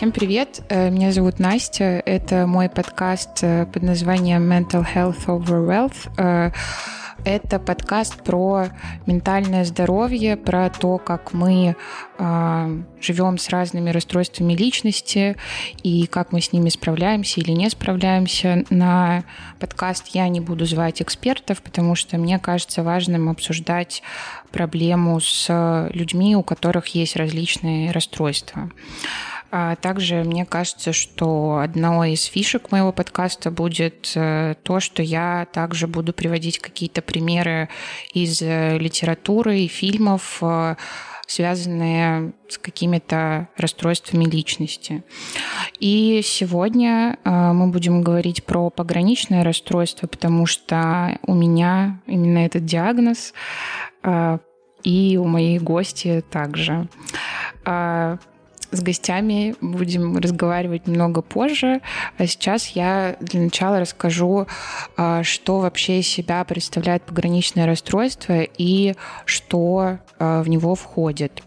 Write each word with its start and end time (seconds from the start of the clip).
Всем 0.00 0.12
привет, 0.12 0.62
э, 0.70 0.88
меня 0.88 1.12
зовут 1.12 1.38
Настя, 1.38 2.02
это 2.06 2.46
мой 2.46 2.70
подкаст 2.70 3.40
э, 3.42 3.66
под 3.66 3.82
названием 3.82 4.50
Mental 4.50 4.82
Health 4.82 5.26
Over 5.26 5.68
Wealth. 5.68 6.10
Э, 6.16 6.52
это 7.26 7.58
подкаст 7.58 8.24
про 8.24 8.68
ментальное 9.04 9.66
здоровье, 9.66 10.38
про 10.38 10.70
то, 10.70 10.96
как 10.96 11.34
мы 11.34 11.76
э, 12.18 12.82
живем 12.98 13.36
с 13.36 13.50
разными 13.50 13.90
расстройствами 13.90 14.54
личности 14.54 15.36
и 15.82 16.06
как 16.06 16.32
мы 16.32 16.40
с 16.40 16.54
ними 16.54 16.70
справляемся 16.70 17.42
или 17.42 17.50
не 17.50 17.68
справляемся. 17.68 18.64
На 18.70 19.24
подкаст 19.58 20.06
я 20.14 20.28
не 20.28 20.40
буду 20.40 20.64
звать 20.64 21.02
экспертов, 21.02 21.60
потому 21.60 21.94
что 21.94 22.16
мне 22.16 22.38
кажется 22.38 22.82
важным 22.82 23.28
обсуждать 23.28 24.02
проблему 24.50 25.20
с 25.20 25.90
людьми, 25.92 26.36
у 26.36 26.42
которых 26.42 26.86
есть 26.86 27.16
различные 27.16 27.90
расстройства. 27.90 28.70
А 29.52 29.74
также 29.76 30.22
мне 30.22 30.46
кажется, 30.46 30.92
что 30.92 31.58
одной 31.58 32.12
из 32.12 32.24
фишек 32.24 32.70
моего 32.70 32.92
подкаста 32.92 33.50
будет 33.50 34.12
э, 34.14 34.54
то, 34.62 34.78
что 34.78 35.02
я 35.02 35.46
также 35.52 35.88
буду 35.88 36.12
приводить 36.12 36.60
какие-то 36.60 37.02
примеры 37.02 37.68
из 38.12 38.40
э, 38.42 38.78
литературы 38.78 39.60
и 39.60 39.66
фильмов, 39.66 40.38
э, 40.40 40.76
связанные 41.26 42.32
с 42.48 42.58
какими-то 42.58 43.48
расстройствами 43.56 44.24
личности. 44.24 45.04
И 45.78 46.22
сегодня 46.24 47.18
мы 47.24 47.68
будем 47.68 48.02
говорить 48.02 48.42
про 48.42 48.68
пограничное 48.68 49.44
расстройство, 49.44 50.08
потому 50.08 50.46
что 50.46 51.20
у 51.24 51.34
меня 51.34 52.00
именно 52.08 52.38
этот 52.38 52.64
диагноз, 52.64 53.32
и 54.82 55.18
у 55.22 55.24
моей 55.24 55.60
гости 55.60 56.24
также. 56.32 56.88
С 58.70 58.82
гостями 58.82 59.54
будем 59.60 60.16
разговаривать 60.16 60.86
много 60.86 61.22
позже. 61.22 61.80
А 62.18 62.26
сейчас 62.26 62.68
я 62.68 63.16
для 63.20 63.40
начала 63.40 63.80
расскажу, 63.80 64.46
а, 64.96 65.22
что 65.22 65.58
вообще 65.58 66.00
из 66.00 66.06
себя 66.06 66.44
представляет 66.44 67.02
пограничное 67.02 67.66
расстройство 67.66 68.42
и 68.42 68.94
что 69.24 69.98
а, 70.18 70.42
в 70.42 70.48
него 70.48 70.74
входит. 70.74 71.42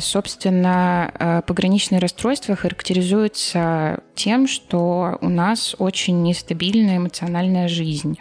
Собственно, 0.00 1.42
пограничные 1.46 2.00
расстройства 2.00 2.56
характеризуются 2.56 4.00
тем, 4.16 4.48
что 4.48 5.18
у 5.20 5.28
нас 5.28 5.76
очень 5.78 6.20
нестабильная 6.22 6.96
эмоциональная 6.96 7.68
жизнь. 7.68 8.18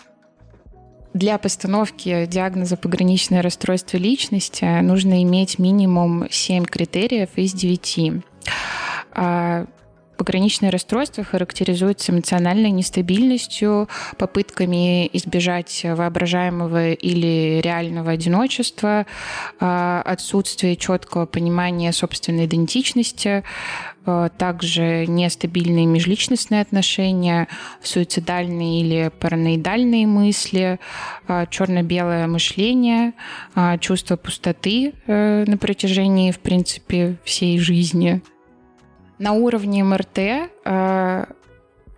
Для 1.14 1.38
постановки 1.38 2.26
диагноза 2.26 2.78
пограничное 2.78 3.42
расстройство 3.42 3.98
личности 3.98 4.66
нужно 4.82 5.24
иметь 5.24 5.58
минимум 5.58 6.28
7 6.30 6.66
критериев 6.66 7.30
из 7.36 7.54
9. 7.54 8.24
А, 9.14 9.66
пограничное 10.18 10.72
расстройство 10.72 11.24
характеризуется 11.24 12.12
эмоциональной 12.12 12.72
нестабильностью, 12.72 13.88
попытками 14.18 15.08
избежать 15.14 15.82
воображаемого 15.84 16.92
или 16.92 17.62
реального 17.64 18.12
одиночества, 18.12 19.06
а, 19.60 20.02
отсутствие 20.06 20.76
четкого 20.76 21.26
понимания 21.26 21.92
собственной 21.94 22.46
идентичности, 22.46 23.44
также 24.38 25.06
нестабильные 25.08 25.86
межличностные 25.86 26.62
отношения, 26.62 27.48
суицидальные 27.82 28.82
или 28.82 29.12
параноидальные 29.20 30.08
мысли, 30.08 30.80
э, 31.28 31.46
черно-белое 31.50 32.28
мышление, 32.28 33.14
э, 33.56 33.78
чувство 33.80 34.16
пустоты 34.16 34.94
на 35.08 35.58
протяжении, 35.58 36.32
в 36.32 36.40
принципе, 36.40 37.18
всей 37.24 37.60
жизни. 37.60 38.22
На 39.20 39.34
уровне 39.34 39.84
МРТ 39.84 40.50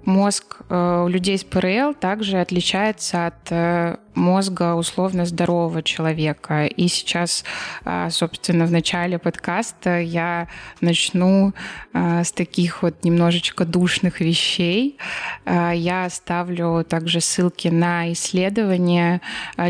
мозг 0.05 0.57
у 0.69 1.07
людей 1.07 1.37
с 1.37 1.43
ПРЛ 1.43 1.93
также 1.93 2.39
отличается 2.39 3.27
от 3.27 3.99
мозга 4.19 4.75
условно 4.75 5.25
здорового 5.25 5.81
человека. 5.81 6.65
И 6.65 6.87
сейчас, 6.87 7.43
а, 7.85 8.09
собственно, 8.11 8.65
в 8.65 8.71
начале 8.71 9.17
подкаста 9.17 9.99
я 9.99 10.47
начну 10.81 11.53
а, 11.93 12.23
с 12.23 12.31
таких 12.31 12.83
вот 12.83 13.03
немножечко 13.03 13.65
душных 13.65 14.19
вещей. 14.19 14.97
А, 15.45 15.71
я 15.71 16.05
оставлю 16.05 16.85
также 16.87 17.21
ссылки 17.21 17.69
на 17.69 18.11
исследования. 18.11 19.21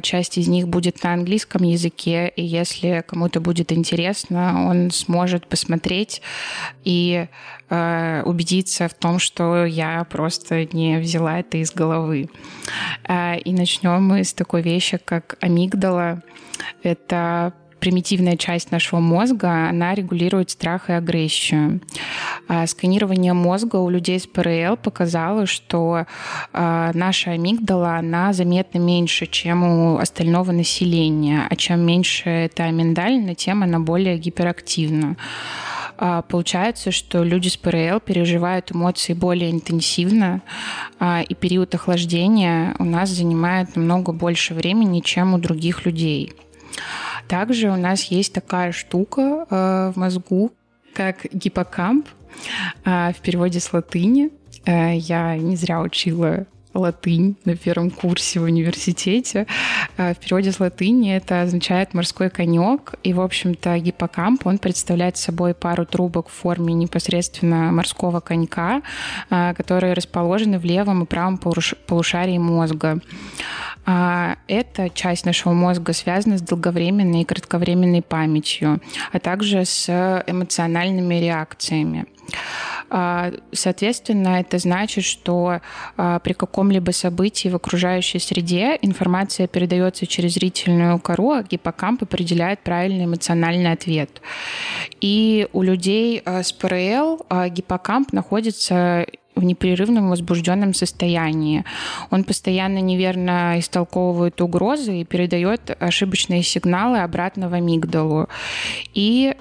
Часть 0.02 0.38
из 0.38 0.48
них 0.48 0.68
будет 0.68 1.04
на 1.04 1.14
английском 1.14 1.64
языке, 1.64 2.32
и 2.36 2.44
если 2.44 3.04
кому-то 3.08 3.40
будет 3.40 3.72
интересно, 3.72 4.68
он 4.68 4.92
сможет 4.92 5.48
посмотреть 5.48 6.22
и 6.84 7.28
убедиться 7.70 8.88
в 8.88 8.94
том, 8.94 9.20
что 9.20 9.66
я 9.66 10.04
просто 10.06 10.66
не 10.74 10.98
взяла 10.98 11.40
это 11.40 11.58
из 11.58 11.72
головы. 11.72 12.30
И 13.08 13.54
начнем 13.54 14.04
мы 14.04 14.24
с 14.24 14.34
такой 14.34 14.62
вещи, 14.62 15.00
как 15.04 15.38
амигдала. 15.40 16.22
Это 16.84 17.54
примитивная 17.80 18.36
часть 18.36 18.72
нашего 18.72 19.00
мозга, 19.00 19.70
она 19.70 19.96
регулирует 19.96 20.50
страх 20.50 20.90
и 20.90 20.94
агрессию. 20.94 21.80
А 22.50 22.68
сканирование 22.68 23.32
мозга 23.32 23.78
у 23.78 23.90
людей 23.90 24.20
с 24.20 24.28
ПРЛ 24.28 24.76
показало, 24.76 25.46
что 25.46 26.06
наша 26.52 27.32
амигдала, 27.32 27.96
она 27.96 28.34
заметно 28.34 28.80
меньше, 28.80 29.28
чем 29.28 29.64
у 29.64 29.98
остального 29.98 30.52
населения. 30.52 31.48
А 31.50 31.56
чем 31.56 31.80
меньше 31.80 32.30
эта 32.30 32.70
миндалина, 32.70 33.34
тем 33.36 33.64
она 33.64 33.80
более 33.80 34.18
гиперактивна. 34.18 35.16
А, 36.02 36.22
получается, 36.22 36.92
что 36.92 37.24
люди 37.24 37.50
с 37.50 37.58
ПРЛ 37.58 38.00
переживают 38.00 38.72
эмоции 38.72 39.14
более 39.14 39.52
интенсивно, 39.52 40.42
а, 40.98 41.22
и 41.22 41.36
период 41.36 41.76
охлаждения 41.76 42.74
у 42.80 42.86
нас 42.86 43.10
занимает 43.10 43.76
намного 43.76 44.14
больше 44.14 44.54
времени, 44.54 45.02
чем 45.02 45.34
у 45.34 45.40
других 45.40 45.86
людей. 45.86 46.34
Также 47.28 47.70
у 47.70 47.76
нас 47.76 48.04
есть 48.06 48.32
такая 48.32 48.72
штука 48.72 49.46
а, 49.50 49.92
в 49.92 49.98
мозгу, 49.98 50.54
как 50.94 51.26
гиппокамп, 51.34 52.08
в 52.84 53.16
переводе 53.22 53.60
с 53.60 53.74
латыни. 53.74 54.32
Я 54.66 55.36
не 55.36 55.56
зря 55.56 55.82
учила 55.82 56.46
латынь 56.80 57.36
на 57.46 57.56
первом 57.56 57.92
курсе 57.92 58.40
в 58.40 58.44
университете. 58.44 59.48
А, 59.98 60.14
в 60.14 60.18
переводе 60.18 60.52
с 60.52 60.60
латыни 60.60 61.16
это 61.16 61.42
означает 61.42 61.94
морской 61.94 62.30
конек. 62.30 62.96
И, 63.04 63.14
в 63.14 63.22
общем-то, 63.22 63.78
гиппокамп, 63.78 64.48
он 64.48 64.58
представляет 64.58 65.18
собой 65.18 65.54
пару 65.54 65.86
трубок 65.86 66.30
в 66.30 66.32
форме 66.32 66.74
непосредственно 66.74 67.72
морского 67.72 68.20
конька, 68.20 68.82
а, 69.30 69.54
которые 69.54 69.94
расположены 69.94 70.60
в 70.60 70.66
левом 70.66 71.04
и 71.04 71.06
правом 71.06 71.38
полушарии 71.38 72.38
мозга. 72.38 73.00
А, 73.86 74.38
эта 74.48 74.90
часть 74.90 75.26
нашего 75.26 75.54
мозга 75.54 75.94
связана 75.94 76.38
с 76.38 76.42
долговременной 76.42 77.22
и 77.22 77.26
кратковременной 77.26 78.02
памятью, 78.02 78.82
а 79.12 79.20
также 79.20 79.66
с 79.66 79.90
эмоциональными 80.28 81.16
реакциями. 81.16 82.06
А, 82.90 83.32
соответственно, 83.52 84.40
это 84.40 84.58
значит, 84.58 85.04
что 85.04 85.62
а, 85.98 86.20
при 86.20 86.34
каком-либо 86.34 86.92
событии 86.92 87.50
в 87.50 87.56
окружающей 87.56 88.20
среде 88.20 88.78
информация 88.82 89.48
передается 89.48 90.08
через 90.08 90.34
зрительную 90.34 91.00
кору, 91.00 91.32
а 91.32 91.44
гиппокамп 91.44 92.04
определяет 92.04 92.62
правильный 92.62 93.06
эмоциональный 93.06 93.72
ответ. 93.72 94.22
И 95.02 95.48
у 95.54 95.62
людей 95.62 96.22
а, 96.26 96.44
с 96.44 96.52
ПРЛ 96.52 97.26
гиппокамп 97.50 98.12
находится 98.14 99.06
в 99.36 99.44
непрерывном 99.44 100.10
возбужденном 100.10 100.74
состоянии. 100.74 101.64
Он 102.10 102.24
постоянно 102.24 102.80
неверно 102.80 103.58
истолковывает 103.58 104.42
угрозы 104.42 105.02
и 105.02 105.06
передает 105.06 105.76
ошибочные 105.80 106.44
сигналы 106.44 107.00
обратно 107.00 107.48
в 107.48 107.54
амигдалу. 107.54 108.28
И 108.94 109.34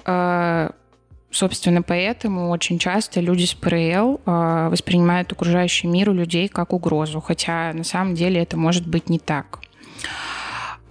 Собственно, 1.31 1.83
поэтому 1.83 2.49
очень 2.49 2.79
часто 2.79 3.19
люди 3.19 3.45
с 3.45 3.53
ПРЛ 3.53 4.21
э, 4.25 4.69
воспринимают 4.71 5.31
окружающий 5.31 5.87
мир 5.87 6.09
у 6.09 6.13
людей 6.13 6.47
как 6.47 6.73
угрозу, 6.73 7.21
хотя 7.21 7.71
на 7.73 7.83
самом 7.83 8.15
деле 8.15 8.41
это 8.41 8.57
может 8.57 8.87
быть 8.87 9.09
не 9.09 9.19
так. 9.19 9.59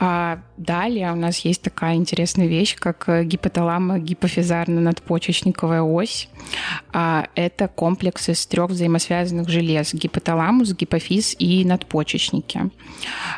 А 0.01 0.39
далее 0.57 1.13
у 1.13 1.17
нас 1.17 1.41
есть 1.41 1.61
такая 1.63 1.97
интересная 1.97 2.47
вещь, 2.47 2.77
как 2.77 3.09
э, 3.09 3.25
гипоталамо-гипофизарно-надпочечниковая 3.25 5.83
ось. 5.83 6.29
А 6.93 7.27
это 7.35 7.67
комплекс 7.67 8.29
из 8.29 8.47
трех 8.47 8.71
взаимосвязанных 8.71 9.49
желез– 9.49 9.93
гипоталамус, 9.97 10.73
гипофиз 10.73 11.35
и 11.41 11.65
надпочечники. 11.65 12.71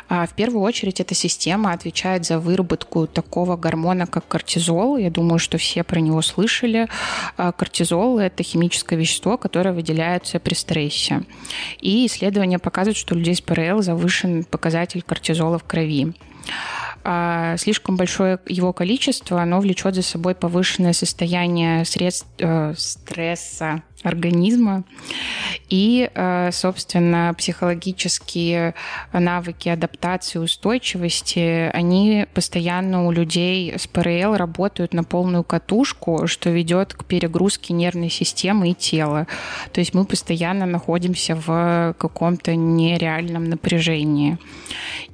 А 0.07 0.27
в 0.27 0.35
первую 0.35 0.61
очередь 0.61 0.99
эта 0.99 1.15
система 1.15 1.73
отвечает 1.73 2.25
за 2.25 2.37
выработку 2.39 3.07
такого 3.07 3.57
гормона, 3.57 4.05
как 4.05 4.27
кортизол. 4.27 4.97
Я 4.97 5.09
думаю, 5.09 5.39
что 5.39 5.57
все 5.57 5.83
про 5.83 5.99
него 5.99 6.21
слышали. 6.21 6.87
А 7.37 7.53
кортизол– 7.53 8.19
это 8.21 8.43
химическое 8.43 8.97
вещество, 8.97 9.35
которое 9.37 9.73
выделяется 9.73 10.39
при 10.39 10.53
стрессе. 10.53 11.23
И 11.79 12.05
исследования 12.05 12.59
показывают, 12.59 12.97
что 12.97 13.15
у 13.15 13.17
людей 13.17 13.33
с 13.33 13.41
ПРЛ 13.41 13.81
завышен 13.81 14.43
показатель 14.43 15.01
кортизола 15.01 15.57
в 15.57 15.63
крови. 15.63 16.13
А 17.03 17.57
слишком 17.57 17.97
большое 17.97 18.39
его 18.47 18.73
количество, 18.73 19.41
оно 19.41 19.59
влечет 19.59 19.95
за 19.95 20.03
собой 20.03 20.35
повышенное 20.35 20.93
состояние 20.93 21.83
средств, 21.85 22.27
э, 22.37 22.73
стресса 22.77 23.81
организма. 24.03 24.83
И, 25.69 26.09
э, 26.13 26.49
собственно, 26.51 27.33
психологические 27.37 28.73
навыки 29.13 29.69
адаптации, 29.69 30.39
устойчивости, 30.39 31.69
они 31.73 32.25
постоянно 32.33 33.07
у 33.07 33.11
людей 33.11 33.73
с 33.77 33.87
ПРЛ 33.87 34.35
работают 34.35 34.93
на 34.93 35.03
полную 35.03 35.43
катушку, 35.43 36.27
что 36.27 36.49
ведет 36.49 36.93
к 36.93 37.05
перегрузке 37.05 37.73
нервной 37.73 38.09
системы 38.09 38.71
и 38.71 38.73
тела. 38.73 39.27
То 39.71 39.81
есть 39.81 39.93
мы 39.93 40.05
постоянно 40.05 40.65
находимся 40.65 41.35
в 41.35 41.95
каком-то 41.97 42.55
нереальном 42.55 43.45
напряжении. 43.45 44.37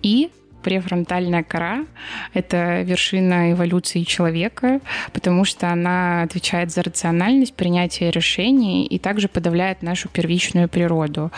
И 0.01 0.31
префронтальная 0.63 1.43
кора— 1.43 1.85
это 2.33 2.81
вершина 2.81 3.51
эволюции 3.51 4.03
человека, 4.03 4.79
потому 5.13 5.45
что 5.45 5.69
она 5.69 6.23
отвечает 6.23 6.71
за 6.71 6.83
рациональность 6.83 7.55
принятия 7.55 8.11
решений 8.11 8.85
и 8.85 8.99
также 8.99 9.27
подавляет 9.27 9.81
нашу 9.81 10.09
первичную 10.09 10.69
природу. 10.69 11.31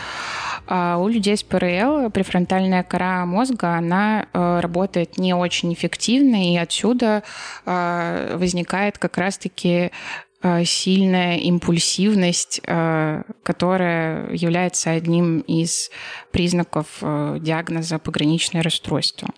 А 0.66 0.98
у 0.98 1.08
людей 1.08 1.36
с 1.36 1.42
ПРЛ 1.42 2.10
префронтальная 2.10 2.82
кора 2.82 3.26
мозга, 3.26 3.74
она 3.76 4.26
э, 4.32 4.60
работает 4.60 5.18
не 5.18 5.34
очень 5.34 5.72
эффективно, 5.72 6.52
и 6.52 6.56
отсюда 6.56 7.22
э, 7.66 8.36
возникает 8.38 8.98
как 8.98 9.18
раз-таки 9.18 9.90
сильная 10.64 11.36
импульсивность, 11.36 12.60
э, 12.66 13.22
которая 13.42 14.32
является 14.32 14.90
одним 14.90 15.40
из 15.40 15.90
признаков 16.30 16.86
э, 17.02 17.38
диагноза 17.40 17.98
пограничное 17.98 18.62
расстройство. 18.62 19.28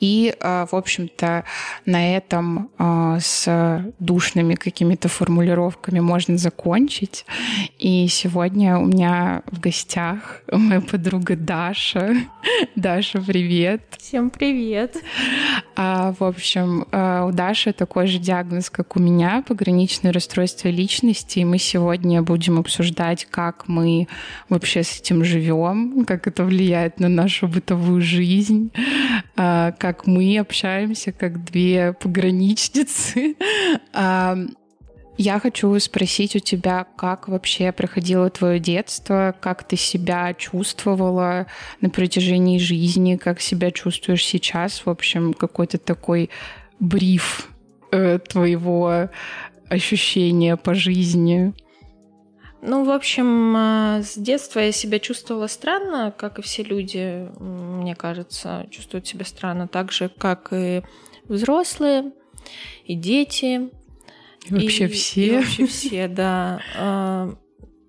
И, 0.00 0.34
в 0.40 0.68
общем-то, 0.70 1.44
на 1.84 2.16
этом 2.16 2.70
с 3.20 3.84
душными 3.98 4.54
какими-то 4.54 5.08
формулировками 5.08 6.00
можно 6.00 6.36
закончить. 6.38 7.24
И 7.78 8.06
сегодня 8.08 8.78
у 8.78 8.86
меня 8.86 9.42
в 9.46 9.60
гостях 9.60 10.42
моя 10.52 10.80
подруга 10.80 11.36
Даша. 11.36 12.14
Даша, 12.76 13.20
привет. 13.20 13.82
Всем 13.98 14.30
привет. 14.30 14.96
А, 15.76 16.14
в 16.18 16.24
общем, 16.24 16.86
у 16.92 17.32
Даши 17.32 17.72
такой 17.72 18.06
же 18.06 18.18
диагноз, 18.18 18.70
как 18.70 18.96
у 18.96 19.00
меня, 19.00 19.42
пограничное 19.46 20.12
расстройство 20.12 20.68
личности. 20.68 21.40
И 21.40 21.44
мы 21.44 21.58
сегодня 21.58 22.22
будем 22.22 22.58
обсуждать, 22.58 23.26
как 23.30 23.68
мы 23.68 24.08
вообще 24.48 24.82
с 24.82 25.00
этим 25.00 25.24
живем, 25.24 26.04
как 26.04 26.26
это 26.26 26.44
влияет 26.44 27.00
на 27.00 27.08
нашу 27.08 27.48
бытовую 27.48 28.02
жизнь, 28.02 28.70
а, 29.36 29.72
как 29.88 30.06
мы 30.06 30.38
общаемся 30.38 31.12
как 31.12 31.44
две 31.44 31.94
пограничницы. 31.94 33.36
Я 35.20 35.40
хочу 35.40 35.80
спросить 35.80 36.36
у 36.36 36.38
тебя, 36.40 36.86
как 36.96 37.26
вообще 37.26 37.72
проходило 37.72 38.28
твое 38.30 38.60
детство, 38.60 39.34
как 39.40 39.66
ты 39.66 39.76
себя 39.76 40.32
чувствовала 40.34 41.46
на 41.80 41.90
протяжении 41.90 42.58
жизни, 42.58 43.16
как 43.16 43.40
себя 43.40 43.70
чувствуешь 43.70 44.24
сейчас, 44.24 44.86
в 44.86 44.90
общем, 44.90 45.32
какой-то 45.32 45.78
такой 45.78 46.30
бриф 46.78 47.48
э, 47.90 48.20
твоего 48.20 49.08
ощущения 49.68 50.56
по 50.56 50.74
жизни? 50.74 51.54
Ну, 52.60 52.84
в 52.84 52.90
общем, 52.90 53.56
э, 53.56 54.02
с 54.02 54.18
детства 54.18 54.60
я 54.60 54.72
себя 54.72 54.98
чувствовала 54.98 55.46
странно, 55.46 56.12
как 56.16 56.38
и 56.38 56.42
все 56.42 56.62
люди, 56.64 57.28
мне 57.38 57.94
кажется, 57.94 58.66
чувствуют 58.70 59.06
себя 59.06 59.24
странно, 59.24 59.68
так 59.68 59.92
же, 59.92 60.08
как 60.08 60.48
и 60.52 60.82
взрослые, 61.24 62.12
и 62.84 62.94
дети. 62.94 63.70
И 64.46 64.54
вообще 64.54 64.84
и, 64.86 64.88
все. 64.88 65.26
И 65.26 65.36
вообще 65.36 65.66
все, 65.66 66.08
да. 66.08 66.60
Э, 66.74 67.32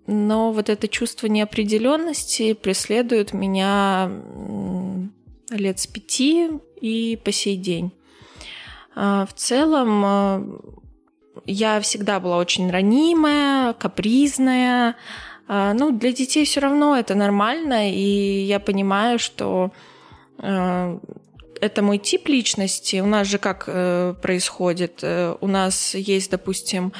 но 0.06 0.51
вот 0.51 0.69
это 0.69 0.88
чувство 0.88 1.27
неопределенности 1.27 2.54
преследует 2.54 3.33
меня 3.33 4.12
лет 5.50 5.80
с 5.80 5.88
пяти 5.88 6.50
и 6.80 7.19
по 7.24 7.31
сей 7.31 7.57
день. 7.57 7.92
Э, 8.95 9.25
в 9.27 9.33
целом 9.33 10.78
я 11.45 11.80
всегда 11.81 12.19
была 12.19 12.38
очень 12.38 12.69
ранимая, 12.71 13.74
капризная. 13.74 14.95
А, 15.47 15.74
ну, 15.74 15.91
для 15.91 16.12
детей 16.12 16.45
все 16.45 16.59
равно 16.59 16.95
это 16.95 17.15
нормально, 17.15 17.91
и 17.91 18.44
я 18.44 18.59
понимаю, 18.59 19.19
что 19.19 19.71
а, 20.38 21.00
это 21.62 21.81
мой 21.81 21.97
тип 21.97 22.27
личности. 22.27 23.00
У 23.01 23.06
нас 23.06 23.27
же 23.27 23.38
как 23.38 23.65
э, 23.68 24.13
происходит? 24.21 25.00
Э, 25.01 25.36
у 25.41 25.47
нас 25.47 25.94
есть, 25.94 26.31
допустим, 26.31 26.94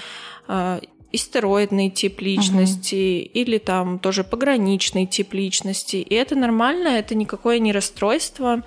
истероидный 1.12 1.89
тип 1.89 2.21
личности 2.21 3.24
угу. 3.24 3.31
или 3.33 3.57
там 3.57 4.00
тоже 4.00 4.24
пограничный 4.24 5.06
тип 5.06 5.33
личности. 5.33 5.97
И 5.97 6.13
это 6.15 6.36
нормально, 6.36 6.89
это 6.89 7.15
никакое 7.15 7.59
не 7.59 7.71
расстройство. 7.71 8.63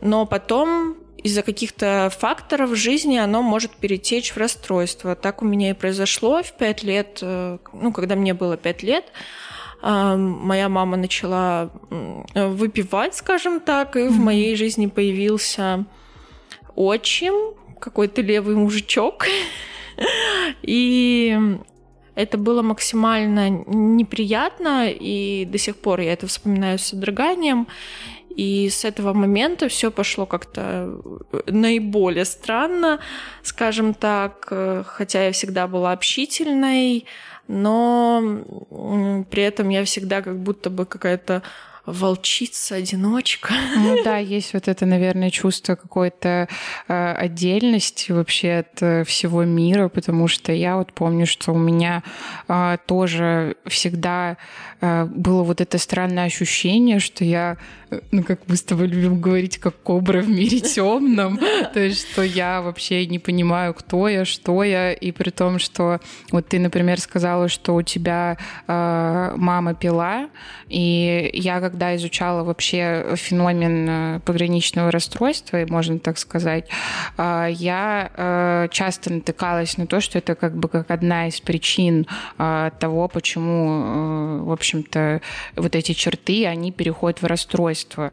Но 0.00 0.26
потом 0.26 0.96
из-за 1.22 1.42
каких-то 1.42 2.10
факторов 2.16 2.76
жизни 2.76 3.16
оно 3.16 3.42
может 3.42 3.72
перетечь 3.72 4.32
в 4.32 4.36
расстройство. 4.36 5.14
Так 5.14 5.42
у 5.42 5.44
меня 5.44 5.70
и 5.70 5.74
произошло 5.74 6.42
в 6.42 6.52
пять 6.52 6.82
лет, 6.82 7.18
э, 7.22 7.58
ну, 7.72 7.92
когда 7.92 8.16
мне 8.16 8.34
было 8.34 8.56
пять 8.56 8.82
лет, 8.82 9.04
э, 9.82 10.16
моя 10.16 10.68
мама 10.68 10.96
начала 10.96 11.70
выпивать, 12.34 13.14
скажем 13.14 13.60
так, 13.60 13.96
и 13.96 14.08
в 14.08 14.18
моей 14.18 14.56
жизни 14.56 14.86
появился 14.86 15.84
отчим, 16.74 17.54
какой-то 17.78 18.22
левый 18.22 18.56
мужичок. 18.56 19.26
И 20.62 21.38
это 22.14 22.38
было 22.38 22.62
максимально 22.62 23.48
неприятно, 23.48 24.90
и 24.90 25.46
до 25.46 25.58
сих 25.58 25.76
пор 25.76 26.00
я 26.00 26.12
это 26.12 26.26
вспоминаю 26.26 26.78
с 26.78 26.82
содроганием. 26.82 27.66
И 28.40 28.70
с 28.70 28.86
этого 28.86 29.12
момента 29.12 29.68
все 29.68 29.90
пошло 29.90 30.24
как-то 30.24 30.98
э, 31.32 31.40
наиболее 31.50 32.24
странно, 32.24 32.98
скажем 33.42 33.92
так, 33.92 34.48
э, 34.50 34.82
хотя 34.86 35.26
я 35.26 35.32
всегда 35.32 35.66
была 35.66 35.92
общительной, 35.92 37.04
но 37.48 38.22
при 39.30 39.42
этом 39.42 39.68
я 39.68 39.84
всегда 39.84 40.22
как 40.22 40.38
будто 40.38 40.70
бы 40.70 40.86
какая-то 40.86 41.42
волчица, 41.92 42.76
одиночка. 42.76 43.54
Ну 43.76 44.02
да, 44.04 44.18
есть 44.18 44.54
вот 44.54 44.68
это, 44.68 44.86
наверное, 44.86 45.30
чувство 45.30 45.74
какой-то 45.74 46.48
э, 46.88 47.12
отдельности 47.12 48.12
вообще 48.12 48.60
от 48.60 48.82
э, 48.82 49.04
всего 49.04 49.44
мира, 49.44 49.88
потому 49.88 50.28
что 50.28 50.52
я 50.52 50.76
вот 50.76 50.92
помню, 50.92 51.26
что 51.26 51.52
у 51.52 51.58
меня 51.58 52.02
э, 52.48 52.76
тоже 52.86 53.56
всегда 53.66 54.36
э, 54.80 55.04
было 55.04 55.42
вот 55.42 55.60
это 55.60 55.78
странное 55.78 56.24
ощущение, 56.24 57.00
что 57.00 57.24
я 57.24 57.56
ну, 58.10 58.22
как 58.22 58.40
мы 58.46 58.56
с 58.56 58.62
тобой 58.62 58.86
любим 58.86 59.20
говорить, 59.20 59.58
как 59.58 59.76
кобра 59.82 60.22
в 60.22 60.28
мире 60.28 60.60
темном, 60.74 61.38
то 61.72 61.80
есть, 61.80 62.10
что 62.12 62.22
я 62.22 62.62
вообще 62.62 63.06
не 63.06 63.18
понимаю, 63.18 63.74
кто 63.74 64.08
я, 64.08 64.24
что 64.24 64.62
я, 64.62 64.92
и 64.92 65.12
при 65.12 65.30
том, 65.30 65.58
что 65.58 66.00
вот 66.30 66.48
ты, 66.48 66.58
например, 66.58 67.00
сказала, 67.00 67.48
что 67.48 67.74
у 67.74 67.82
тебя 67.82 68.36
э, 68.66 69.32
мама 69.36 69.74
пила, 69.74 70.30
и 70.68 71.30
я, 71.32 71.60
когда 71.60 71.79
изучала 71.96 72.44
вообще 72.44 73.14
феномен 73.16 73.88
э, 73.88 74.20
пограничного 74.20 74.90
расстройства, 74.90 75.64
можно 75.68 75.98
так 75.98 76.18
сказать, 76.18 76.68
э, 77.16 77.48
я 77.50 78.10
э, 78.14 78.68
часто 78.70 79.12
натыкалась 79.12 79.76
на 79.78 79.86
то, 79.86 80.00
что 80.00 80.18
это 80.18 80.34
как 80.34 80.56
бы 80.56 80.68
как 80.68 80.90
одна 80.90 81.28
из 81.28 81.40
причин 81.40 82.06
э, 82.38 82.70
того, 82.78 83.08
почему, 83.08 84.40
э, 84.40 84.42
в 84.44 84.52
общем-то, 84.52 85.20
вот 85.56 85.74
эти 85.74 85.92
черты, 85.92 86.46
они 86.46 86.72
переходят 86.72 87.22
в 87.22 87.26
расстройство. 87.26 88.12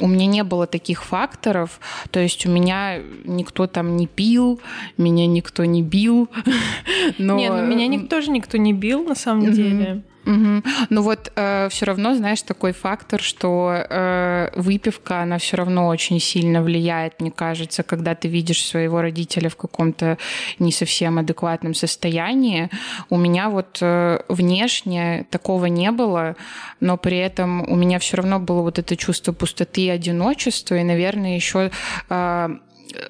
У 0.00 0.08
меня 0.08 0.26
не 0.26 0.42
было 0.42 0.66
таких 0.66 1.04
факторов, 1.04 1.78
то 2.10 2.18
есть 2.18 2.46
у 2.46 2.50
меня 2.50 2.98
никто 3.24 3.68
там 3.68 3.96
не 3.96 4.08
пил, 4.08 4.60
меня 4.96 5.26
никто 5.26 5.64
не 5.64 5.82
бил. 5.82 6.28
Но... 7.18 7.36
Не, 7.36 7.48
ну 7.50 7.64
меня 7.64 7.86
никто 7.86 8.16
тоже 8.16 8.30
никто 8.30 8.58
не 8.58 8.72
бил, 8.72 9.04
на 9.04 9.14
самом 9.14 9.44
mm-hmm. 9.44 9.52
деле. 9.52 10.02
Угу. 10.26 10.62
Ну 10.90 11.02
вот 11.02 11.32
э, 11.36 11.68
все 11.70 11.86
равно, 11.86 12.14
знаешь, 12.14 12.42
такой 12.42 12.72
фактор, 12.72 13.20
что 13.20 13.74
э, 13.74 14.50
выпивка, 14.56 15.20
она 15.20 15.38
все 15.38 15.56
равно 15.56 15.88
очень 15.88 16.18
сильно 16.18 16.62
влияет, 16.62 17.20
мне 17.20 17.30
кажется, 17.30 17.82
когда 17.82 18.14
ты 18.14 18.28
видишь 18.28 18.64
своего 18.64 19.02
родителя 19.02 19.48
в 19.50 19.56
каком-то 19.56 20.16
не 20.58 20.72
совсем 20.72 21.18
адекватном 21.18 21.74
состоянии. 21.74 22.70
У 23.10 23.16
меня 23.16 23.50
вот 23.50 23.78
э, 23.82 24.20
внешне 24.28 25.26
такого 25.30 25.66
не 25.66 25.90
было, 25.90 26.36
но 26.80 26.96
при 26.96 27.18
этом 27.18 27.70
у 27.70 27.76
меня 27.76 27.98
все 27.98 28.16
равно 28.16 28.40
было 28.40 28.62
вот 28.62 28.78
это 28.78 28.96
чувство 28.96 29.32
пустоты 29.32 29.82
и 29.82 29.88
одиночества, 29.90 30.76
и, 30.76 30.84
наверное, 30.84 31.36
еще 31.36 31.70
э, 32.08 32.48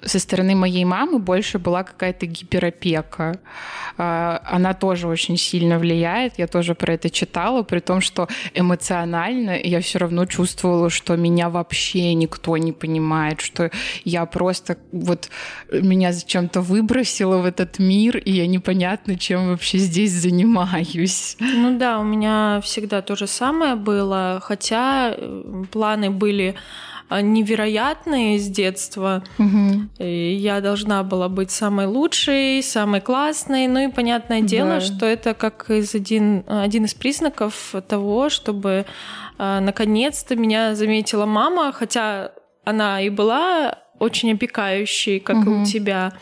со 0.04 0.18
стороны 0.18 0.54
моей 0.54 0.84
мамы 0.84 1.18
больше 1.18 1.58
была 1.58 1.82
какая-то 1.82 2.26
гиперопека. 2.26 3.40
А, 3.96 4.42
она 4.44 4.74
тоже 4.74 5.08
очень 5.08 5.36
сильно 5.36 5.78
влияет. 5.78 6.38
Я 6.38 6.46
тоже 6.46 6.74
про 6.74 6.94
это 6.94 7.10
читала, 7.10 7.62
при 7.62 7.80
том, 7.80 8.00
что 8.00 8.28
эмоционально 8.54 9.58
я 9.62 9.80
все 9.80 9.98
равно 9.98 10.26
чувствовала, 10.26 10.90
что 10.90 11.16
меня 11.16 11.48
вообще 11.48 12.14
никто 12.14 12.56
не 12.56 12.72
понимает, 12.72 13.40
что 13.40 13.70
я 14.04 14.26
просто 14.26 14.76
вот 14.92 15.28
меня 15.70 16.12
зачем-то 16.12 16.60
выбросило 16.60 17.38
в 17.38 17.46
этот 17.46 17.78
мир, 17.78 18.16
и 18.16 18.32
я 18.32 18.46
непонятно, 18.46 19.18
чем 19.18 19.48
вообще 19.48 19.78
здесь 19.78 20.12
занимаюсь. 20.12 21.36
Ну 21.40 21.78
да, 21.78 21.98
у 21.98 22.04
меня 22.04 22.60
всегда 22.62 23.02
то 23.02 23.16
же 23.16 23.26
самое 23.26 23.74
было, 23.76 24.40
хотя 24.42 25.14
э, 25.16 25.64
планы 25.70 26.10
были 26.10 26.54
невероятные 27.10 28.38
с 28.38 28.48
детства. 28.48 29.22
Угу. 29.38 30.02
я 30.04 30.60
должна 30.60 31.02
была 31.02 31.28
быть 31.28 31.50
самой 31.50 31.86
лучшей, 31.86 32.62
самой 32.62 33.00
классной. 33.00 33.66
Ну 33.66 33.88
и 33.88 33.92
понятное 33.92 34.40
дело, 34.40 34.74
да. 34.74 34.80
что 34.80 35.06
это 35.06 35.34
как 35.34 35.70
из 35.70 35.94
один, 35.94 36.44
один 36.48 36.84
из 36.84 36.94
признаков 36.94 37.74
того, 37.88 38.28
чтобы 38.28 38.86
а, 39.38 39.60
наконец-то 39.60 40.36
меня 40.36 40.74
заметила 40.74 41.26
мама, 41.26 41.72
хотя 41.72 42.32
она 42.64 43.00
и 43.00 43.10
была 43.10 43.78
очень 43.98 44.32
опекающей, 44.32 45.20
как 45.20 45.38
угу. 45.38 45.50
и 45.50 45.62
у 45.62 45.64
тебя. 45.64 46.12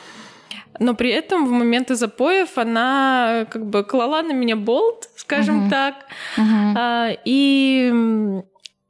Но 0.78 0.94
при 0.94 1.10
этом 1.10 1.46
в 1.46 1.50
моменты 1.50 1.94
запоев 1.94 2.58
она 2.58 3.46
как 3.50 3.66
бы 3.66 3.84
клала 3.84 4.22
на 4.22 4.32
меня 4.32 4.56
болт, 4.56 5.08
скажем 5.16 5.66
uh 5.66 5.70
так. 5.70 5.94
uh 6.36 7.18
И 7.24 8.42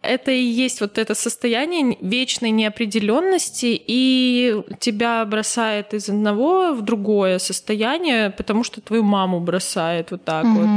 это 0.02 0.30
и 0.30 0.42
есть 0.42 0.80
вот 0.80 0.98
это 0.98 1.14
состояние 1.14 1.96
вечной 2.00 2.50
неопределенности, 2.50 3.80
и 3.86 4.62
тебя 4.80 5.24
бросает 5.24 5.94
из 5.94 6.08
одного 6.08 6.72
в 6.72 6.82
другое 6.82 7.38
состояние, 7.38 8.30
потому 8.30 8.64
что 8.64 8.80
твою 8.80 9.02
маму 9.02 9.40
бросает 9.40 10.10
вот 10.10 10.24
так 10.24 10.44
угу. 10.44 10.54
вот. 10.54 10.68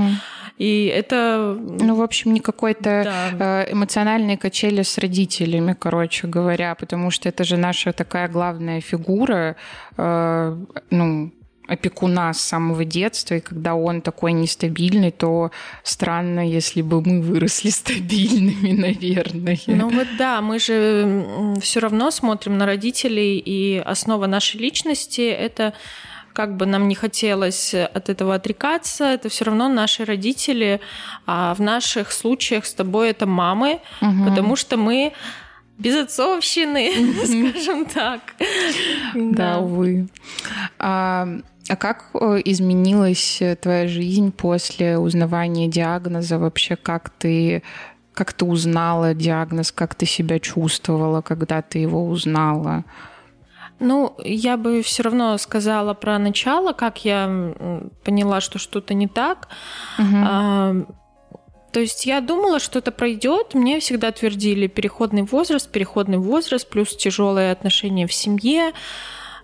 И 0.58 0.86
это... 0.86 1.58
Ну, 1.60 1.96
в 1.96 2.02
общем, 2.02 2.34
не 2.34 2.40
какой-то 2.40 3.02
да. 3.04 3.64
Э, 3.64 3.74
эмоциональной 3.74 4.38
качели 4.38 4.84
с 4.84 4.98
родителями, 4.98 5.76
короче 5.78 6.28
говоря, 6.28 6.76
потому 6.76 7.12
что 7.12 7.28
это 7.28 7.44
же 7.44 7.58
наша 7.58 7.92
такая 7.92 8.30
главная 8.30 8.80
фигура, 8.80 9.58
э, 9.98 10.58
ну, 10.92 11.32
опекуна 11.68 12.34
с 12.34 12.42
самого 12.42 12.86
детства, 12.86 13.36
и 13.36 13.40
когда 13.40 13.76
он 13.76 14.02
такой 14.02 14.34
нестабильный, 14.34 15.12
то 15.12 15.52
странно, 15.84 16.48
если 16.48 16.82
бы 16.82 17.02
мы 17.02 17.22
выросли 17.22 17.70
стабильными, 17.70 18.72
наверное. 18.82 19.60
Ну 19.68 19.90
вот 19.90 20.08
да, 20.18 20.42
мы 20.42 20.60
же 20.60 21.56
все 21.62 21.80
равно 21.80 22.12
смотрим 22.12 22.58
на 22.58 22.66
родителей, 22.66 23.38
и 23.38 23.78
основа 23.78 24.28
нашей 24.28 24.60
личности— 24.60 25.22
это 25.30 25.74
как 26.34 26.58
бы 26.58 26.66
нам 26.66 26.90
не 26.90 26.96
хотелось 26.96 27.74
от 27.74 28.10
этого 28.10 28.36
отрекаться, 28.36 29.06
это 29.06 29.30
все 29.30 29.46
равно 29.46 29.70
наши 29.70 30.04
родители, 30.04 30.82
а 31.26 31.54
в 31.56 31.62
наших 31.62 32.12
случаях 32.12 32.66
с 32.66 32.74
тобой 32.74 33.12
это 33.12 33.26
мамы, 33.26 33.80
угу. 34.02 34.26
потому 34.30 34.58
что 34.58 34.76
мы 34.76 35.14
безотцовщины, 35.78 36.92
скажем 37.54 37.86
так. 37.86 38.36
Да, 39.14 39.60
увы. 39.60 40.08
А, 41.70 41.76
как 41.76 42.06
э, 42.14 42.42
изменилась 42.46 43.42
э, 43.42 43.56
твоя 43.56 43.88
жизнь 43.88 44.32
после 44.32 44.98
узнавания 44.98 45.68
диагноза? 45.68 46.38
Вообще, 46.38 46.76
как 46.76 47.10
ты 47.10 47.64
как 48.14 48.32
ты 48.32 48.46
узнала 48.46 49.14
диагноз, 49.14 49.72
как 49.74 49.94
ты 49.94 50.06
себя 50.06 50.40
чувствовала, 50.40 51.22
когда 51.22 51.62
ты 51.62 51.80
его 51.80 52.08
узнала? 52.08 52.86
Ну, 53.80 54.16
я 54.24 54.56
бы 54.56 54.82
все 54.82 55.04
равно 55.04 55.38
сказала 55.38 55.94
про 55.94 56.18
начало, 56.18 56.72
как 56.72 57.04
я 57.04 57.54
поняла, 58.06 58.40
что 58.40 58.58
что-то 58.58 58.94
не 58.94 59.08
так. 59.08 59.50
Угу. 60.00 60.16
А, 60.16 60.76
то 61.74 61.82
есть 61.82 62.06
я 62.06 62.22
думала, 62.22 62.60
что 62.60 62.80
это 62.80 62.94
пройдет. 62.94 63.54
Мне 63.54 63.82
всегда 63.82 64.14
твердили 64.14 64.68
переходный 64.68 65.24
возраст, 65.24 65.70
переходный 65.70 66.20
возраст, 66.20 66.70
плюс 66.70 66.96
тяжелые 66.96 67.52
отношения 67.52 68.08
в 68.08 68.14
семье. 68.14 68.72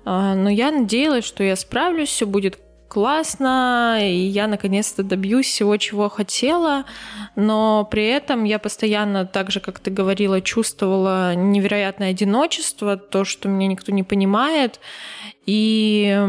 А, 0.06 0.36
но 0.36 0.50
я 0.50 0.72
надеялась, 0.72 1.26
что 1.26 1.44
я 1.44 1.56
справлюсь, 1.56 2.10
все 2.10 2.26
будет 2.26 2.60
классно, 2.92 4.00
и 4.02 4.18
я 4.18 4.48
наконец-то 4.48 5.02
добьюсь 5.02 5.46
всего, 5.48 5.78
чего 5.78 6.10
хотела, 6.10 6.84
но 7.38 7.88
при 7.90 8.06
этом 8.06 8.44
я 8.44 8.60
постоянно, 8.60 9.26
так 9.26 9.50
же, 9.50 9.62
как 9.62 9.80
ты 9.80 9.92
говорила, 9.92 10.42
чувствовала 10.42 11.34
невероятное 11.34 12.10
одиночество, 12.10 12.98
то, 12.98 13.24
что 13.24 13.48
меня 13.48 13.68
никто 13.68 13.94
не 13.94 14.04
понимает, 14.04 14.82
и 15.46 16.20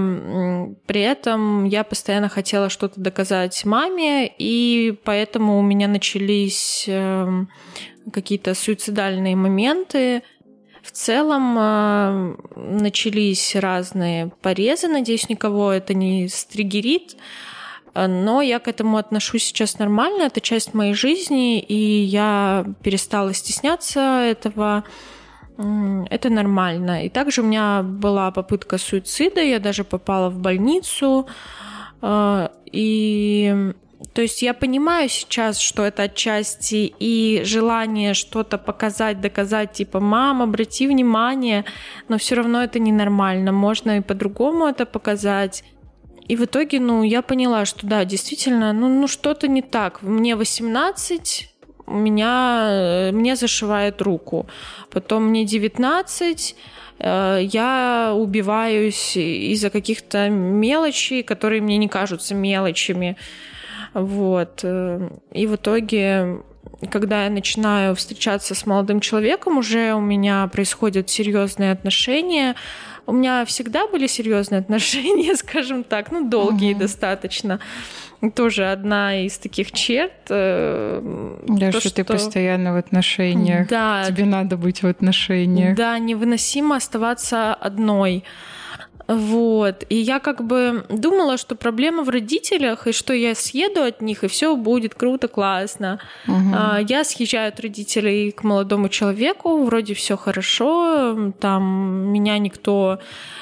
при 0.87 1.01
этом 1.01 1.65
я 1.65 1.83
постоянно 1.83 2.29
хотела 2.29 2.69
что-то 2.69 3.01
доказать 3.01 3.65
маме, 3.65 4.33
и 4.39 4.97
поэтому 5.03 5.59
у 5.59 5.63
меня 5.63 5.89
начались 5.89 6.85
эм, 6.87 7.49
какие-то 8.13 8.55
суицидальные 8.55 9.35
моменты, 9.35 10.23
в 10.83 10.91
целом 10.91 11.57
э, 11.59 12.35
начались 12.57 13.55
разные 13.55 14.31
порезы, 14.43 14.89
надеюсь, 14.89 15.29
никого 15.29 15.73
это 15.73 15.95
не 15.95 16.29
стригерит, 16.29 17.17
но 17.95 18.41
я 18.41 18.59
к 18.59 18.69
этому 18.69 18.97
отношусь 18.97 19.45
сейчас 19.45 19.79
нормально, 19.79 20.23
это 20.23 20.41
часть 20.41 20.73
моей 20.73 20.95
жизни, 20.95 21.61
и 21.61 22.03
я 22.03 22.65
перестала 22.83 23.35
стесняться 23.35 24.01
этого, 24.01 24.85
это 25.57 26.31
нормально. 26.31 27.05
И 27.05 27.11
также 27.11 27.43
у 27.43 27.45
меня 27.45 27.83
была 27.83 28.31
попытка 28.31 28.79
суицида, 28.79 29.43
я 29.43 29.61
даже 29.61 29.85
попала 29.85 30.31
в 30.31 30.39
больницу, 30.39 31.27
э, 32.01 32.49
и 32.73 33.75
то 34.13 34.21
есть 34.21 34.43
я 34.43 34.53
понимаю 34.53 35.09
сейчас, 35.09 35.59
что 35.59 35.85
это 35.85 36.03
отчасти 36.03 36.93
и 36.99 37.43
желание 37.45 38.13
что-то 38.13 38.59
показать, 38.59 39.21
доказать, 39.21 39.73
типа, 39.73 40.01
мам, 40.01 40.43
обрати 40.43 40.87
внимание, 40.87 41.65
но 42.09 42.19
все 42.19 42.35
равно 42.35 42.63
это 42.63 42.79
ненормально, 42.79 43.53
можно 43.53 43.99
и 43.99 44.01
по-другому 44.01 44.67
это 44.67 44.85
показать. 44.85 45.65
И 46.29 46.37
в 46.37 46.45
итоге, 46.45 46.79
ну, 46.79 47.03
я 47.03 47.23
поняла, 47.23 47.65
что 47.65 47.87
да, 47.87 48.05
действительно, 48.05 48.73
ну, 48.73 48.89
ну 48.89 49.09
что-то 49.09 49.49
не 49.49 49.63
так. 49.63 50.03
Мне 50.03 50.37
18, 50.37 51.49
у 51.87 51.95
меня, 51.95 52.69
э, 52.71 53.13
мне 53.13 53.35
зашивает 53.37 54.03
руку. 54.03 54.47
Потом 54.91 55.25
мне 55.25 55.45
19, 55.45 56.55
э, 56.99 57.39
я 57.43 58.13
убиваюсь 58.15 59.17
из-за 59.17 59.71
каких-то 59.71 60.29
мелочей, 60.29 61.23
которые 61.23 61.63
мне 61.63 61.79
не 61.79 61.89
кажутся 61.89 62.35
мелочами. 62.35 63.17
Вот. 63.95 64.61
Э, 64.63 65.11
и 65.33 65.47
в 65.47 65.57
итоге 65.57 66.43
когда 66.91 67.25
я 67.25 67.31
начинаю 67.31 67.95
встречаться 67.95 68.55
с 68.55 68.67
молодым 68.67 69.01
человеком, 69.01 69.59
уже 69.59 69.95
у 69.95 70.01
меня 70.01 70.49
происходят 70.49 71.09
серьезные 71.09 71.73
отношения. 71.73 72.57
У 73.07 73.13
меня 73.13 73.45
всегда 73.45 73.87
были 73.87 74.07
серьезные 74.07 74.59
отношения, 74.61 75.35
скажем 75.37 75.85
так, 75.85 76.11
ну, 76.11 76.29
долгие 76.29 76.73
угу. 76.73 76.81
достаточно. 76.81 77.61
Тоже 78.35 78.71
одна 78.71 79.25
из 79.27 79.39
таких 79.39 79.73
черт. 79.73 80.13
Э, 80.29 81.41
да, 81.49 81.73
то, 81.73 81.81
что, 81.81 81.89
что 81.89 81.97
ты 81.97 82.05
постоянно 82.05 82.73
в 82.73 82.77
отношениях. 82.77 83.69
Да. 83.69 84.05
Тебе 84.07 84.25
надо 84.25 84.57
быть 84.57 84.83
в 84.83 84.87
отношениях. 84.87 85.77
Да, 85.77 85.99
невыносимо 85.99 86.77
оставаться 86.77 87.55
одной. 87.55 88.25
Вот. 89.15 89.85
И 89.89 89.97
я 89.97 90.19
как 90.19 90.45
бы 90.45 90.85
думала, 90.89 91.37
что 91.37 91.55
проблема 91.55 92.03
в 92.03 92.09
родителях, 92.09 92.87
и 92.87 92.93
что 92.93 93.13
я 93.13 93.35
съеду 93.35 93.83
от 93.83 94.01
них, 94.01 94.25
и 94.25 94.29
все 94.29 94.57
будет 94.57 94.95
круто, 94.95 95.29
классно. 95.29 96.01
Угу. 96.29 96.87
Я 96.89 97.05
съезжаю 97.05 97.49
от 97.49 97.61
родителей 97.61 98.31
к 98.31 98.45
молодому 98.45 98.89
человеку, 98.89 99.65
вроде 99.65 99.95
все 99.95 100.17
хорошо, 100.17 101.33
там 101.41 102.13
меня 102.13 102.39
никто 102.39 102.99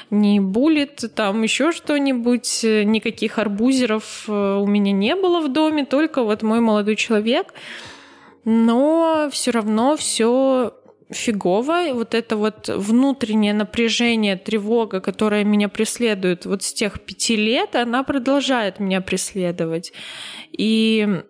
не 0.09 0.39
булит, 0.39 1.03
там 1.15 1.41
еще 1.41 1.71
что-нибудь, 1.71 2.61
никаких 2.63 3.39
арбузеров 3.39 4.25
э, 4.27 4.59
у 4.61 4.67
меня 4.67 4.91
не 4.91 5.15
было 5.15 5.39
в 5.39 5.51
доме, 5.51 5.85
только 5.85 6.23
вот 6.23 6.43
мой 6.43 6.59
молодой 6.59 6.95
человек. 6.95 7.53
Но 8.43 9.29
все 9.31 9.51
равно 9.51 9.95
все 9.95 10.73
фигово. 11.11 11.93
Вот 11.93 12.13
это 12.13 12.37
вот 12.37 12.67
внутреннее 12.67 13.53
напряжение, 13.53 14.37
тревога, 14.37 14.99
которая 15.01 15.43
меня 15.43 15.69
преследует 15.69 16.45
вот 16.45 16.63
с 16.63 16.73
тех 16.73 17.01
пяти 17.01 17.35
лет, 17.35 17.75
она 17.75 18.03
продолжает 18.03 18.79
меня 18.79 19.01
преследовать. 19.01 19.93
И 20.51 21.23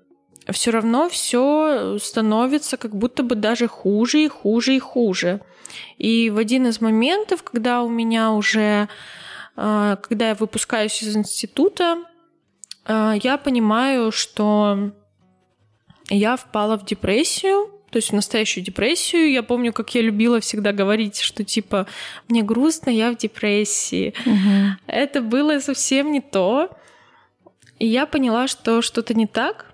все 0.49 0.71
равно 0.71 1.09
все 1.09 1.97
становится 1.99 2.77
как 2.77 2.95
будто 2.95 3.23
бы 3.23 3.35
даже 3.35 3.67
хуже 3.67 4.23
и 4.23 4.27
хуже 4.27 4.75
и 4.75 4.79
хуже. 4.79 5.41
И 5.97 6.29
в 6.29 6.37
один 6.37 6.67
из 6.67 6.81
моментов, 6.81 7.43
когда 7.43 7.83
у 7.83 7.89
меня 7.89 8.31
уже, 8.31 8.89
а, 9.55 9.95
когда 9.97 10.29
я 10.29 10.35
выпускаюсь 10.35 11.01
из 11.01 11.15
института, 11.15 12.03
а, 12.85 13.15
я 13.21 13.37
понимаю, 13.37 14.11
что 14.11 14.91
я 16.09 16.35
впала 16.35 16.77
в 16.77 16.85
депрессию, 16.85 17.71
то 17.91 17.97
есть 17.97 18.11
в 18.11 18.15
настоящую 18.15 18.63
депрессию. 18.63 19.29
Я 19.29 19.43
помню, 19.43 19.73
как 19.73 19.93
я 19.93 20.01
любила 20.01 20.39
всегда 20.39 20.71
говорить, 20.71 21.19
что 21.19 21.43
типа 21.43 21.87
мне 22.29 22.41
грустно, 22.41 22.89
я 22.89 23.11
в 23.11 23.17
депрессии. 23.17 24.13
Угу. 24.25 24.77
Это 24.87 25.21
было 25.21 25.59
совсем 25.59 26.11
не 26.11 26.21
то. 26.21 26.69
И 27.79 27.87
я 27.87 28.05
поняла, 28.05 28.47
что 28.47 28.81
что-то 28.81 29.13
не 29.13 29.27
так. 29.27 29.73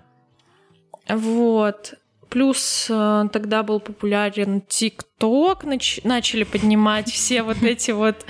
Вот. 1.08 1.94
Плюс 2.28 2.88
э, 2.90 3.28
тогда 3.32 3.62
был 3.62 3.80
популярен 3.80 4.60
ТикТок, 4.60 5.64
нач- 5.64 6.00
начали 6.04 6.44
поднимать 6.44 7.10
все 7.10 7.42
вот 7.42 7.62
эти 7.62 7.92
вот 7.92 8.26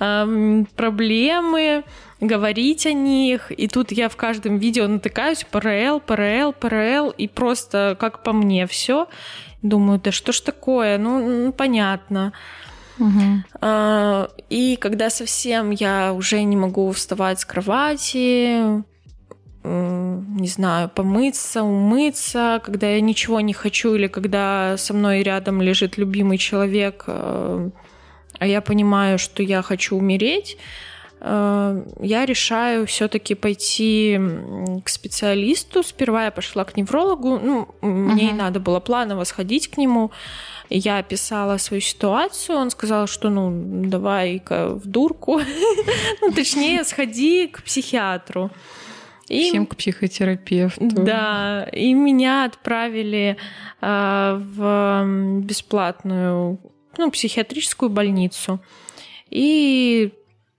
э, 0.00 0.64
проблемы, 0.76 1.84
говорить 2.20 2.86
о 2.86 2.92
них. 2.92 3.52
И 3.52 3.68
тут 3.68 3.92
я 3.92 4.08
в 4.08 4.16
каждом 4.16 4.58
видео 4.58 4.86
натыкаюсь 4.86 5.44
ПРЛ, 5.44 6.00
ПРЛ, 6.00 6.52
ПРЛ, 6.52 7.10
и 7.10 7.28
просто 7.28 7.96
как 7.98 8.22
по 8.22 8.32
мне 8.32 8.66
все. 8.66 9.08
Думаю, 9.62 10.00
да 10.00 10.12
что 10.12 10.32
ж 10.32 10.40
такое? 10.40 10.98
Ну, 10.98 11.44
ну 11.44 11.52
понятно. 11.52 12.32
Угу. 12.98 14.28
И 14.50 14.76
когда 14.80 15.10
совсем 15.10 15.70
я 15.70 16.12
уже 16.12 16.42
не 16.42 16.56
могу 16.56 16.90
вставать 16.90 17.40
с 17.40 17.44
кровати, 17.44 18.82
не 19.64 20.48
знаю, 20.48 20.88
помыться, 20.88 21.62
умыться, 21.62 22.60
когда 22.64 22.88
я 22.88 23.00
ничего 23.00 23.40
не 23.40 23.52
хочу, 23.52 23.94
или 23.94 24.06
когда 24.06 24.76
со 24.78 24.94
мной 24.94 25.22
рядом 25.22 25.60
лежит 25.60 25.98
любимый 25.98 26.38
человек, 26.38 27.04
э, 27.06 27.70
а 28.38 28.46
я 28.46 28.60
понимаю, 28.60 29.18
что 29.18 29.42
я 29.42 29.62
хочу 29.62 29.96
умереть, 29.96 30.56
я 31.20 32.26
решаю 32.26 32.86
все-таки 32.86 33.34
пойти 33.34 34.20
к 34.84 34.88
специалисту. 34.88 35.82
Сперва 35.82 36.26
я 36.26 36.30
пошла 36.30 36.64
к 36.64 36.76
неврологу, 36.76 37.38
ну, 37.38 37.68
uh-huh. 37.80 37.86
мне 37.86 38.32
надо 38.32 38.60
было 38.60 38.78
планово 38.80 39.24
сходить 39.24 39.68
к 39.68 39.78
нему. 39.78 40.12
Я 40.70 40.98
описала 40.98 41.56
свою 41.56 41.80
ситуацию, 41.80 42.58
он 42.58 42.70
сказал, 42.70 43.06
что 43.06 43.30
ну 43.30 43.50
давай-ка 43.88 44.74
в 44.74 44.86
дурку, 44.86 45.40
ну 46.20 46.30
точнее 46.30 46.84
сходи 46.84 47.48
к 47.48 47.62
психиатру. 47.62 48.50
И, 49.28 49.50
Всем 49.50 49.66
к 49.66 49.76
психотерапевту. 49.76 50.86
Да, 50.88 51.68
и 51.72 51.92
меня 51.92 52.44
отправили 52.44 53.36
э, 53.80 54.40
в 54.56 55.04
бесплатную 55.42 56.58
ну, 56.96 57.10
психиатрическую 57.10 57.90
больницу. 57.90 58.60
И 59.30 60.12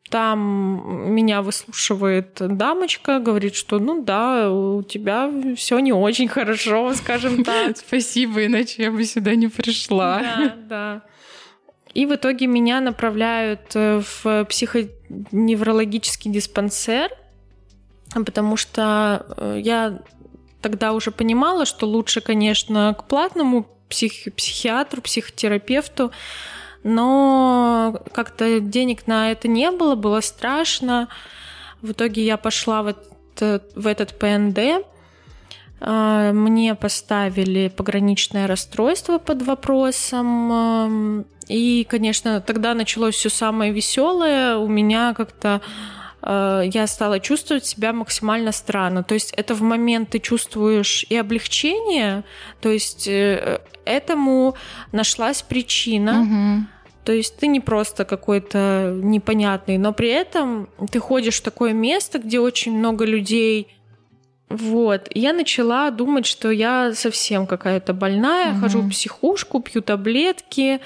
там 0.10 1.14
меня 1.14 1.42
выслушивает 1.42 2.36
дамочка, 2.40 3.20
говорит, 3.20 3.56
что 3.56 3.80
ну 3.80 4.04
да, 4.04 4.52
у 4.52 4.84
тебя 4.84 5.32
все 5.56 5.80
не 5.80 5.94
очень 5.94 6.28
хорошо, 6.28 6.94
скажем 6.96 7.44
так. 7.46 7.78
Спасибо, 7.78 8.46
иначе 8.46 8.84
я 8.84 8.92
бы 8.92 9.04
сюда 9.06 9.36
не 9.36 9.48
пришла. 9.48 10.20
Да, 10.20 10.56
да. 10.70 11.02
И 11.94 12.06
в 12.06 12.16
итоге 12.16 12.48
меня 12.48 12.82
направляют 12.82 13.76
э, 13.76 14.02
в 14.02 14.46
психоневрологический 14.46 16.32
диспансер, 16.32 17.12
потому 18.14 18.58
что 18.58 19.26
э, 19.38 19.60
я 19.62 20.00
тогда 20.62 20.94
уже 20.94 21.12
понимала, 21.12 21.66
что 21.66 21.88
лучше, 21.88 22.22
конечно, 22.22 22.96
к 22.98 23.08
платному 23.08 23.68
псих 23.90 24.34
психиатру, 24.36 25.02
психотерапевту, 25.02 26.12
но 26.84 28.02
как-то 28.14 28.60
денег 28.60 29.08
на 29.08 29.32
это 29.32 29.48
не 29.48 29.72
было, 29.72 29.96
было 29.96 30.22
страшно. 30.22 31.08
В 31.82 31.92
итоге 31.92 32.26
я 32.26 32.38
пошла 32.38 32.84
в 32.84 32.88
этот, 32.88 33.72
в 33.76 33.88
этот 33.88 34.18
ПНД. 34.20 34.86
Мне 35.82 36.76
поставили 36.76 37.70
пограничное 37.70 38.48
расстройство 38.48 39.18
под 39.18 39.44
вопросом. 39.44 41.26
И, 41.48 41.86
конечно, 41.90 42.42
тогда 42.42 42.74
началось 42.74 43.16
все 43.16 43.30
самое 43.30 43.72
веселое. 43.72 44.58
У 44.58 44.68
меня 44.68 45.14
как-то 45.14 45.62
Э, 46.22 46.64
я 46.66 46.88
стала 46.88 47.20
чувствовать 47.20 47.66
себя 47.66 47.94
максимально 47.94 48.52
странно. 48.52 49.04
То 49.04 49.14
есть 49.14 49.34
это 49.34 49.54
в 49.54 49.62
момент 49.62 50.10
ты 50.10 50.20
чувствуешь 50.20 51.06
и 51.10 51.16
облегчение, 51.16 52.24
то 52.62 52.70
есть 52.70 53.08
э, 53.08 53.62
этому 53.86 54.56
нашлась 54.92 55.42
причина. 55.42 56.22
Угу. 56.22 56.68
То 57.06 57.14
есть 57.14 57.38
ты 57.38 57.48
не 57.48 57.60
просто 57.60 58.06
какой-то 58.06 59.00
непонятный, 59.02 59.78
но 59.78 59.94
при 59.94 60.10
этом 60.10 60.70
ты 60.92 61.00
ходишь 61.00 61.40
в 61.40 61.44
такое 61.44 61.74
место, 61.74 62.20
где 62.20 62.40
очень 62.40 62.78
много 62.78 63.06
людей. 63.06 63.76
Вот. 64.50 65.08
Я 65.14 65.34
начала 65.34 65.90
думать, 65.92 66.26
что 66.26 66.52
я 66.52 66.94
совсем 66.94 67.48
какая-то 67.48 67.94
больная, 67.94 68.54
угу. 68.54 68.62
хожу 68.62 68.82
в 68.82 68.90
психушку, 68.90 69.60
пью 69.60 69.82
таблетки. 69.82 70.82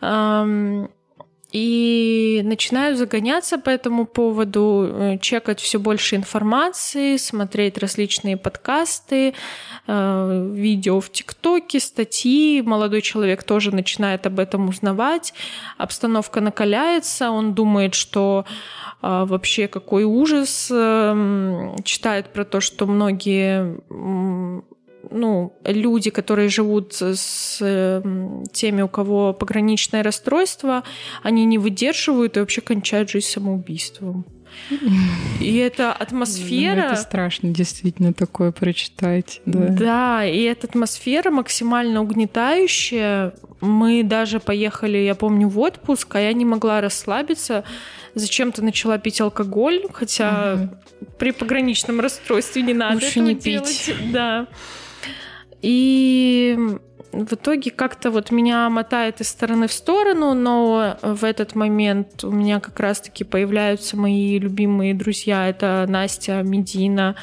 Эм, 0.00 0.90
и 1.54 2.42
начинаю 2.44 2.96
загоняться 2.96 3.58
по 3.58 3.70
этому 3.70 4.06
поводу, 4.06 4.88
э, 4.90 5.18
чекать 5.18 5.60
все 5.60 5.78
больше 5.78 6.16
информации, 6.16 7.16
смотреть 7.16 7.78
различные 7.78 8.36
подкасты, 8.36 9.34
э, 9.86 10.50
видео 10.52 10.98
в 10.98 11.12
ТикТоке, 11.12 11.78
статьи. 11.78 12.60
Молодой 12.60 13.02
человек 13.02 13.44
тоже 13.44 13.72
начинает 13.72 14.26
об 14.26 14.40
этом 14.40 14.68
узнавать. 14.68 15.32
Обстановка 15.78 16.40
накаляется, 16.40 17.30
он 17.30 17.54
думает, 17.54 17.94
что 17.94 18.46
э, 19.00 19.24
вообще 19.24 19.68
какой 19.68 20.02
ужас, 20.02 20.68
эм, 20.72 21.76
читает 21.84 22.32
про 22.32 22.44
то, 22.44 22.60
что 22.60 22.86
многие 22.86 23.78
ну, 25.14 25.56
люди, 25.64 26.10
которые 26.10 26.48
живут 26.48 26.94
с 27.00 27.58
теми, 28.52 28.82
у 28.82 28.88
кого 28.88 29.32
пограничное 29.32 30.02
расстройство, 30.02 30.82
они 31.22 31.44
не 31.44 31.58
выдерживают 31.58 32.36
и 32.36 32.40
вообще 32.40 32.60
кончают 32.60 33.10
жизнь 33.10 33.28
самоубийством. 33.28 34.26
И 35.40 35.56
эта 35.56 35.92
атмосфера... 35.92 36.74
Ну, 36.74 36.86
это 36.92 36.96
страшно 36.96 37.50
действительно 37.50 38.12
такое 38.12 38.52
прочитать. 38.52 39.40
Да. 39.46 39.68
да, 39.68 40.24
и 40.24 40.42
эта 40.42 40.66
атмосфера 40.66 41.30
максимально 41.30 42.02
угнетающая. 42.02 43.34
Мы 43.60 44.02
даже 44.02 44.40
поехали, 44.40 44.98
я 44.98 45.14
помню, 45.14 45.48
в 45.48 45.58
отпуск, 45.58 46.14
а 46.16 46.20
я 46.20 46.32
не 46.32 46.44
могла 46.44 46.80
расслабиться. 46.80 47.64
Зачем-то 48.14 48.62
начала 48.62 48.98
пить 48.98 49.20
алкоголь, 49.20 49.84
хотя 49.92 50.54
угу. 50.54 51.08
при 51.18 51.32
пограничном 51.32 52.00
расстройстве 52.00 52.62
не 52.62 52.74
надо 52.74 52.94
Лучше 52.94 53.06
этого 53.08 53.26
не 53.26 53.34
делать. 53.34 53.86
пить. 53.86 54.12
Да. 54.12 54.46
И 55.64 56.58
в 57.12 57.34
итоге 57.34 57.70
как-то 57.70 58.10
вот 58.10 58.30
меня 58.30 58.68
мотает 58.68 59.22
из 59.22 59.28
стороны 59.28 59.66
в 59.66 59.72
сторону, 59.72 60.34
но 60.34 60.98
в 61.00 61.24
этот 61.24 61.54
момент 61.54 62.22
у 62.22 62.30
меня 62.30 62.60
как 62.60 62.78
раз-таки 62.80 63.24
появляются 63.24 63.96
мои 63.96 64.38
любимые 64.38 64.92
друзья, 64.92 65.48
это 65.48 65.86
Настя, 65.88 66.42
Медина, 66.42 67.14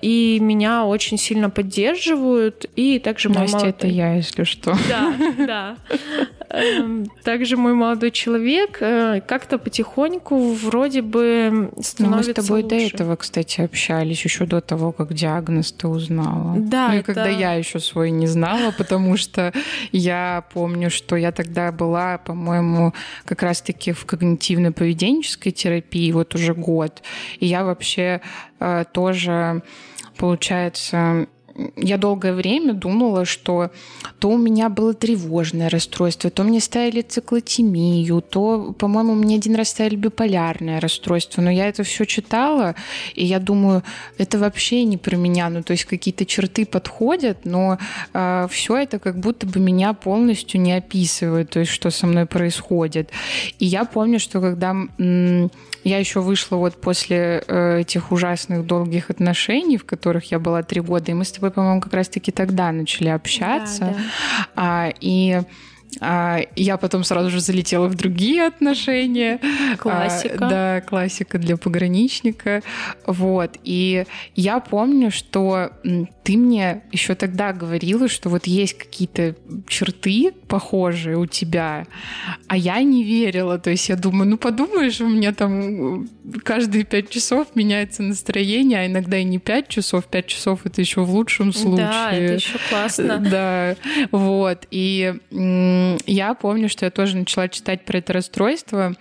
и 0.00 0.38
меня 0.40 0.84
очень 0.84 1.18
сильно 1.18 1.50
поддерживают, 1.50 2.66
и 2.76 3.00
также 3.00 3.28
мой 3.28 3.38
Настя, 3.40 3.56
молодой... 3.56 3.70
это 3.70 3.86
я, 3.88 4.14
если 4.14 4.44
что. 4.44 4.76
Да, 4.88 5.14
да. 5.38 5.76
Эм, 6.54 7.06
также 7.24 7.56
мой 7.56 7.74
молодой 7.74 8.10
человек 8.10 8.78
э, 8.80 9.20
как-то 9.26 9.58
потихоньку 9.58 10.52
вроде 10.52 11.02
бы 11.02 11.70
становится 11.80 12.02
ну, 12.02 12.16
Мы 12.16 12.22
с 12.22 12.34
тобой 12.34 12.62
лучше. 12.62 12.76
до 12.76 12.82
этого, 12.82 13.16
кстати, 13.16 13.60
общались, 13.60 14.24
еще 14.24 14.46
до 14.46 14.60
того, 14.60 14.92
как 14.92 15.12
диагноз 15.12 15.72
ты 15.72 15.88
узнала. 15.88 16.56
Да, 16.58 16.88
ну, 16.88 16.94
и 16.94 16.98
это... 16.98 17.06
когда 17.06 17.28
я 17.28 17.54
еще 17.54 17.80
свой 17.80 18.10
не 18.10 18.26
знала, 18.26 18.72
потому 18.76 19.16
что 19.16 19.52
я 19.90 20.44
помню, 20.52 20.90
что 20.90 21.16
я 21.16 21.32
тогда 21.32 21.72
была, 21.72 22.18
по-моему, 22.18 22.94
как 23.24 23.42
раз-таки 23.42 23.92
в 23.92 24.06
когнитивно-поведенческой 24.06 25.50
терапии 25.50 26.12
вот 26.12 26.34
уже 26.34 26.54
год. 26.54 27.02
И 27.40 27.46
я 27.46 27.64
вообще 27.64 28.20
э, 28.60 28.84
тоже 28.92 29.62
получается, 30.16 31.26
я 31.76 31.98
долгое 31.98 32.32
время 32.32 32.72
думала, 32.72 33.24
что 33.24 33.70
то 34.18 34.28
у 34.30 34.38
меня 34.38 34.68
было 34.68 34.94
тревожное 34.94 35.68
расстройство, 35.68 36.30
то 36.30 36.42
мне 36.42 36.60
ставили 36.60 37.02
циклотемию, 37.02 38.20
то, 38.22 38.74
по-моему, 38.78 39.14
мне 39.14 39.36
один 39.36 39.54
раз 39.54 39.68
ставили 39.68 39.96
биполярное 39.96 40.80
расстройство. 40.80 41.42
Но 41.42 41.50
я 41.50 41.68
это 41.68 41.82
все 41.82 42.04
читала, 42.04 42.74
и 43.14 43.24
я 43.24 43.38
думаю, 43.38 43.82
это 44.18 44.38
вообще 44.38 44.84
не 44.84 44.96
про 44.96 45.16
меня. 45.16 45.48
Ну, 45.48 45.62
то 45.62 45.72
есть 45.72 45.84
какие-то 45.84 46.26
черты 46.26 46.66
подходят, 46.66 47.44
но 47.44 47.74
э, 47.74 48.24
а, 48.24 48.48
все 48.48 48.76
это 48.76 48.98
как 48.98 49.18
будто 49.18 49.46
бы 49.46 49.60
меня 49.60 49.92
полностью 49.92 50.60
не 50.60 50.72
описывает, 50.72 51.50
то 51.50 51.60
есть 51.60 51.72
что 51.72 51.90
со 51.90 52.06
мной 52.06 52.26
происходит. 52.26 53.10
И 53.58 53.66
я 53.66 53.84
помню, 53.84 54.18
что 54.18 54.40
когда 54.40 54.70
м- 54.70 55.50
я 55.84 55.98
еще 55.98 56.20
вышла 56.20 56.56
вот 56.56 56.80
после 56.80 57.44
э, 57.46 57.80
этих 57.80 58.10
ужасных 58.10 58.66
долгих 58.66 59.10
отношений, 59.10 59.76
в 59.76 59.84
которых 59.84 60.30
я 60.30 60.38
была 60.38 60.62
три 60.62 60.80
года, 60.80 61.10
и 61.10 61.14
мы 61.14 61.24
с 61.24 61.32
тобой, 61.32 61.50
по-моему, 61.50 61.80
как 61.80 61.92
раз-таки 61.92 62.32
тогда 62.32 62.72
начали 62.72 63.08
общаться. 63.08 63.80
Да, 63.80 63.86
да. 63.86 64.48
А, 64.56 64.92
и 65.00 65.42
А, 66.00 66.40
я 66.56 66.76
потом 66.76 67.04
сразу 67.04 67.30
же 67.30 67.40
залетела 67.40 67.88
в 67.88 67.94
другие 67.94 68.46
отношения. 68.46 69.40
Классика. 69.78 70.46
А, 70.46 70.50
да, 70.50 70.80
классика 70.80 71.38
для 71.38 71.56
пограничника. 71.56 72.62
Вот. 73.06 73.56
И 73.64 74.04
я 74.34 74.60
помню, 74.60 75.10
что 75.10 75.70
ты 76.22 76.36
мне 76.36 76.82
еще 76.90 77.14
тогда 77.14 77.52
говорила, 77.52 78.08
что 78.08 78.30
вот 78.30 78.46
есть 78.46 78.74
какие-то 78.78 79.36
черты 79.68 80.32
похожие 80.48 81.18
у 81.18 81.26
тебя, 81.26 81.86
а 82.48 82.56
я 82.56 82.82
не 82.82 83.04
верила. 83.04 83.58
То 83.58 83.70
есть 83.70 83.88
я 83.88 83.96
думаю, 83.96 84.30
ну 84.30 84.38
подумаешь, 84.38 85.00
у 85.00 85.08
меня 85.08 85.32
там 85.32 86.08
каждые 86.42 86.84
пять 86.84 87.10
часов 87.10 87.48
меняется 87.54 88.02
настроение, 88.02 88.80
а 88.80 88.86
иногда 88.86 89.18
и 89.18 89.24
не 89.24 89.38
пять 89.38 89.68
часов, 89.68 90.06
пять 90.06 90.26
часов 90.26 90.60
это 90.64 90.80
еще 90.80 91.02
в 91.02 91.10
лучшем 91.10 91.52
случае. 91.52 91.86
Да, 91.86 92.12
это 92.12 92.32
еще 92.34 92.58
классно. 92.68 93.18
Да, 93.34 93.76
вот. 94.10 94.66
И 94.70 95.14
я 95.30 96.34
помню, 96.34 96.68
что 96.68 96.84
я 96.84 96.90
тоже 96.90 97.16
начала 97.16 97.48
читать 97.48 97.84
про 97.84 97.98
это 97.98 98.12
расстройство, 98.12 98.94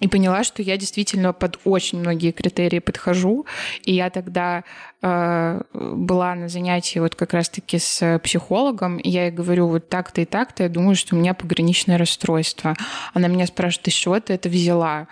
и 0.00 0.08
поняла, 0.08 0.42
что 0.42 0.60
я 0.60 0.76
действительно 0.76 1.32
под 1.32 1.58
очень 1.64 2.00
многие 2.00 2.32
критерии 2.32 2.80
подхожу. 2.80 3.46
И 3.84 3.94
я 3.94 4.10
тогда 4.10 4.64
э, 5.00 5.60
была 5.72 6.34
на 6.34 6.48
занятии 6.48 6.98
вот 6.98 7.14
как 7.14 7.32
раз-таки 7.32 7.78
с 7.78 8.18
психологом, 8.22 8.98
и 8.98 9.08
я 9.08 9.26
ей 9.26 9.30
говорю, 9.30 9.68
вот 9.68 9.88
так-то 9.88 10.20
и 10.20 10.24
так-то, 10.24 10.64
я 10.64 10.68
думаю, 10.68 10.96
что 10.96 11.14
у 11.14 11.18
меня 11.18 11.32
пограничное 11.32 11.96
расстройство. 11.96 12.74
Она 13.12 13.28
меня 13.28 13.46
спрашивает, 13.46 13.94
с 13.94 13.96
чего 13.96 14.18
ты 14.18 14.34
это 14.34 14.48
взяла? 14.48 15.06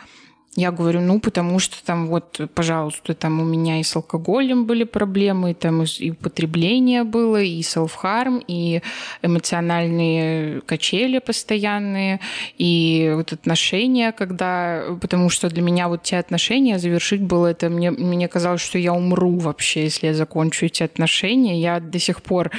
Я 0.55 0.71
говорю, 0.71 1.01
ну, 1.01 1.19
потому 1.19 1.59
что 1.59 1.83
там 1.83 2.09
вот, 2.09 2.38
пожалуйста, 2.55 3.15
там 3.15 3.41
у 3.41 3.45
меня 3.45 3.81
и 3.81 3.83
с 3.83 3.97
алкоголем 3.97 4.67
были 4.67 4.85
проблемы, 4.85 5.53
и 5.53 5.55
там 5.55 5.83
и 5.83 6.11
употребление 6.11 7.05
было, 7.05 7.41
и 7.41 7.62
селфхарм, 7.62 8.43
и 8.47 8.83
эмоциональные 9.23 10.61
качели 10.61 11.21
постоянные, 11.21 12.21
и 12.59 13.12
вот 13.15 13.33
отношения, 13.33 14.12
когда... 14.12 14.83
Потому 15.01 15.31
что 15.31 15.49
для 15.49 15.62
меня 15.62 15.88
вот 15.88 16.03
те 16.03 16.19
отношения 16.19 16.79
завершить 16.79 17.23
было 17.23 17.47
это... 17.47 17.71
Мне, 17.71 17.91
мне 17.91 18.29
казалось, 18.29 18.61
что 18.61 18.79
я 18.79 18.93
умру 18.93 19.38
вообще, 19.38 19.85
если 19.85 20.09
я 20.09 20.15
закончу 20.15 20.67
эти 20.67 20.83
отношения. 20.83 21.62
Я 21.62 21.81
до 21.81 21.99
сих 21.99 22.23
пор 22.23 22.51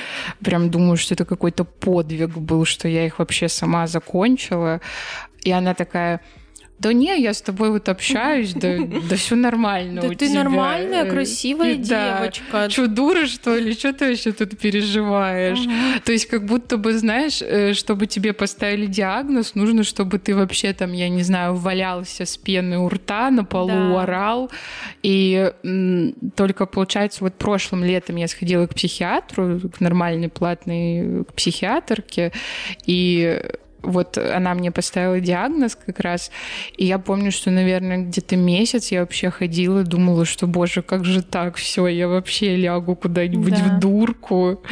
прям 0.43 0.71
думаю, 0.71 0.97
что 0.97 1.13
это 1.13 1.25
какой-то 1.25 1.63
подвиг 1.63 2.37
был, 2.37 2.65
что 2.65 2.87
я 2.87 3.05
их 3.05 3.19
вообще 3.19 3.49
сама 3.49 3.85
закончила. 3.85 4.81
И 5.43 5.51
она 5.51 5.75
такая 5.75 6.21
да 6.83 6.91
не, 6.91 7.17
я 7.21 7.33
с 7.33 7.41
тобой 7.41 7.69
вот 7.69 7.87
общаюсь, 7.87 8.53
да, 8.53 8.77
да 9.09 9.15
все 9.15 9.35
нормально 9.35 10.01
Да 10.01 10.09
ты 10.09 10.29
нормальная, 10.29 11.09
красивая 11.09 11.75
девочка. 11.75 12.69
Что, 12.69 12.87
дура, 12.87 13.25
что 13.25 13.57
ли? 13.57 13.73
Что 13.73 13.93
ты 13.93 14.09
вообще 14.09 14.33
тут 14.33 14.57
переживаешь? 14.59 15.59
То 16.03 16.11
есть 16.11 16.27
как 16.27 16.45
будто 16.45 16.77
бы, 16.77 16.97
знаешь, 16.97 17.41
э, 17.41 17.73
чтобы 17.73 18.05
тебе 18.07 18.33
поставили 18.33 18.85
диагноз, 18.85 19.55
нужно, 19.55 19.83
чтобы 19.83 20.19
ты 20.19 20.35
вообще 20.35 20.73
там, 20.73 20.91
я 20.91 21.07
не 21.07 21.23
знаю, 21.23 21.55
валялся 21.55 22.25
с 22.25 22.35
пеной 22.35 22.77
у 22.77 22.89
рта, 22.89 23.31
на 23.31 23.45
полу 23.45 23.95
орал. 23.95 24.51
И 25.03 25.51
только, 26.35 26.65
получается, 26.65 27.23
вот 27.23 27.35
прошлым 27.35 27.85
летом 27.85 28.17
я 28.17 28.27
сходила 28.27 28.67
к 28.67 28.75
психиатру, 28.75 29.61
к 29.69 29.79
нормальной 29.79 30.27
платной 30.27 31.23
психиатрке, 31.33 32.33
и 32.85 33.41
вот 33.83 34.17
она 34.17 34.53
мне 34.53 34.71
поставила 34.71 35.19
диагноз 35.19 35.75
как 35.75 35.99
раз, 35.99 36.31
и 36.77 36.85
я 36.85 36.97
помню, 36.99 37.31
что, 37.31 37.51
наверное, 37.51 37.97
где-то 37.97 38.35
месяц 38.35 38.91
я 38.91 39.01
вообще 39.01 39.29
ходила, 39.29 39.83
думала, 39.83 40.25
что, 40.25 40.47
боже, 40.47 40.81
как 40.81 41.05
же 41.05 41.21
так, 41.21 41.55
все, 41.55 41.87
я 41.87 42.07
вообще 42.07 42.55
лягу 42.55 42.95
куда-нибудь 42.95 43.53
да. 43.53 43.63
в 43.63 43.79
дурку, 43.79 44.63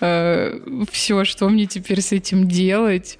э, 0.00 0.60
все, 0.90 1.24
что 1.24 1.48
мне 1.48 1.66
теперь 1.66 2.00
с 2.00 2.12
этим 2.12 2.48
делать. 2.48 3.18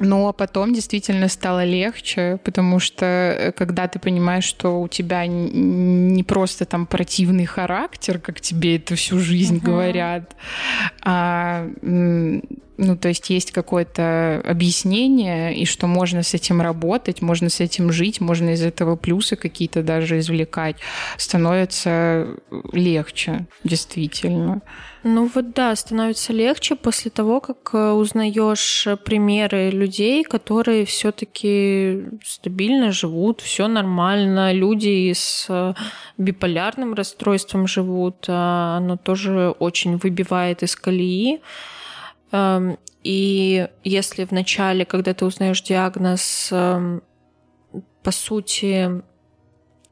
Но 0.00 0.32
потом 0.32 0.74
действительно 0.74 1.28
стало 1.28 1.64
легче, 1.64 2.40
потому 2.42 2.80
что 2.80 3.06
э, 3.06 3.52
когда 3.52 3.86
ты 3.86 4.00
понимаешь, 4.00 4.44
что 4.44 4.80
у 4.80 4.88
тебя 4.88 5.24
не 5.26 6.24
просто 6.24 6.64
там 6.64 6.86
противный 6.86 7.44
характер, 7.44 8.18
как 8.18 8.40
тебе 8.40 8.76
это 8.76 8.96
всю 8.96 9.20
жизнь 9.20 9.58
uh-huh. 9.58 9.64
говорят, 9.64 10.34
а 11.02 11.68
ну, 12.76 12.96
то 12.96 13.08
есть 13.08 13.30
есть 13.30 13.52
какое-то 13.52 14.42
объяснение, 14.44 15.56
и 15.56 15.64
что 15.64 15.86
можно 15.86 16.22
с 16.22 16.34
этим 16.34 16.60
работать, 16.60 17.22
можно 17.22 17.48
с 17.48 17.60
этим 17.60 17.92
жить, 17.92 18.20
можно 18.20 18.50
из 18.50 18.62
этого 18.62 18.96
плюсы 18.96 19.36
какие-то 19.36 19.82
даже 19.82 20.18
извлекать, 20.18 20.76
становится 21.16 22.26
легче, 22.72 23.46
действительно. 23.62 24.62
Ну 25.06 25.30
вот 25.34 25.52
да, 25.52 25.76
становится 25.76 26.32
легче 26.32 26.76
после 26.76 27.10
того, 27.10 27.40
как 27.40 27.74
э, 27.74 27.90
узнаешь 27.90 28.88
примеры 29.04 29.68
людей, 29.70 30.24
которые 30.24 30.86
все-таки 30.86 32.04
стабильно 32.24 32.90
живут, 32.90 33.42
все 33.42 33.68
нормально, 33.68 34.54
люди 34.54 35.12
с 35.12 35.44
э, 35.50 35.74
биполярным 36.16 36.94
расстройством 36.94 37.66
живут, 37.66 38.24
а 38.28 38.78
оно 38.78 38.96
тоже 38.96 39.54
очень 39.58 39.98
выбивает 39.98 40.62
из 40.62 40.74
колеи. 40.74 41.42
Эм, 42.34 42.78
и 43.04 43.68
если 43.84 44.24
в 44.24 44.32
начале, 44.32 44.84
когда 44.84 45.14
ты 45.14 45.24
узнаешь 45.24 45.62
диагноз, 45.62 46.48
эм, 46.50 47.00
по 48.02 48.10
сути, 48.10 49.02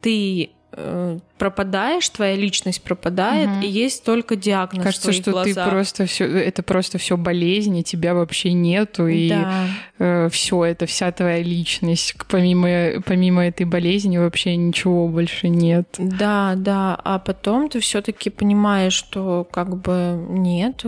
ты 0.00 0.50
э, 0.72 1.18
пропадаешь, 1.42 2.08
твоя 2.08 2.36
личность 2.36 2.82
пропадает, 2.82 3.48
угу. 3.48 3.62
и 3.62 3.66
есть 3.66 4.04
только 4.04 4.36
диагноз. 4.36 4.84
Кажется, 4.84 5.10
что 5.10 5.32
глазах. 5.32 5.64
ты 5.64 5.70
просто 5.72 6.06
все, 6.06 6.24
это 6.24 6.62
просто 6.62 6.98
все 6.98 7.16
болезни, 7.16 7.82
тебя 7.82 8.14
вообще 8.14 8.52
нету, 8.52 9.08
и 9.08 9.28
да. 9.28 9.66
э, 9.98 10.28
все, 10.30 10.64
это 10.64 10.86
вся 10.86 11.10
твоя 11.10 11.42
личность. 11.42 12.14
Помимо, 12.28 13.02
помимо 13.04 13.44
этой 13.44 13.66
болезни 13.66 14.18
вообще 14.18 14.54
ничего 14.54 15.08
больше 15.08 15.48
нет. 15.48 15.96
Да, 15.98 16.54
да. 16.56 16.96
А 17.02 17.18
потом 17.18 17.68
ты 17.68 17.80
все-таки 17.80 18.30
понимаешь, 18.30 18.92
что 18.92 19.44
как 19.50 19.76
бы 19.76 20.24
нет, 20.28 20.84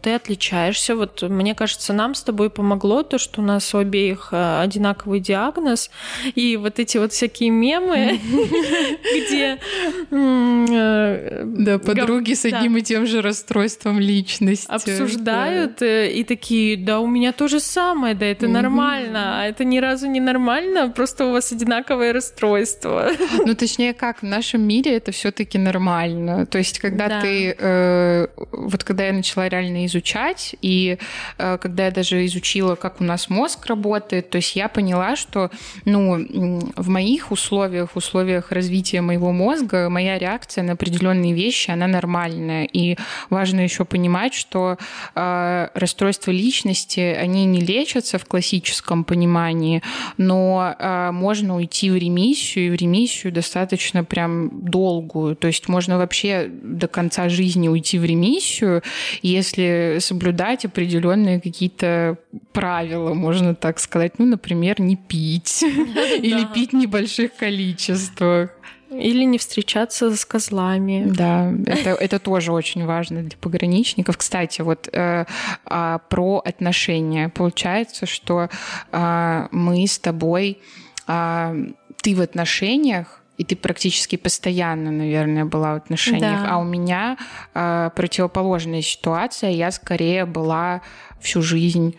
ты 0.00 0.14
отличаешься. 0.14 0.94
Вот 0.94 1.22
мне 1.22 1.56
кажется, 1.56 1.92
нам 1.92 2.14
с 2.14 2.22
тобой 2.22 2.50
помогло 2.50 3.02
то, 3.02 3.18
что 3.18 3.40
у 3.40 3.44
нас 3.44 3.74
у 3.74 3.78
обеих 3.78 4.28
э, 4.30 4.60
одинаковый 4.60 5.18
диагноз, 5.18 5.90
и 6.36 6.56
вот 6.56 6.78
эти 6.78 6.98
вот 6.98 7.12
всякие 7.12 7.50
мемы, 7.50 8.20
где 9.02 9.58
Э, 9.87 9.87
да, 10.10 11.78
подруги 11.78 12.34
с 12.34 12.44
одним 12.44 12.76
и 12.76 12.82
тем 12.82 13.06
же 13.06 13.22
расстройством 13.22 13.98
личности. 13.98 14.70
Обсуждают 14.70 15.82
э, 15.82 16.10
и 16.10 16.24
такие, 16.24 16.76
да, 16.76 17.00
у 17.00 17.06
меня 17.06 17.32
то 17.32 17.48
же 17.48 17.60
самое, 17.60 18.14
да, 18.14 18.26
это 18.26 18.48
нормально, 18.48 19.40
а 19.40 19.46
это 19.46 19.64
ни 19.64 19.78
разу 19.78 20.06
не 20.06 20.20
нормально, 20.20 20.90
просто 20.90 21.26
у 21.26 21.32
вас 21.32 21.52
одинаковое 21.52 22.12
расстройство. 22.12 23.10
Ну, 23.48 23.54
точнее, 23.54 23.94
как 23.94 24.20
в 24.22 24.24
нашем 24.24 24.62
мире 24.62 24.96
это 24.96 25.10
все-таки 25.12 25.58
нормально. 25.58 26.44
То 26.44 26.58
есть, 26.58 26.80
когда 26.80 27.20
ты, 27.20 27.54
э, 27.58 28.26
вот 28.52 28.84
когда 28.84 29.06
я 29.06 29.12
начала 29.12 29.48
реально 29.48 29.86
изучать, 29.86 30.56
и 30.60 30.98
когда 31.36 31.86
я 31.86 31.90
даже 31.90 32.26
изучила, 32.26 32.74
как 32.74 33.00
у 33.00 33.04
нас 33.04 33.30
мозг 33.30 33.66
работает, 33.66 34.30
то 34.30 34.36
есть 34.36 34.56
я 34.56 34.68
поняла, 34.68 35.16
что, 35.16 35.50
ну, 35.84 36.60
в 36.76 36.88
моих 36.88 37.30
условиях, 37.30 37.96
условиях 37.96 38.52
развития 38.52 39.00
моего 39.00 39.32
мозга, 39.32 39.77
моя 39.88 40.18
реакция 40.18 40.64
на 40.64 40.72
определенные 40.72 41.32
вещи, 41.32 41.70
она 41.70 41.86
нормальная. 41.86 42.64
И 42.64 42.96
важно 43.30 43.60
еще 43.60 43.84
понимать, 43.84 44.34
что 44.34 44.78
э, 45.14 45.68
расстройства 45.74 46.30
личности, 46.30 47.00
они 47.00 47.44
не 47.44 47.60
лечатся 47.60 48.18
в 48.18 48.24
классическом 48.24 49.04
понимании, 49.04 49.82
но 50.16 50.74
э, 50.78 51.10
можно 51.12 51.56
уйти 51.56 51.90
в 51.90 51.96
ремиссию, 51.96 52.66
и 52.66 52.70
в 52.70 52.74
ремиссию 52.74 53.32
достаточно 53.32 54.04
прям 54.04 54.50
долгую. 54.64 55.36
То 55.36 55.46
есть 55.46 55.68
можно 55.68 55.98
вообще 55.98 56.48
до 56.50 56.88
конца 56.88 57.28
жизни 57.28 57.68
уйти 57.68 57.98
в 57.98 58.04
ремиссию, 58.04 58.82
если 59.22 59.98
соблюдать 60.00 60.64
определенные 60.64 61.40
какие-то 61.40 62.18
правила, 62.52 63.14
можно 63.14 63.54
так 63.54 63.78
сказать. 63.78 64.18
Ну, 64.18 64.26
например, 64.26 64.80
не 64.80 64.96
пить 64.96 65.62
или 66.22 66.46
пить 66.54 66.72
в 66.72 66.76
небольших 66.76 67.34
количествах. 67.36 68.50
Или 68.90 69.24
не 69.24 69.38
встречаться 69.38 70.14
с 70.16 70.24
козлами. 70.24 71.04
Да, 71.06 71.52
это, 71.66 71.90
это 71.90 72.18
тоже 72.18 72.52
очень 72.52 72.86
важно 72.86 73.22
для 73.22 73.36
пограничников. 73.38 74.16
Кстати, 74.16 74.62
вот 74.62 74.88
э, 74.92 75.26
э, 75.66 75.98
про 76.08 76.42
отношения. 76.44 77.28
Получается, 77.28 78.06
что 78.06 78.48
э, 78.92 79.48
мы 79.50 79.86
с 79.86 79.98
тобой, 79.98 80.58
э, 81.06 81.66
ты 82.02 82.14
в 82.14 82.20
отношениях, 82.20 83.20
и 83.36 83.44
ты 83.44 83.54
практически 83.54 84.16
постоянно, 84.16 84.90
наверное, 84.90 85.44
была 85.44 85.74
в 85.74 85.76
отношениях, 85.76 86.42
да. 86.42 86.54
а 86.54 86.58
у 86.58 86.64
меня 86.64 87.16
э, 87.54 87.90
противоположная 87.94 88.82
ситуация. 88.82 89.50
Я 89.50 89.70
скорее 89.70 90.24
была 90.26 90.80
всю 91.20 91.40
жизнь 91.42 91.96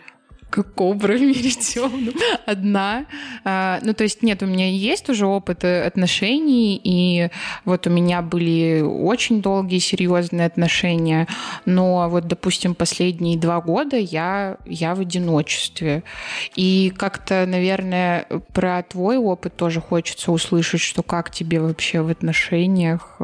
как 0.50 0.74
кобра 0.74 1.14
в 1.16 1.20
мире 1.20 1.50
темном. 1.50 2.14
Одна. 2.46 3.06
А, 3.44 3.78
ну, 3.82 3.94
то 3.94 4.04
есть 4.04 4.22
нет, 4.22 4.42
у 4.42 4.46
меня 4.46 4.68
есть 4.68 5.08
уже 5.08 5.26
опыт 5.26 5.64
отношений, 5.64 6.80
и 6.82 7.30
вот 7.64 7.86
у 7.86 7.90
меня 7.90 8.22
были 8.22 8.82
очень 8.82 9.40
долгие 9.40 9.78
серьезные 9.78 10.46
отношения, 10.46 11.26
но 11.64 12.08
вот, 12.08 12.26
допустим, 12.26 12.74
последние 12.74 13.38
два 13.38 13.60
года 13.60 13.96
я, 13.96 14.58
я 14.66 14.94
в 14.94 15.00
одиночестве. 15.00 16.02
И 16.56 16.92
как-то, 16.96 17.46
наверное, 17.46 18.26
про 18.52 18.82
твой 18.82 19.16
опыт 19.16 19.56
тоже 19.56 19.80
хочется 19.80 20.32
услышать, 20.32 20.80
что 20.80 21.02
как 21.02 21.30
тебе 21.30 21.60
вообще 21.60 22.02
в 22.02 22.08
отношениях. 22.08 23.18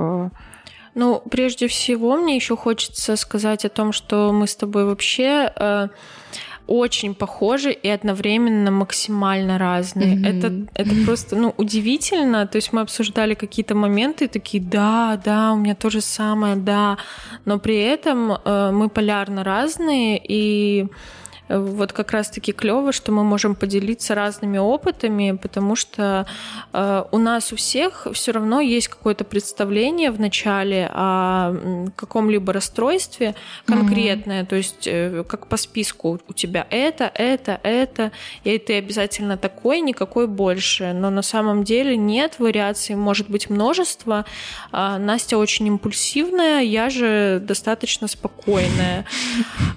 Ну, 0.97 1.23
прежде 1.31 1.69
всего, 1.69 2.17
мне 2.17 2.37
еще 2.37 2.57
хочется 2.57 3.17
сказать 3.17 3.67
о 3.67 3.69
том, 3.69 3.93
что 3.93 4.33
мы 4.33 4.47
с 4.47 4.57
тобой 4.57 4.87
вообще 4.87 5.53
э, 5.55 5.89
очень 6.66 7.14
похожи 7.14 7.72
и 7.72 7.88
одновременно 7.88 8.70
максимально 8.70 9.59
разные. 9.59 10.16
Mm-hmm. 10.16 10.38
Это, 10.38 10.83
это 10.83 11.05
просто 11.05 11.37
ну, 11.37 11.55
удивительно. 11.57 12.46
То 12.46 12.57
есть 12.57 12.72
мы 12.72 12.81
обсуждали 12.81 13.35
какие-то 13.35 13.74
моменты, 13.74 14.29
такие, 14.29 14.62
да, 14.62 15.20
да, 15.24 15.52
у 15.52 15.57
меня 15.57 15.74
то 15.74 15.90
же 15.90 16.00
самое, 16.00 16.57
да. 16.57 16.98
Но 17.44 17.59
при 17.59 17.76
этом 17.76 18.33
э, 18.33 18.70
мы 18.72 18.88
полярно 18.88 19.44
разные, 19.44 20.20
и 20.22 20.87
вот 21.48 21.92
как 21.92 22.12
раз-таки 22.12 22.52
клево, 22.52 22.92
что 22.92 23.12
мы 23.12 23.22
можем 23.24 23.54
поделиться 23.54 24.14
разными 24.14 24.59
опытами, 24.59 25.38
потому 25.40 25.76
что 25.76 26.26
э, 26.72 27.04
у 27.11 27.18
нас 27.18 27.52
у 27.52 27.56
всех 27.56 28.06
все 28.12 28.32
равно 28.32 28.61
есть 28.61 28.88
какое-то 28.88 29.24
представление 29.24 30.11
в 30.11 30.20
начале 30.20 30.90
о 30.92 31.90
каком-либо 31.96 32.52
расстройстве 32.52 33.35
конкретное, 33.64 34.42
mm-hmm. 34.42 34.46
то 34.46 34.56
есть 34.56 34.87
э, 34.87 35.24
как 35.28 35.46
по 35.46 35.56
списку 35.56 36.20
у 36.28 36.32
тебя 36.32 36.66
это, 36.70 37.11
это, 37.14 37.61
это, 37.62 38.12
и 38.44 38.59
ты 38.59 38.78
обязательно 38.78 39.37
такой, 39.37 39.80
никакой 39.80 40.26
больше. 40.26 40.92
Но 40.92 41.11
на 41.11 41.22
самом 41.22 41.64
деле 41.64 41.96
нет, 41.96 42.38
вариаций 42.38 42.96
может 42.96 43.30
быть 43.30 43.50
множество. 43.50 44.24
А 44.72 44.98
Настя 44.98 45.38
очень 45.38 45.66
импульсивная, 45.66 46.62
я 46.62 46.90
же 46.90 47.40
достаточно 47.42 48.09
спокойная. 48.09 49.04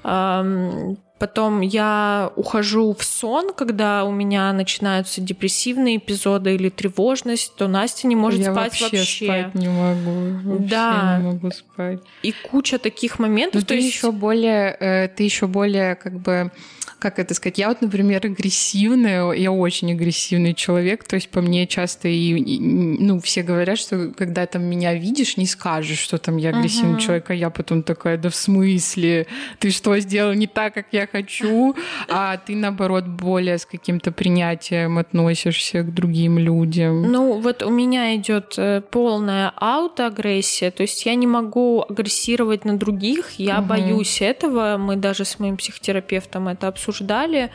Потом 1.20 1.60
я 1.60 2.32
ухожу 2.38 2.96
в 2.98 3.04
сон, 3.04 3.54
когда 3.54 4.06
у 4.06 4.12
меня 4.12 4.54
начинаются 4.54 5.20
депрессивные 5.20 5.98
эпизоды 5.98 6.56
или 6.56 6.70
тревожность, 6.70 7.54
то 7.56 7.68
Настя 7.68 8.08
не 8.08 8.16
может 8.16 8.40
я 8.40 8.54
спать 8.54 8.82
вообще. 8.82 8.98
вообще. 8.98 9.26
спать 9.26 9.56
не 9.56 9.68
могу. 9.68 10.50
Вообще 10.50 10.68
да. 10.70 11.18
не 11.20 11.28
могу 11.28 11.52
спать. 11.52 12.00
И 12.24 12.32
куча 12.32 12.80
таких 12.80 13.20
моментов. 13.20 13.56
Но 13.56 13.62
то 13.62 13.68
ты 13.68 13.76
есть... 13.76 13.88
еще 13.90 14.14
более, 14.14 14.72
э, 14.80 15.10
ты 15.10 15.24
еще 15.24 15.48
более 15.48 15.96
как 15.96 16.14
бы 16.14 16.52
как 17.00 17.18
это 17.18 17.34
сказать, 17.34 17.58
я 17.58 17.70
вот, 17.70 17.82
например, 17.82 18.26
агрессивная, 18.26 19.32
я 19.32 19.52
очень 19.52 19.92
агрессивный 19.94 20.54
человек, 20.54 21.06
то 21.06 21.16
есть 21.16 21.30
по 21.30 21.42
мне 21.42 21.66
часто 21.66 22.10
и, 22.10 22.38
и 22.38 22.60
ну, 22.60 23.20
все 23.22 23.42
говорят, 23.42 23.80
что 23.80 24.12
когда 24.16 24.46
там 24.46 24.64
меня 24.64 24.94
видишь, 24.94 25.38
не 25.38 25.46
скажешь, 25.46 26.00
что 26.00 26.18
там 26.18 26.38
я 26.38 26.50
агрессивный 26.50 26.98
uh-huh. 26.98 27.06
человек, 27.06 27.30
а 27.30 27.34
я 27.34 27.50
потом 27.50 27.84
такая, 27.84 28.18
да 28.18 28.30
в 28.30 28.36
смысле, 28.36 29.28
ты 29.60 29.72
что 29.72 29.98
сделал 30.00 30.34
не 30.34 30.48
так, 30.48 30.74
как 30.74 30.88
я 30.92 31.08
хочу, 31.08 31.76
а 32.10 32.38
ты, 32.38 32.56
наоборот, 32.56 33.08
более 33.08 33.58
с 33.58 33.66
каким-то 33.66 34.12
принятием 34.12 34.98
относишься 34.98 35.84
к 35.84 35.94
другим 35.94 36.38
людям. 36.38 37.10
Ну, 37.12 37.40
вот 37.40 37.64
у 37.64 37.70
меня 37.70 38.16
идет 38.16 38.56
э, 38.58 38.82
полная 38.92 39.54
аутоагрессия, 39.56 40.72
то 40.72 40.84
есть 40.84 41.06
я 41.06 41.16
не 41.16 41.28
могу 41.28 41.86
агрессировать 41.88 42.66
на 42.66 42.78
других, 42.78 43.32
я 43.38 43.58
uh-huh. 43.58 43.66
боюсь 43.66 44.22
этого, 44.22 44.78
мы 44.78 44.98
даже 44.98 45.24
с 45.24 45.40
моим 45.40 45.56
психотерапевтом 45.56 46.50
это 46.50 46.68
обсуждали, 46.68 46.89
обсуждали. 46.90 47.52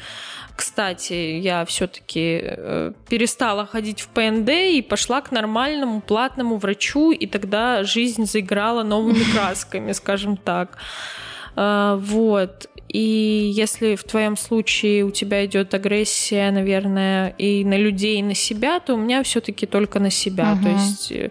Кстати, 0.56 1.40
я 1.40 1.64
все-таки 1.64 2.40
э, 2.42 2.92
перестала 3.08 3.66
ходить 3.66 4.00
в 4.00 4.08
ПНД 4.08 4.50
и 4.50 4.82
пошла 4.82 5.20
к 5.20 5.32
нормальному 5.32 6.00
платному 6.00 6.58
врачу, 6.58 7.10
и 7.10 7.26
тогда 7.26 7.82
жизнь 7.82 8.24
заиграла 8.26 8.84
новыми 8.84 9.24
красками, 9.34 9.92
скажем 9.92 10.36
так. 10.36 10.78
Э, 11.56 11.98
вот. 12.00 12.68
И 12.88 13.52
если 13.52 13.96
в 13.96 14.04
твоем 14.04 14.36
случае 14.36 15.04
у 15.04 15.10
тебя 15.10 15.44
идет 15.44 15.74
агрессия, 15.74 16.52
наверное, 16.52 17.34
и 17.38 17.64
на 17.64 17.76
людей, 17.76 18.20
и 18.20 18.22
на 18.22 18.34
себя, 18.34 18.78
то 18.78 18.94
у 18.94 18.96
меня 18.96 19.22
все-таки 19.24 19.66
только 19.66 19.98
на 19.98 20.10
себя. 20.10 20.52
Uh-huh. 20.52 20.62
То 20.62 20.68
есть 20.68 21.12
э, 21.12 21.30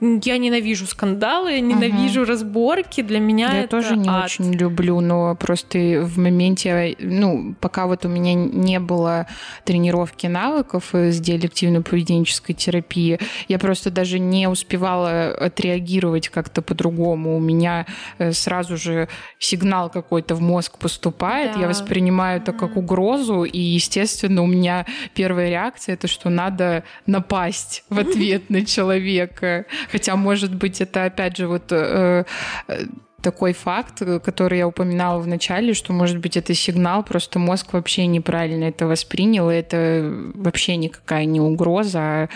я 0.00 0.38
ненавижу 0.38 0.86
скандалы, 0.86 1.52
я 1.52 1.60
ненавижу 1.60 2.22
угу. 2.22 2.30
разборки. 2.30 3.02
Для 3.02 3.20
меня 3.20 3.52
я 3.52 3.60
это 3.60 3.76
тоже 3.76 3.96
не 3.96 4.08
ад. 4.08 4.24
очень 4.24 4.52
люблю, 4.52 5.00
но 5.00 5.36
просто 5.36 5.78
в 6.02 6.18
моменте, 6.18 6.96
ну, 6.98 7.54
пока 7.60 7.86
вот 7.86 8.04
у 8.04 8.08
меня 8.08 8.34
не 8.34 8.80
было 8.80 9.26
тренировки 9.64 10.26
навыков 10.26 10.92
с 10.92 11.20
диалективно-поведенческой 11.20 12.54
терапии, 12.54 13.20
я 13.46 13.58
просто 13.58 13.90
даже 13.90 14.18
не 14.18 14.48
успевала 14.48 15.28
отреагировать 15.28 16.28
как-то 16.28 16.60
по-другому. 16.60 17.36
У 17.36 17.40
меня 17.40 17.86
э, 18.18 18.32
сразу 18.32 18.76
же 18.76 19.08
сигнал 19.38 19.90
какой-то 19.90 20.34
в 20.34 20.40
мозг 20.40 20.78
поступает, 20.78 21.54
да. 21.54 21.60
я 21.60 21.68
воспринимаю 21.68 22.40
это 22.40 22.52
как 22.52 22.76
угрозу, 22.76 23.44
и, 23.44 23.58
естественно, 23.60 24.42
у 24.42 24.46
меня 24.46 24.86
первая 25.14 25.50
реакция 25.50 25.94
это, 25.94 26.08
что 26.08 26.30
надо 26.30 26.82
напасть 27.06 27.84
в 27.88 27.98
ответ 27.98 28.50
на 28.50 28.64
человека. 28.64 29.66
Хотя, 29.90 30.16
может 30.16 30.54
быть, 30.54 30.80
это 30.80 31.04
опять 31.04 31.36
же 31.36 31.46
вот 31.48 31.70
э, 31.70 32.24
э, 32.68 32.84
такой 33.20 33.52
факт, 33.52 34.02
который 34.22 34.58
я 34.58 34.68
упоминала 34.68 35.18
в 35.20 35.26
начале, 35.26 35.74
что, 35.74 35.92
может 35.92 36.18
быть, 36.18 36.36
это 36.36 36.54
сигнал, 36.54 37.02
просто 37.02 37.38
мозг 37.38 37.72
вообще 37.72 38.06
неправильно 38.06 38.64
это 38.64 38.86
воспринял, 38.86 39.50
и 39.50 39.54
это 39.54 40.12
вообще 40.34 40.76
никакая 40.76 41.24
не 41.24 41.40
угроза, 41.40 42.00
а 42.00 42.28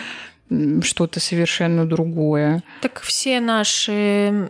что-то 0.81 1.19
совершенно 1.19 1.85
другое. 1.85 2.63
Так 2.81 3.01
все 3.01 3.39
наши 3.39 4.49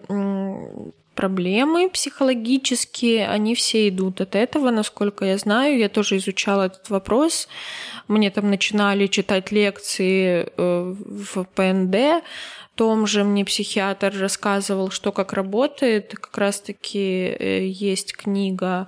проблемы 1.15 1.89
психологические, 1.89 3.27
они 3.27 3.55
все 3.55 3.87
идут 3.89 4.21
от 4.21 4.35
этого, 4.35 4.71
насколько 4.71 5.25
я 5.25 5.37
знаю. 5.37 5.77
Я 5.77 5.89
тоже 5.89 6.17
изучала 6.17 6.63
этот 6.63 6.89
вопрос. 6.89 7.47
Мне 8.07 8.31
там 8.31 8.49
начинали 8.49 9.07
читать 9.07 9.51
лекции 9.51 10.47
э, 10.57 10.95
в 10.97 11.43
ПНД, 11.55 12.23
том 12.75 13.05
же 13.05 13.23
мне 13.23 13.45
психиатр 13.45 14.13
рассказывал, 14.19 14.89
что 14.89 15.11
как 15.11 15.33
работает. 15.33 16.15
Как 16.19 16.37
раз-таки 16.37 17.35
э, 17.39 17.67
есть 17.67 18.15
книга 18.15 18.87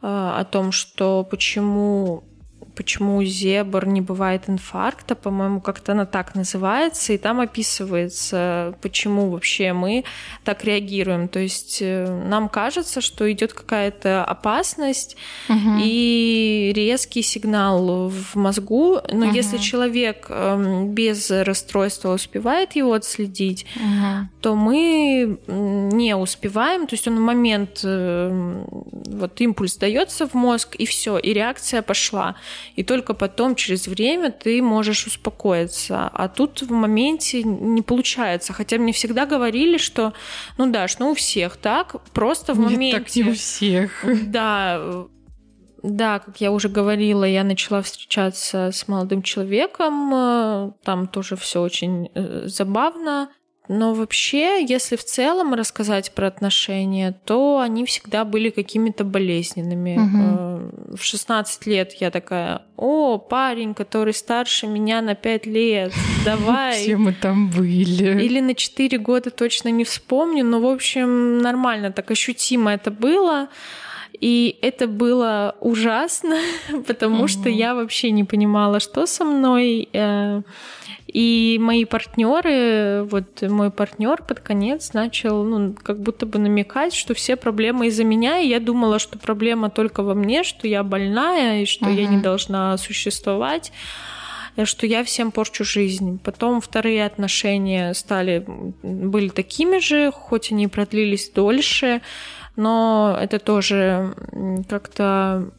э, 0.00 0.06
о 0.06 0.44
том, 0.44 0.72
что 0.72 1.26
почему 1.30 2.24
почему 2.80 3.18
у 3.18 3.24
зебр 3.24 3.86
не 3.86 4.00
бывает 4.00 4.44
инфаркта, 4.48 5.14
по-моему, 5.14 5.60
как-то 5.60 5.92
она 5.92 6.06
так 6.06 6.34
называется, 6.34 7.12
и 7.12 7.18
там 7.18 7.38
описывается, 7.40 8.74
почему 8.80 9.28
вообще 9.28 9.74
мы 9.74 10.04
так 10.44 10.64
реагируем. 10.64 11.28
То 11.28 11.40
есть 11.40 11.80
э, 11.82 12.06
нам 12.26 12.48
кажется, 12.48 13.02
что 13.02 13.30
идет 13.30 13.52
какая-то 13.52 14.24
опасность 14.24 15.18
угу. 15.50 15.76
и 15.84 16.72
резкий 16.74 17.20
сигнал 17.20 18.08
в 18.08 18.34
мозгу, 18.34 19.00
но 19.12 19.26
угу. 19.26 19.34
если 19.34 19.58
человек 19.58 20.28
эм, 20.30 20.94
без 20.94 21.30
расстройства 21.30 22.14
успевает 22.14 22.76
его 22.76 22.94
отследить, 22.94 23.66
угу. 23.76 24.28
то 24.40 24.56
мы 24.56 25.38
не 25.46 26.16
успеваем, 26.16 26.86
то 26.86 26.94
есть 26.94 27.06
он 27.06 27.16
в 27.16 27.20
момент 27.20 27.82
э, 27.84 28.64
вот 28.70 29.38
импульс 29.42 29.76
дается 29.76 30.26
в 30.26 30.32
мозг 30.32 30.76
и 30.76 30.86
все, 30.86 31.18
и 31.18 31.34
реакция 31.34 31.82
пошла 31.82 32.36
и 32.76 32.82
только 32.82 33.14
потом, 33.14 33.54
через 33.54 33.86
время, 33.86 34.30
ты 34.30 34.62
можешь 34.62 35.06
успокоиться. 35.06 36.08
А 36.12 36.28
тут 36.28 36.62
в 36.62 36.70
моменте 36.70 37.42
не 37.42 37.82
получается. 37.82 38.52
Хотя 38.52 38.78
мне 38.78 38.92
всегда 38.92 39.26
говорили, 39.26 39.78
что, 39.78 40.12
ну 40.58 40.70
да, 40.70 40.86
ну 40.98 41.10
у 41.10 41.14
всех 41.14 41.56
так, 41.56 41.96
просто 42.12 42.54
в 42.54 42.58
Нет, 42.58 42.70
моменте... 42.70 42.98
так 42.98 43.16
не 43.16 43.24
у 43.24 43.34
всех. 43.34 44.04
Да, 44.30 45.06
да, 45.82 46.18
как 46.18 46.40
я 46.40 46.52
уже 46.52 46.68
говорила, 46.68 47.24
я 47.24 47.44
начала 47.44 47.82
встречаться 47.82 48.70
с 48.72 48.86
молодым 48.86 49.22
человеком, 49.22 50.12
э, 50.14 50.72
там 50.84 51.06
тоже 51.06 51.36
все 51.36 51.62
очень 51.62 52.10
э, 52.14 52.42
забавно. 52.46 53.30
Но 53.72 53.94
вообще, 53.94 54.64
если 54.64 54.96
в 54.96 55.04
целом 55.04 55.54
рассказать 55.54 56.10
про 56.10 56.26
отношения, 56.26 57.14
то 57.24 57.60
они 57.60 57.84
всегда 57.84 58.24
были 58.24 58.50
какими-то 58.50 59.04
болезненными. 59.04 59.96
Угу. 59.96 60.96
В 60.96 61.04
16 61.04 61.66
лет 61.66 61.92
я 62.00 62.10
такая, 62.10 62.62
о, 62.76 63.18
парень, 63.18 63.74
который 63.74 64.12
старше 64.12 64.66
меня 64.66 65.00
на 65.02 65.14
5 65.14 65.46
лет, 65.46 65.92
давай. 66.24 66.82
Все 66.82 66.96
мы 66.96 67.12
там 67.12 67.48
были. 67.48 68.20
Или 68.20 68.40
на 68.40 68.56
4 68.56 68.98
года 68.98 69.30
точно 69.30 69.68
не 69.68 69.84
вспомню, 69.84 70.44
но, 70.44 70.58
в 70.58 70.66
общем, 70.66 71.38
нормально, 71.38 71.92
так 71.92 72.10
ощутимо 72.10 72.72
это 72.72 72.90
было. 72.90 73.50
И 74.18 74.58
это 74.62 74.86
было 74.86 75.56
ужасно, 75.60 76.36
потому 76.86 77.24
mm-hmm. 77.24 77.28
что 77.28 77.48
я 77.48 77.74
вообще 77.74 78.10
не 78.10 78.24
понимала, 78.24 78.80
что 78.80 79.06
со 79.06 79.24
мной. 79.24 79.88
Э, 79.92 80.42
и 81.12 81.58
мои 81.60 81.84
партнеры, 81.84 83.02
вот 83.10 83.42
мой 83.42 83.70
партнер 83.70 84.22
под 84.22 84.40
конец 84.40 84.92
начал, 84.92 85.42
ну, 85.42 85.74
как 85.74 86.00
будто 86.00 86.24
бы 86.24 86.38
намекать, 86.38 86.94
что 86.94 87.14
все 87.14 87.34
проблемы 87.34 87.88
из-за 87.88 88.04
меня, 88.04 88.38
и 88.38 88.46
я 88.46 88.60
думала, 88.60 89.00
что 89.00 89.18
проблема 89.18 89.70
только 89.70 90.04
во 90.04 90.14
мне, 90.14 90.44
что 90.44 90.68
я 90.68 90.84
больная, 90.84 91.62
и 91.62 91.66
что 91.66 91.86
uh-huh. 91.86 92.00
я 92.00 92.06
не 92.06 92.18
должна 92.18 92.76
существовать 92.78 93.72
что 94.64 94.86
я 94.86 95.04
всем 95.04 95.30
порчу 95.30 95.64
жизнь. 95.64 96.18
Потом 96.22 96.60
вторые 96.60 97.06
отношения 97.06 97.94
стали, 97.94 98.44
были 98.82 99.28
такими 99.28 99.78
же, 99.78 100.10
хоть 100.12 100.52
они 100.52 100.68
продлились 100.68 101.30
дольше, 101.30 102.02
но 102.56 103.16
это 103.20 103.38
тоже 103.38 104.14
как-то 104.68 105.50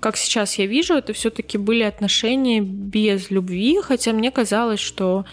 как 0.00 0.16
сейчас 0.16 0.56
я 0.56 0.66
вижу, 0.66 0.94
это 0.94 1.12
все-таки 1.12 1.58
были 1.58 1.82
отношения 1.82 2.60
без 2.60 3.30
любви, 3.30 3.80
хотя 3.82 4.12
мне 4.12 4.30
казалось, 4.30 4.80
что 4.80 5.24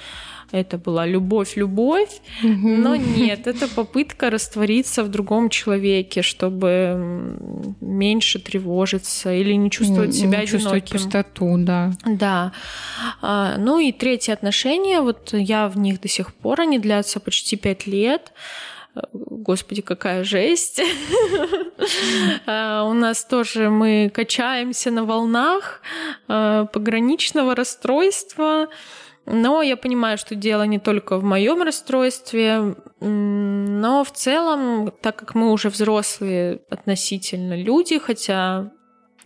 это 0.54 0.78
была 0.78 1.08
любовь-любовь, 1.08 2.22
но 2.44 2.96
нет, 2.96 3.48
это 3.48 3.68
попытка 3.68 4.30
раствориться 4.30 5.04
в 5.04 5.10
другом 5.10 5.50
человеке, 5.50 6.22
чтобы 6.22 7.38
меньше 7.82 8.40
тревожиться 8.40 9.34
или 9.34 9.54
не 9.54 9.72
чувствовать 9.72 10.14
себя 10.14 10.42
не 10.42 10.48
чувствовать 10.48 10.90
пустоту, 10.90 11.56
да. 11.58 11.94
Да. 12.06 12.52
А, 13.22 13.58
ну 13.58 13.80
и 13.80 13.92
третье 13.92 14.34
отношение, 14.34 15.02
вот 15.02 15.34
я 15.34 15.68
в 15.68 15.78
них 15.78 16.00
до 16.00 16.08
сих 16.08 16.34
пор, 16.34 16.62
они 16.62 16.78
длятся 16.78 17.20
почти 17.20 17.56
пять 17.56 17.88
лет. 17.88 18.32
Господи, 19.14 19.82
какая 19.82 20.24
жесть. 20.24 20.82
А, 22.46 22.86
у 22.86 22.94
нас 22.94 23.26
тоже 23.26 23.70
мы 23.70 24.10
качаемся 24.14 24.90
на 24.92 25.04
волнах 25.04 25.82
а, 26.28 26.66
пограничного 26.66 27.56
расстройства. 27.56 28.70
Но 29.26 29.62
я 29.62 29.76
понимаю, 29.76 30.18
что 30.18 30.36
дело 30.36 30.64
не 30.64 30.80
только 30.80 31.18
в 31.18 31.24
моем 31.24 31.62
расстройстве, 31.62 32.76
но 33.00 34.04
в 34.04 34.12
целом, 34.12 34.94
так 35.02 35.16
как 35.16 35.36
мы 35.36 35.52
уже 35.52 35.70
взрослые 35.70 36.62
относительно 36.70 37.56
люди, 37.62 38.00
хотя 38.00 38.72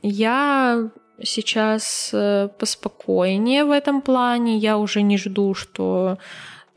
я 0.01 0.89
сейчас 1.23 2.11
э, 2.13 2.49
поспокойнее 2.59 3.65
в 3.65 3.71
этом 3.71 4.01
плане, 4.01 4.57
я 4.57 4.77
уже 4.77 5.01
не 5.01 5.17
жду, 5.17 5.53
что 5.53 6.17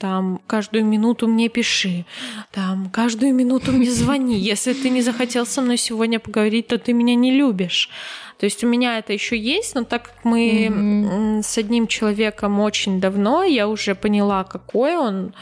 там 0.01 0.41
каждую 0.47 0.87
минуту 0.87 1.29
мне 1.29 1.51
пиши, 1.51 2.07
там 2.53 2.89
каждую 2.89 3.35
минуту 3.35 3.71
мне 3.73 3.91
звони. 3.91 4.39
Если 4.39 4.73
ты 4.73 4.89
не 4.89 5.03
захотел 5.03 5.45
со 5.45 5.61
мной 5.61 5.77
сегодня 5.77 6.19
поговорить, 6.19 6.69
то 6.69 6.79
ты 6.79 6.95
меня 6.95 7.15
не 7.15 7.31
любишь. 7.31 7.91
То 8.39 8.47
есть 8.47 8.65
у 8.65 8.67
меня 8.67 8.99
это 8.99 9.13
еще 9.13 9.39
есть, 9.39 9.75
но 9.75 9.85
так 9.85 10.05
как 10.05 10.25
мы 10.25 10.67
mm-hmm. 10.67 11.43
с 11.43 11.59
одним 11.59 11.87
человеком 11.87 12.61
очень 12.61 12.99
давно, 12.99 13.45
я 13.45 13.69
уже 13.69 13.95
поняла, 13.95 14.45
какой 14.45 14.97
он. 14.97 15.35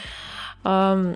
Э, 0.65 1.15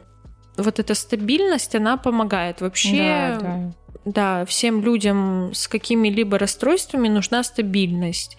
вот 0.57 0.78
эта 0.78 0.94
стабильность, 0.94 1.74
она 1.74 1.96
помогает 1.96 2.61
вообще. 2.61 3.38
Да, 3.40 3.40
да. 3.40 3.72
да, 4.05 4.44
всем 4.44 4.83
людям 4.83 5.50
с 5.52 5.66
какими-либо 5.66 6.38
расстройствами 6.38 7.09
нужна 7.09 7.42
стабильность. 7.42 8.37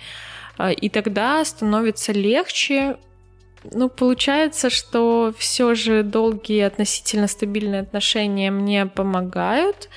А, 0.57 0.71
и 0.71 0.87
тогда 0.87 1.43
становится 1.43 2.13
легче 2.13 2.97
ну, 3.71 3.89
получается, 3.89 4.69
что 4.69 5.33
все 5.37 5.75
же 5.75 6.03
долгие 6.03 6.61
относительно 6.61 7.27
стабильные 7.27 7.81
отношения 7.81 8.51
мне 8.51 8.85
помогают. 8.85 9.89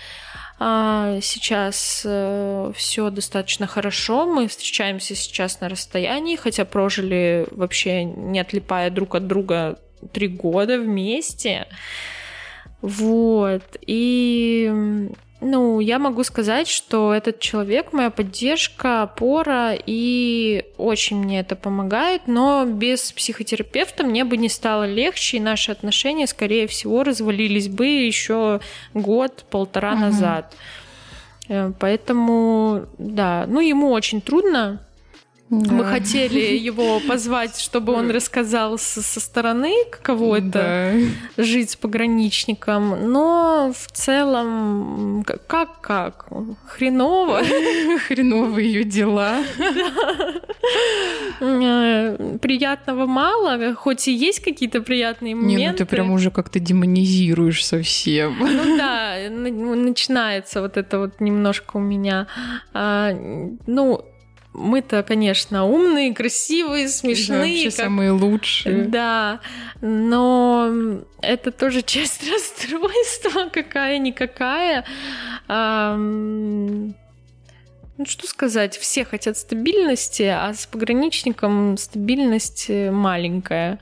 А, 0.59 1.19
сейчас 1.21 2.03
э, 2.05 2.73
все 2.75 3.11
достаточно 3.11 3.67
хорошо. 3.67 4.27
Мы 4.27 4.49
встречаемся 4.49 5.15
сейчас 5.15 5.61
на 5.61 5.69
расстоянии, 5.69 6.37
хотя 6.37 6.65
прожили 6.65 7.47
вообще 7.51 8.05
не 8.05 8.41
отлипая 8.41 8.91
друг 8.91 9.15
от 9.15 9.27
друга 9.27 9.79
три 10.13 10.29
года 10.29 10.79
вместе. 10.79 11.67
Вот. 12.81 13.65
И 13.87 15.11
ну, 15.47 15.81
я 15.81 15.99
могу 15.99 16.25
сказать, 16.25 16.69
что 16.69 17.15
этот 17.15 17.41
человек 17.41 17.93
моя 17.93 18.11
поддержка, 18.11 19.03
опора, 19.03 19.75
и 19.75 20.65
очень 20.77 21.17
мне 21.19 21.41
это 21.41 21.57
помогает, 21.57 22.23
но 22.27 22.65
без 22.67 23.13
психотерапевта 23.13 24.05
мне 24.05 24.25
бы 24.25 24.37
не 24.37 24.49
стало 24.49 24.87
легче, 24.87 25.37
и 25.37 25.41
наши 25.41 25.73
отношения, 25.73 26.27
скорее 26.27 26.67
всего, 26.67 27.05
развалились 27.05 27.69
бы 27.69 27.87
еще 27.87 28.61
год-полтора 28.95 29.93
угу. 29.93 30.01
назад. 30.01 30.55
Э, 31.49 31.73
поэтому, 31.79 32.87
да, 32.99 33.45
ну, 33.47 33.61
ему 33.61 33.93
очень 33.93 34.21
трудно 34.21 34.81
да. 35.49 35.73
Мы 35.73 35.85
хотели 35.85 36.57
его 36.57 37.01
позвать, 37.07 37.59
чтобы 37.59 37.93
он 37.93 38.11
рассказал 38.11 38.79
со, 38.79 39.01
со 39.01 39.21
стороны, 39.21 39.73
каково 39.91 40.39
это 40.39 40.93
да. 41.37 41.43
жить 41.45 41.71
с 41.71 41.77
пограничником, 41.77 43.13
но 43.13 43.73
в 43.73 43.93
целом 43.93 45.25
как 45.25 45.81
как 45.81 46.27
хреново, 46.67 47.43
хреново 48.09 48.59
ее 48.59 48.83
дела. 48.85 49.39
Э, 51.39 52.39
приятного 52.41 53.07
мало, 53.07 53.75
хоть 53.75 54.09
и 54.09 54.13
есть 54.13 54.41
какие-то 54.41 54.81
приятные 54.81 55.35
моменты. 55.35 55.59
Не, 55.59 55.71
ну 55.71 55.77
ты 55.77 55.85
прям 55.85 56.11
уже 56.11 56.31
как-то 56.31 56.59
демонизируешь 56.59 57.65
совсем. 57.65 58.37
Ну 58.41 58.77
да, 58.77 59.17
начинается 59.31 60.61
вот 60.61 60.77
это 60.77 60.99
вот 60.99 61.21
немножко 61.21 61.77
у 61.77 61.81
меня. 61.81 62.27
А, 62.73 63.13
ну 63.67 64.05
мы-то, 64.57 65.03
конечно, 65.03 65.67
умные, 65.67 66.15
красивые, 66.15 66.89
смешные. 66.89 67.65
Да, 67.65 67.71
как... 67.71 67.73
самые 67.73 68.11
лучшие. 68.13 68.85
Да, 68.85 69.41
но 69.81 70.73
это 71.21 71.51
тоже 71.53 71.83
часть 71.87 72.29
расстройства, 72.31 73.51
какая-никакая. 73.53 74.85
А, 75.49 75.95
ну, 75.97 76.95
что 78.05 78.27
сказать, 78.27 78.77
все 78.77 79.05
хотят 79.05 79.37
стабильности, 79.37 80.23
а 80.23 80.53
с 80.53 80.67
пограничником 80.67 81.77
стабильность 81.77 82.69
маленькая. 82.69 83.79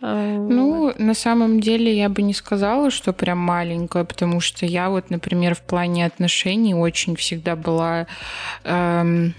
А, 0.00 0.36
ну, 0.36 0.92
на 0.98 1.14
самом 1.14 1.60
деле 1.60 1.96
я 1.96 2.08
бы 2.08 2.22
не 2.22 2.34
сказала, 2.34 2.90
что 2.90 3.12
прям 3.12 3.38
маленькая, 3.38 4.04
потому 4.04 4.40
что 4.40 4.66
я 4.66 4.90
вот, 4.90 5.10
например, 5.10 5.54
в 5.54 5.62
плане 5.62 6.04
отношений 6.04 6.74
очень 6.74 7.14
всегда 7.14 7.56
была 7.56 8.08
эм, 8.64 9.34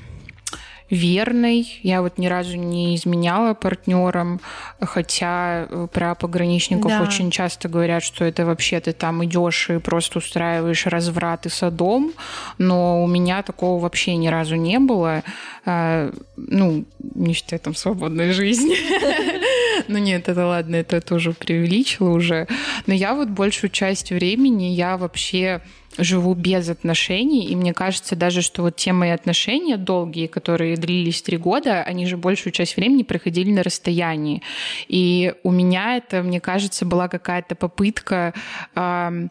верной. 0.89 1.79
Я 1.83 2.01
вот 2.01 2.17
ни 2.17 2.27
разу 2.27 2.57
не 2.57 2.95
изменяла 2.95 3.53
партнерам, 3.53 4.39
хотя 4.79 5.67
э, 5.69 5.87
про 5.91 6.15
пограничников 6.15 6.91
да. 6.91 7.01
очень 7.01 7.31
часто 7.31 7.69
говорят, 7.69 8.03
что 8.03 8.25
это 8.25 8.45
вообще 8.45 8.79
ты 8.79 8.93
там 8.93 9.23
идешь 9.25 9.69
и 9.69 9.79
просто 9.79 10.19
устраиваешь 10.19 10.85
разврат 10.85 11.45
и 11.45 11.49
садом, 11.49 12.13
но 12.57 13.03
у 13.03 13.07
меня 13.07 13.43
такого 13.43 13.81
вообще 13.81 14.15
ни 14.15 14.27
разу 14.27 14.55
не 14.55 14.79
было. 14.79 15.23
А, 15.65 16.11
ну, 16.35 16.85
не 16.99 17.33
считая 17.33 17.59
там 17.59 17.75
свободной 17.75 18.31
жизни. 18.31 18.75
Ну 19.87 19.97
нет, 19.97 20.29
это 20.29 20.45
ладно, 20.45 20.77
это 20.77 21.01
тоже 21.01 21.33
преувеличила 21.33 22.09
уже. 22.09 22.47
Но 22.85 22.93
я 22.93 23.15
вот 23.15 23.29
большую 23.29 23.69
часть 23.71 24.11
времени 24.11 24.65
я 24.65 24.97
вообще 24.97 25.61
живу 25.97 26.33
без 26.33 26.69
отношений, 26.69 27.47
и 27.47 27.55
мне 27.55 27.73
кажется 27.73 28.15
даже, 28.15 28.41
что 28.41 28.63
вот 28.63 28.75
те 28.75 28.93
мои 28.93 29.11
отношения 29.11 29.77
долгие, 29.77 30.27
которые 30.27 30.75
длились 30.75 31.21
три 31.21 31.37
года, 31.37 31.83
они 31.83 32.05
же 32.05 32.17
большую 32.17 32.53
часть 32.53 32.75
времени 32.75 33.03
проходили 33.03 33.51
на 33.51 33.63
расстоянии. 33.63 34.41
И 34.87 35.33
у 35.43 35.51
меня 35.51 35.97
это, 35.97 36.23
мне 36.23 36.39
кажется, 36.39 36.85
была 36.85 37.07
какая-то 37.07 37.55
попытка 37.55 38.33
э, 38.75 39.27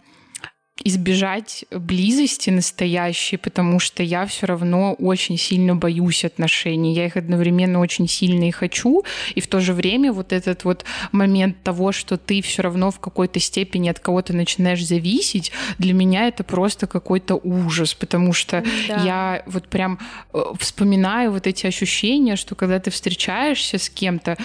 избежать 0.85 1.65
близости 1.71 2.51
настоящей, 2.51 3.37
потому 3.37 3.79
что 3.79 4.03
я 4.03 4.27
все 4.27 4.47
равно 4.47 4.95
очень 4.95 5.39
сильно 5.39 5.77
боюсь 5.77 6.25
отношений. 6.25 6.95
Я 6.95 7.07
их 7.07 7.17
одновременно 7.17 7.79
очень 7.79 8.09
сильно 8.09 8.49
и 8.49 8.51
хочу, 8.51 9.05
и 9.35 9.41
в 9.41 9.47
то 9.47 9.61
же 9.61 9.75
время 9.75 10.13
вот 10.13 10.33
этот 10.33 10.65
вот 10.65 10.85
момент 11.13 11.63
того, 11.63 11.93
что 11.93 12.17
ты 12.17 12.41
все 12.43 12.63
равно 12.63 12.91
в 12.91 12.99
какой-то 13.01 13.39
степени 13.39 13.91
от 13.91 14.01
кого-то 14.01 14.35
начинаешь 14.35 14.85
зависеть, 14.85 15.53
для 15.79 15.93
меня 15.93 16.27
это 16.27 16.43
просто 16.43 16.87
какой-то 16.87 17.35
ужас, 17.37 17.95
потому 17.95 18.33
что 18.33 18.65
да. 18.89 19.05
я 19.05 19.43
вот 19.47 19.69
прям 19.69 19.99
э, 20.33 20.39
вспоминаю 20.59 21.33
вот 21.33 21.47
эти 21.47 21.67
ощущения, 21.67 22.35
что 22.37 22.55
когда 22.55 22.81
ты 22.81 22.91
встречаешься 22.91 23.79
с 23.79 23.89
кем-то, 23.89 24.37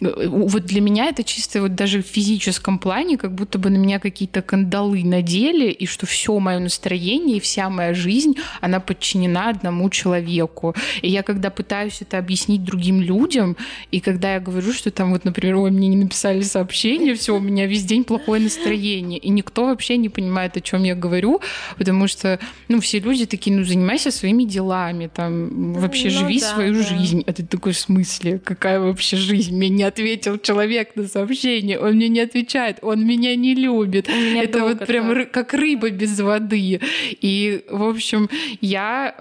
э, 0.00 0.28
вот 0.28 0.64
для 0.64 0.80
меня 0.80 1.06
это 1.06 1.22
чисто 1.24 1.62
вот 1.62 1.74
даже 1.74 2.02
в 2.02 2.06
физическом 2.06 2.78
плане, 2.78 3.16
как 3.16 3.34
будто 3.34 3.58
бы 3.58 3.70
на 3.70 3.76
меня 3.76 3.98
какие-то 3.98 4.42
кандалы 4.42 5.02
надели, 5.04 5.75
и 5.76 5.86
что 5.86 6.06
все 6.06 6.38
мое 6.38 6.58
настроение 6.58 7.36
и 7.36 7.40
вся 7.40 7.68
моя 7.70 7.94
жизнь, 7.94 8.36
она 8.60 8.80
подчинена 8.80 9.50
одному 9.50 9.90
человеку. 9.90 10.74
И 11.02 11.08
я 11.08 11.22
когда 11.22 11.50
пытаюсь 11.50 12.02
это 12.02 12.18
объяснить 12.18 12.64
другим 12.64 13.00
людям, 13.00 13.56
и 13.90 14.00
когда 14.00 14.34
я 14.34 14.40
говорю, 14.40 14.72
что 14.72 14.90
там 14.90 15.12
вот, 15.12 15.24
например, 15.24 15.56
ой, 15.56 15.70
мне 15.70 15.88
не 15.88 15.96
написали 15.96 16.42
сообщение, 16.42 17.14
все, 17.14 17.36
у 17.36 17.40
меня 17.40 17.66
весь 17.66 17.84
день 17.84 18.04
плохое 18.04 18.42
настроение, 18.42 19.18
и 19.18 19.28
никто 19.28 19.66
вообще 19.66 19.96
не 19.96 20.08
понимает, 20.08 20.56
о 20.56 20.60
чем 20.60 20.84
я 20.84 20.94
говорю, 20.94 21.40
потому 21.76 22.08
что, 22.08 22.38
ну, 22.68 22.80
все 22.80 23.00
люди 23.00 23.26
такие, 23.26 23.54
ну, 23.56 23.64
занимайся 23.64 24.10
своими 24.10 24.44
делами, 24.44 25.10
там, 25.12 25.74
вообще 25.74 26.04
ну, 26.04 26.10
живи 26.10 26.40
да, 26.40 26.46
свою 26.54 26.74
да. 26.74 26.82
жизнь. 26.82 27.24
А 27.26 27.32
ты 27.32 27.44
такой, 27.44 27.72
в 27.72 27.78
смысле, 27.78 28.38
какая 28.38 28.80
вообще 28.80 29.16
жизнь? 29.16 29.56
Мне 29.56 29.68
не 29.68 29.82
ответил 29.82 30.38
человек 30.38 30.96
на 30.96 31.06
сообщение, 31.06 31.78
он 31.78 31.94
мне 31.94 32.08
не 32.08 32.20
отвечает, 32.20 32.78
он 32.82 33.06
меня 33.06 33.36
не 33.36 33.54
любит. 33.54 34.08
Это 34.08 34.62
вот 34.62 34.86
прям 34.86 35.26
как 35.26 35.54
рыба 35.54 35.65
без 35.74 36.18
воды. 36.20 36.80
И, 37.20 37.64
в 37.68 37.82
общем, 37.82 38.28
я 38.60 39.14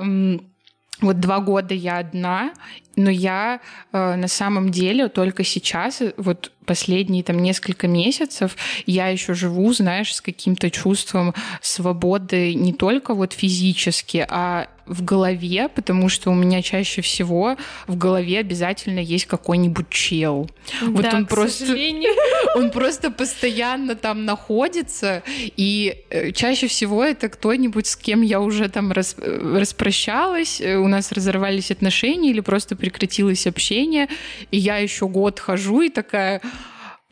вот 1.01 1.19
два 1.19 1.39
года 1.39 1.73
я 1.73 1.97
одна, 1.97 2.53
но 2.95 3.09
я 3.09 3.59
э, 3.91 4.15
на 4.15 4.27
самом 4.27 4.69
деле 4.69 5.09
только 5.09 5.43
сейчас, 5.43 6.01
вот 6.15 6.51
последние 6.65 7.23
там 7.23 7.39
несколько 7.39 7.87
месяцев, 7.87 8.55
я 8.85 9.09
еще 9.09 9.33
живу, 9.33 9.73
знаешь, 9.73 10.15
с 10.15 10.21
каким-то 10.21 10.71
чувством 10.71 11.33
свободы 11.61 12.53
не 12.53 12.73
только 12.73 13.13
вот 13.13 13.33
физически, 13.33 14.25
а 14.29 14.67
в 14.85 15.03
голове, 15.03 15.67
потому 15.67 16.09
что 16.09 16.31
у 16.31 16.33
меня 16.33 16.61
чаще 16.61 17.01
всего 17.01 17.57
в 17.87 17.97
голове 17.97 18.39
обязательно 18.39 18.99
есть 18.99 19.25
какой-нибудь 19.25 19.89
чел. 19.89 20.49
Да, 20.81 20.87
вот 20.87 21.13
он 21.13 21.25
просто, 21.25 21.65
сожалению. 21.65 22.11
он 22.55 22.71
просто 22.71 23.11
постоянно 23.11 23.95
там 23.95 24.25
находится, 24.25 25.23
и 25.57 26.03
э, 26.09 26.31
чаще 26.31 26.67
всего 26.67 27.03
это 27.03 27.29
кто-нибудь, 27.29 27.87
с 27.87 27.95
кем 27.95 28.21
я 28.21 28.39
уже 28.39 28.69
там 28.69 28.91
рас, 28.91 29.15
э, 29.17 29.57
распрощалась, 29.59 30.61
э, 30.61 30.75
у 30.77 30.87
нас 30.87 31.11
разорвались 31.11 31.71
отношения 31.71 32.29
или 32.29 32.41
просто 32.41 32.75
прекратилось 32.75 33.47
общение, 33.47 34.07
и 34.51 34.57
я 34.57 34.77
еще 34.77 35.07
год 35.07 35.39
хожу 35.39 35.81
и 35.81 35.89
такая 35.89 36.41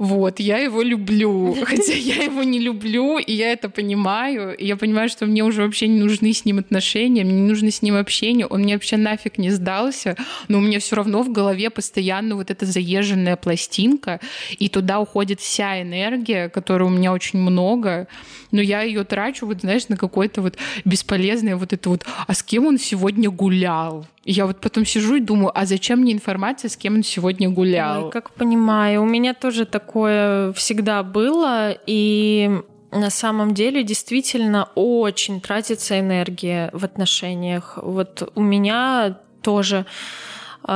вот, 0.03 0.41
я 0.41 0.57
его 0.57 0.81
люблю, 0.81 1.55
хотя 1.63 1.93
я 1.93 2.23
его 2.23 2.43
не 2.43 2.59
люблю, 2.59 3.19
и 3.19 3.31
я 3.31 3.53
это 3.53 3.69
понимаю. 3.69 4.53
И 4.53 4.65
я 4.65 4.75
понимаю, 4.75 5.07
что 5.07 5.25
мне 5.25 5.45
уже 5.45 5.61
вообще 5.61 5.87
не 5.87 5.97
нужны 6.01 6.33
с 6.33 6.43
ним 6.43 6.59
отношения, 6.59 7.23
мне 7.23 7.35
не 7.35 7.47
нужно 7.47 7.71
с 7.71 7.81
ним 7.81 7.95
общение, 7.95 8.45
он 8.45 8.63
мне 8.63 8.73
вообще 8.73 8.97
нафиг 8.97 9.37
не 9.37 9.49
сдался, 9.49 10.17
но 10.49 10.57
у 10.57 10.61
меня 10.61 10.81
все 10.81 10.97
равно 10.97 11.23
в 11.23 11.31
голове 11.31 11.69
постоянно 11.69 12.35
вот 12.35 12.51
эта 12.51 12.65
заезженная 12.65 13.37
пластинка, 13.37 14.19
и 14.59 14.67
туда 14.67 14.99
уходит 14.99 15.39
вся 15.39 15.81
энергия, 15.81 16.49
которой 16.49 16.83
у 16.83 16.89
меня 16.89 17.13
очень 17.13 17.39
много, 17.39 18.09
но 18.51 18.59
я 18.59 18.81
ее 18.81 19.05
трачу, 19.05 19.45
вот 19.45 19.61
знаешь, 19.61 19.87
на 19.87 19.95
какой-то 19.95 20.41
вот 20.41 20.57
бесполезное 20.83 21.55
вот 21.55 21.71
это 21.71 21.89
вот, 21.89 22.05
а 22.27 22.33
с 22.33 22.43
кем 22.43 22.65
он 22.65 22.77
сегодня 22.77 23.29
гулял? 23.29 24.05
Я 24.25 24.45
вот 24.45 24.61
потом 24.61 24.85
сижу 24.85 25.15
и 25.15 25.19
думаю, 25.19 25.51
а 25.53 25.65
зачем 25.65 25.99
мне 25.99 26.13
информация, 26.13 26.69
с 26.69 26.77
кем 26.77 26.95
он 26.95 27.03
сегодня 27.03 27.49
гулял? 27.49 28.05
Ой, 28.05 28.11
как 28.11 28.31
понимаю, 28.31 29.01
у 29.01 29.05
меня 29.05 29.33
тоже 29.33 29.65
такое 29.65 30.53
всегда 30.53 31.03
было, 31.03 31.75
и 31.85 32.49
на 32.91 33.09
самом 33.09 33.53
деле 33.53 33.83
действительно 33.83 34.69
очень 34.75 35.41
тратится 35.41 35.99
энергия 35.99 36.69
в 36.71 36.85
отношениях. 36.85 37.77
Вот 37.81 38.31
у 38.35 38.41
меня 38.41 39.17
тоже 39.41 39.85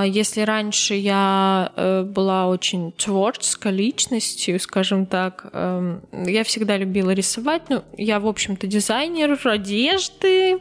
если 0.05 0.41
раньше 0.41 0.95
я 0.95 1.71
э, 1.75 2.03
была 2.03 2.47
очень 2.47 2.91
творческой 2.91 3.71
личностью, 3.71 4.59
скажем 4.59 5.05
так, 5.05 5.49
эм, 5.53 6.01
я 6.11 6.43
всегда 6.43 6.77
любила 6.77 7.11
рисовать. 7.11 7.63
Ну, 7.69 7.83
я, 7.97 8.19
в 8.19 8.27
общем-то, 8.27 8.67
дизайнер 8.67 9.39
одежды. 9.45 10.59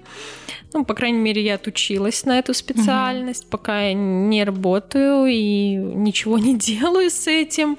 Ну, 0.76 0.84
по 0.84 0.94
крайней 0.94 1.18
мере, 1.18 1.42
я 1.42 1.54
отучилась 1.54 2.24
на 2.24 2.38
эту 2.38 2.52
специальность, 2.52 3.44
угу. 3.44 3.50
пока 3.52 3.80
я 3.80 3.94
не 3.94 4.44
работаю 4.44 5.26
и 5.26 5.74
ничего 5.74 6.38
не 6.38 6.58
делаю 6.58 7.10
с 7.10 7.26
этим, 7.26 7.78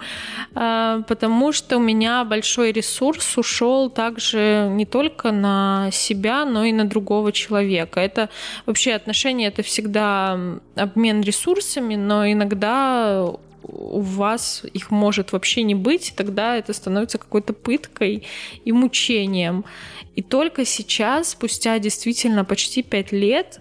а, 0.55 1.01
потому 1.07 1.51
что 1.51 1.77
у 1.77 1.79
меня 1.79 2.23
большой 2.23 2.71
ресурс 2.71 3.37
ушел 3.37 3.89
также 3.89 4.67
не 4.71 4.85
только 4.85 5.31
на 5.31 5.89
себя, 5.91 6.45
но 6.45 6.65
и 6.65 6.71
на 6.71 6.85
другого 6.85 7.31
человека. 7.31 7.99
Это 7.99 8.29
вообще 8.65 8.93
отношения, 8.93 9.47
это 9.47 9.61
всегда 9.61 10.39
обмен 10.75 11.21
ресурсами, 11.21 11.36
но 11.95 12.29
иногда 12.31 13.31
у 13.63 13.99
вас 13.99 14.63
их 14.73 14.91
может 14.91 15.33
вообще 15.33 15.63
не 15.63 15.75
быть, 15.75 16.13
тогда 16.15 16.55
это 16.55 16.73
становится 16.73 17.17
какой-то 17.17 17.53
пыткой 17.53 18.23
и 18.63 18.71
мучением. 18.71 19.65
И 20.15 20.21
только 20.21 20.65
сейчас, 20.65 21.29
спустя 21.29 21.77
действительно 21.79 22.45
почти 22.45 22.81
пять 22.81 23.11
лет, 23.11 23.59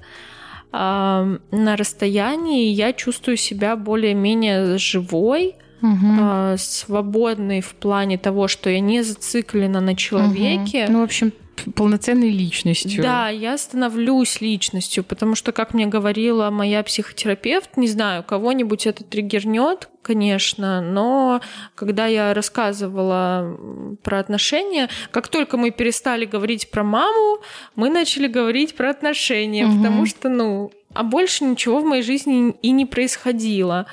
на 0.73 1.39
расстоянии 1.51 2.69
я 2.69 2.93
чувствую 2.93 3.37
себя 3.37 3.77
более-менее 3.77 4.79
живой, 4.79 5.55
угу. 5.83 6.57
свободной 6.59 7.61
в 7.61 7.75
плане 7.75 8.19
того, 8.19 8.49
что 8.49 8.71
я 8.71 8.81
не 8.81 9.03
зациклена 9.03 9.81
на 9.81 9.95
человеке. 9.97 10.85
Угу. 10.85 10.93
Ну, 10.93 11.01
в 11.01 11.05
общем, 11.05 11.33
полноценной 11.75 12.31
личностью. 12.31 13.03
Да, 13.03 13.29
я 13.29 13.57
становлюсь 13.59 14.41
личностью, 14.41 15.05
потому 15.05 15.35
что, 15.35 15.53
как 15.53 15.75
мне 15.75 15.87
говорила 15.87 16.51
моя 16.51 16.83
психотерапевт, 16.83 17.77
не 17.77 17.89
знаю, 17.89 18.23
кого-нибудь 18.23 18.87
это 18.87 19.05
триггернет, 19.05 19.89
конечно, 20.03 20.81
но 20.81 21.41
когда 21.75 22.07
я 22.07 22.33
рассказывала 22.33 23.59
про 24.03 24.21
отношения, 24.21 24.89
как 25.11 25.29
только 25.29 25.57
мы 25.57 25.71
перестали 25.71 26.25
говорить 26.25 26.71
про 26.71 26.85
маму, 26.85 27.39
мы 27.75 27.91
начали 27.91 28.29
говорить 28.29 28.77
про 28.77 28.91
отношения, 28.91 29.67
угу. 29.67 29.77
потому 29.77 30.07
что, 30.07 30.29
ну, 30.29 30.71
а 30.95 31.03
больше 31.03 31.45
ничего 31.45 31.81
в 31.81 31.85
моей 31.85 32.03
жизни 32.03 32.55
и 32.63 32.71
не 32.71 32.87
происходило. 32.87 33.87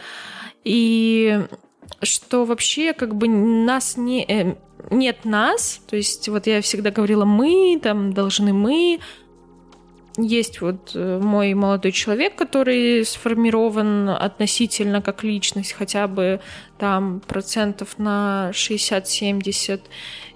И 0.63 1.41
что 2.01 2.45
вообще 2.45 2.93
как 2.93 3.15
бы 3.15 3.27
нас 3.27 3.97
не 3.97 4.25
э, 4.25 4.55
нет 4.89 5.25
нас, 5.25 5.81
то 5.87 5.95
есть 5.95 6.27
вот 6.29 6.47
я 6.47 6.61
всегда 6.61 6.91
говорила 6.91 7.25
мы, 7.25 7.79
там 7.81 8.13
должны 8.13 8.53
мы. 8.53 8.99
Есть 10.15 10.61
вот 10.61 10.91
э, 10.93 11.19
мой 11.19 11.55
молодой 11.55 11.91
человек, 11.91 12.35
который 12.35 13.03
сформирован 13.03 14.09
относительно 14.09 15.01
как 15.01 15.23
личность, 15.23 15.73
хотя 15.73 16.07
бы 16.07 16.39
там 16.77 17.19
процентов 17.25 17.97
на 17.97 18.51
60-70. 18.53 19.81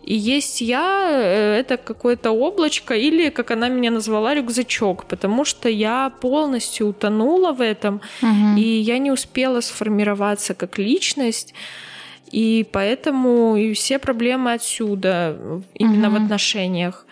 И 0.07 0.15
есть 0.15 0.61
я, 0.61 1.09
э, 1.11 1.59
это 1.59 1.75
какое-то 1.75 2.31
облачко, 2.31 2.93
или, 2.93 3.29
как 3.29 3.51
она 3.51 3.67
меня 3.67 3.91
назвала, 3.91 4.33
рюкзачок, 4.33 5.03
потому 5.03 5.43
что 5.43 5.67
я 5.67 6.13
полностью 6.21 6.87
утонула 6.87 7.51
в 7.51 7.59
этом, 7.59 7.95
угу. 8.21 8.57
и 8.57 8.61
я 8.61 8.99
не 8.99 9.11
успела 9.11 9.59
сформироваться 9.59 10.53
как 10.53 10.77
личность. 10.77 11.53
И 12.31 12.65
поэтому 12.71 13.57
и 13.57 13.73
все 13.73 13.99
проблемы 13.99 14.53
отсюда, 14.53 15.35
именно 15.73 16.07
угу. 16.07 16.19
в 16.19 16.23
отношениях. 16.23 17.05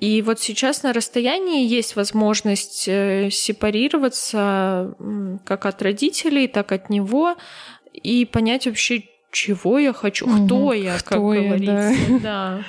И 0.00 0.22
вот 0.22 0.40
сейчас 0.40 0.82
на 0.82 0.94
расстоянии 0.94 1.66
есть 1.66 1.94
возможность 1.94 2.88
э, 2.88 3.28
сепарироваться 3.30 4.94
как 5.44 5.66
от 5.66 5.82
родителей, 5.82 6.48
так 6.48 6.72
от 6.72 6.88
него 6.88 7.36
и 7.92 8.24
понять 8.24 8.66
вообще, 8.66 9.04
чего 9.34 9.78
я 9.78 9.92
хочу, 9.92 10.26
угу. 10.26 10.46
кто 10.46 10.72
я, 10.72 10.98
кто 10.98 11.08
как 11.08 11.36
я, 11.36 11.42
говорится. 11.42 11.94
Да. 12.08 12.18
да. 12.20 12.64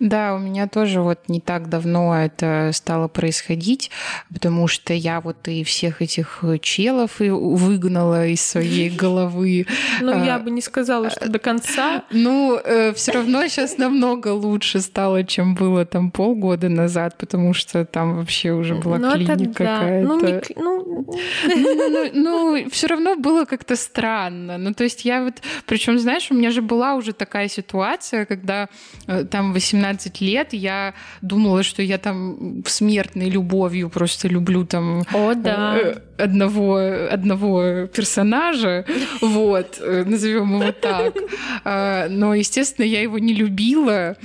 Да, 0.00 0.34
у 0.34 0.38
меня 0.38 0.68
тоже 0.68 1.00
вот 1.00 1.28
не 1.28 1.40
так 1.40 1.68
давно 1.68 2.16
это 2.16 2.70
стало 2.72 3.08
происходить, 3.08 3.90
потому 4.32 4.68
что 4.68 4.92
я 4.92 5.20
вот 5.20 5.48
и 5.48 5.64
всех 5.64 6.02
этих 6.02 6.44
челов 6.60 7.20
и 7.20 7.30
выгнала 7.30 8.26
из 8.26 8.42
своей 8.42 8.90
головы. 9.02 9.66
Ну, 10.00 10.24
я 10.24 10.38
бы 10.38 10.50
не 10.50 10.60
сказала, 10.60 11.10
что 11.10 11.28
до 11.28 11.38
конца. 11.38 12.04
Ну, 12.12 12.58
э, 12.62 12.92
все 12.92 13.12
равно 13.12 13.46
сейчас 13.48 13.78
намного 13.78 14.28
лучше 14.28 14.80
стало, 14.80 15.24
чем 15.24 15.54
было 15.54 15.84
там 15.84 16.10
полгода 16.10 16.68
назад, 16.68 17.16
потому 17.18 17.54
что 17.54 17.84
там 17.84 18.16
вообще 18.16 18.52
уже 18.52 18.74
была 18.74 18.98
ну, 18.98 19.12
клиника 19.12 19.52
какая-то. 19.52 20.52
Ну, 20.56 21.06
ну, 21.54 22.10
ну 22.14 22.70
все 22.70 22.86
равно 22.86 23.16
было 23.16 23.44
как-то 23.44 23.76
странно. 23.76 24.58
Ну, 24.58 24.74
то 24.74 24.84
есть 24.84 25.04
я 25.04 25.24
вот, 25.24 25.34
причем, 25.66 25.98
знаешь, 25.98 26.30
у 26.30 26.34
меня 26.34 26.50
же 26.50 26.62
была 26.62 26.94
уже 26.94 27.12
такая 27.12 27.48
ситуация, 27.48 28.24
когда 28.24 28.68
э, 29.06 29.24
там 29.24 29.52
18 29.52 29.74
18 29.82 30.20
лет 30.20 30.52
я 30.52 30.94
думала, 31.20 31.62
что 31.62 31.82
я 31.82 31.98
там 31.98 32.62
смертной 32.66 33.28
любовью 33.28 33.90
просто 33.90 34.28
люблю 34.28 34.64
там 34.64 35.02
О, 35.12 35.34
да. 35.34 35.94
Одного, 36.18 36.78
одного 37.10 37.86
персонажа, 37.86 38.84
вот, 39.20 39.78
э, 39.80 40.04
назовем 40.06 40.60
его 40.60 40.72
так. 40.72 41.14
А, 41.64 42.08
но, 42.08 42.34
естественно, 42.34 42.84
я 42.84 43.00
его 43.02 43.18
не 43.18 43.34
любила, 43.34 44.16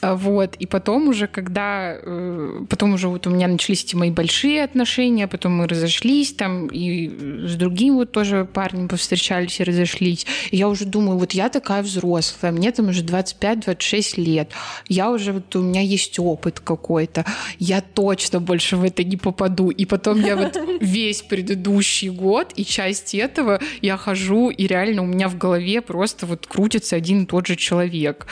а, 0.00 0.14
вот, 0.14 0.56
и 0.56 0.66
потом 0.66 1.08
уже, 1.08 1.26
когда, 1.26 1.96
э, 2.00 2.64
потом 2.68 2.94
уже 2.94 3.08
вот 3.08 3.26
у 3.26 3.30
меня 3.30 3.48
начались 3.48 3.84
эти 3.84 3.96
мои 3.96 4.10
большие 4.10 4.64
отношения, 4.64 5.26
потом 5.28 5.56
мы 5.56 5.68
разошлись 5.68 6.32
там, 6.32 6.66
и 6.66 7.08
с 7.46 7.54
другим 7.54 7.96
вот 7.96 8.12
тоже 8.12 8.44
парнем 8.44 8.88
повстречались 8.88 9.60
и 9.60 9.64
разошлись, 9.64 10.26
и 10.50 10.56
я 10.56 10.68
уже 10.68 10.84
думаю, 10.84 11.18
вот 11.18 11.32
я 11.32 11.48
такая 11.48 11.82
взрослая, 11.82 12.52
мне 12.52 12.72
там 12.72 12.88
уже 12.88 13.02
25-26 13.02 14.20
лет, 14.20 14.50
я 14.88 15.10
уже, 15.10 15.32
вот 15.32 15.54
у 15.56 15.62
меня 15.62 15.80
есть 15.80 16.18
опыт 16.18 16.60
какой-то, 16.60 17.24
я 17.58 17.80
точно 17.80 18.40
больше 18.40 18.76
в 18.76 18.84
это 18.84 19.04
не 19.04 19.16
попаду. 19.16 19.70
И 19.70 19.84
потом 19.84 20.20
я 20.20 20.36
вот 20.36 20.56
весь 20.80 21.22
предыдущий 21.28 22.08
год 22.08 22.52
и 22.56 22.64
часть 22.64 23.14
этого 23.14 23.60
я 23.82 23.96
хожу, 23.96 24.50
и 24.50 24.66
реально 24.66 25.02
у 25.02 25.06
меня 25.06 25.28
в 25.28 25.38
голове 25.38 25.80
просто 25.80 26.26
вот 26.26 26.46
крутится 26.46 26.96
один 26.96 27.22
и 27.22 27.26
тот 27.26 27.46
же 27.46 27.56
человек. 27.56 28.26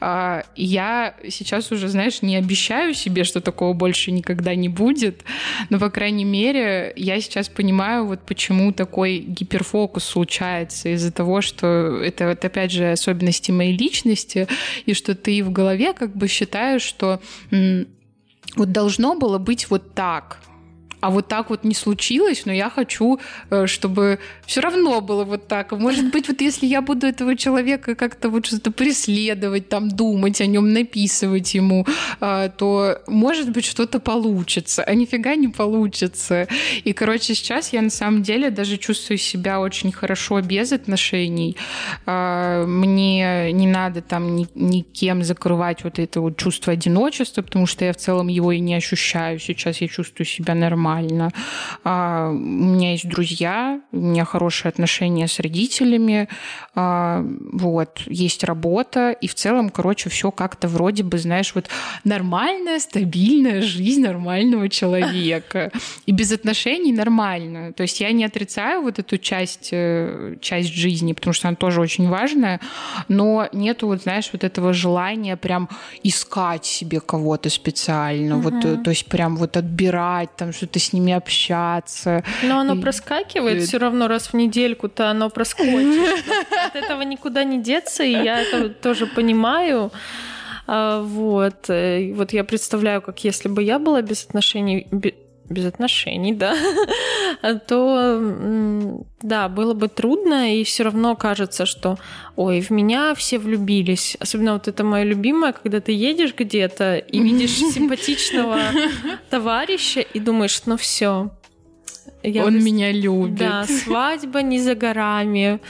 А, 0.00 0.44
я 0.56 1.14
сейчас 1.28 1.72
уже, 1.72 1.88
знаешь, 1.88 2.22
не 2.22 2.36
обещаю 2.36 2.94
себе, 2.94 3.24
что 3.24 3.40
такого 3.40 3.72
больше 3.72 4.10
никогда 4.10 4.54
не 4.54 4.68
будет, 4.68 5.22
но, 5.70 5.78
по 5.78 5.90
крайней 5.90 6.24
мере, 6.24 6.92
я 6.96 7.20
сейчас 7.20 7.48
понимаю, 7.48 8.06
вот 8.06 8.20
почему 8.20 8.72
такой 8.72 9.18
гиперфокус 9.18 10.04
случается 10.04 10.90
из-за 10.90 11.12
того, 11.12 11.40
что 11.40 11.66
это, 12.02 12.28
вот, 12.28 12.44
опять 12.44 12.70
же, 12.70 12.92
особенности 12.92 13.50
моей 13.50 13.76
личности, 13.76 14.48
и 14.86 14.94
что 14.94 15.14
ты 15.14 15.42
в 15.42 15.50
голове 15.50 15.92
как 15.92 16.14
бы 16.14 16.28
считаешь, 16.28 16.82
что 16.82 17.20
вот 18.56 18.72
должно 18.72 19.14
было 19.14 19.38
быть 19.38 19.70
вот 19.70 19.94
так, 19.94 20.38
а 21.02 21.10
вот 21.10 21.26
так 21.26 21.50
вот 21.50 21.64
не 21.64 21.74
случилось, 21.74 22.46
но 22.46 22.52
я 22.52 22.70
хочу, 22.70 23.18
э, 23.50 23.66
чтобы 23.66 24.20
все 24.46 24.60
равно 24.60 25.00
было 25.00 25.24
вот 25.24 25.48
так. 25.48 25.72
Может 25.72 26.12
быть, 26.12 26.28
вот 26.28 26.40
если 26.40 26.64
я 26.64 26.80
буду 26.80 27.08
этого 27.08 27.36
человека 27.36 27.96
как-то 27.96 28.28
вот 28.28 28.46
что-то 28.46 28.70
преследовать, 28.70 29.68
там 29.68 29.88
думать 29.88 30.40
о 30.40 30.46
нем, 30.46 30.72
написывать 30.72 31.54
ему, 31.54 31.84
э, 32.20 32.50
то 32.56 33.00
может 33.08 33.50
быть 33.50 33.64
что-то 33.64 33.98
получится, 33.98 34.84
а 34.84 34.94
нифига 34.94 35.34
не 35.34 35.48
получится. 35.48 36.46
И, 36.84 36.92
короче, 36.92 37.34
сейчас 37.34 37.72
я 37.72 37.82
на 37.82 37.90
самом 37.90 38.22
деле 38.22 38.50
даже 38.50 38.76
чувствую 38.76 39.18
себя 39.18 39.58
очень 39.58 39.90
хорошо 39.90 40.40
без 40.40 40.70
отношений. 40.70 41.56
Э, 42.06 42.64
мне 42.64 43.52
не 43.52 43.66
надо 43.66 44.02
там 44.02 44.36
ни, 44.36 44.46
никем 44.54 45.24
закрывать 45.24 45.82
вот 45.82 45.98
это 45.98 46.20
вот 46.20 46.36
чувство 46.36 46.74
одиночества, 46.74 47.42
потому 47.42 47.66
что 47.66 47.84
я 47.84 47.92
в 47.92 47.96
целом 47.96 48.28
его 48.28 48.52
и 48.52 48.60
не 48.60 48.76
ощущаю. 48.76 49.40
Сейчас 49.40 49.80
я 49.80 49.88
чувствую 49.88 50.26
себя 50.26 50.54
нормально 50.54 50.91
нормально. 50.92 51.30
А, 51.84 52.30
у 52.30 52.34
меня 52.34 52.92
есть 52.92 53.08
друзья, 53.08 53.80
у 53.92 53.96
меня 53.96 54.24
хорошие 54.24 54.70
отношения 54.70 55.26
с 55.26 55.40
родителями, 55.40 56.28
а, 56.74 57.24
вот, 57.52 58.02
есть 58.06 58.44
работа, 58.44 59.10
и 59.10 59.26
в 59.26 59.34
целом, 59.34 59.70
короче, 59.70 60.10
все 60.10 60.30
как-то 60.30 60.68
вроде 60.68 61.02
бы, 61.02 61.18
знаешь, 61.18 61.54
вот 61.54 61.68
нормальная, 62.04 62.78
стабильная 62.78 63.62
жизнь 63.62 64.02
нормального 64.02 64.68
человека. 64.68 65.70
И 66.06 66.12
без 66.12 66.32
отношений 66.32 66.92
нормально. 66.92 67.72
То 67.72 67.82
есть 67.82 68.00
я 68.00 68.12
не 68.12 68.24
отрицаю 68.24 68.82
вот 68.82 68.98
эту 68.98 69.18
часть, 69.18 69.70
э, 69.72 70.36
часть 70.40 70.74
жизни, 70.74 71.12
потому 71.12 71.34
что 71.34 71.48
она 71.48 71.56
тоже 71.56 71.80
очень 71.80 72.08
важная, 72.08 72.60
но 73.08 73.48
нету, 73.52 73.86
вот, 73.86 74.02
знаешь, 74.02 74.30
вот 74.32 74.44
этого 74.44 74.72
желания 74.72 75.36
прям 75.36 75.68
искать 76.04 76.64
себе 76.64 77.00
кого-то 77.00 77.50
специально, 77.50 78.36
угу. 78.38 78.50
вот, 78.50 78.82
то 78.84 78.90
есть 78.90 79.06
прям 79.06 79.36
вот 79.36 79.56
отбирать, 79.56 80.30
там 80.36 80.52
что-то 80.52 80.78
с 80.82 80.92
ними 80.92 81.12
общаться. 81.12 82.24
Но 82.42 82.60
оно 82.60 82.74
и... 82.74 82.80
проскакивает 82.80 83.62
и... 83.62 83.66
все 83.66 83.78
равно 83.78 84.08
раз 84.08 84.28
в 84.28 84.34
недельку-то 84.34 85.10
оно 85.10 85.30
проскочит. 85.30 86.24
От 86.66 86.76
этого 86.76 87.02
никуда 87.02 87.44
не 87.44 87.62
деться, 87.62 88.04
и 88.04 88.12
я 88.12 88.42
это 88.42 88.68
тоже 88.68 89.06
понимаю. 89.06 89.90
А, 90.66 91.02
вот. 91.02 91.68
Э, 91.68 92.12
вот 92.14 92.32
я 92.32 92.44
представляю, 92.44 93.02
как 93.02 93.24
если 93.24 93.48
бы 93.48 93.62
я 93.62 93.78
была 93.78 94.02
без 94.02 94.24
отношений, 94.24 94.86
без 95.48 95.66
отношений, 95.66 96.34
да, 96.34 96.56
то 97.68 99.04
да, 99.22 99.48
было 99.48 99.74
бы 99.74 99.88
трудно, 99.88 100.54
и 100.54 100.64
все 100.64 100.84
равно 100.84 101.16
кажется, 101.16 101.66
что 101.66 101.98
ой, 102.36 102.60
в 102.60 102.70
меня 102.70 103.14
все 103.14 103.38
влюбились. 103.38 104.16
Особенно 104.20 104.54
вот 104.54 104.68
это 104.68 104.84
мое 104.84 105.04
любимое, 105.04 105.52
когда 105.52 105.80
ты 105.80 105.92
едешь 105.92 106.34
где-то 106.36 106.96
и 106.96 107.18
видишь 107.22 107.56
симпатичного 107.56 108.58
товарища 109.30 110.00
и 110.00 110.20
думаешь, 110.20 110.62
ну 110.66 110.76
все. 110.76 111.30
Он 112.24 112.58
в... 112.58 112.62
меня 112.62 112.92
любит. 112.92 113.38
Да, 113.38 113.64
свадьба 113.64 114.42
не 114.42 114.60
за 114.60 114.74
горами. 114.74 115.60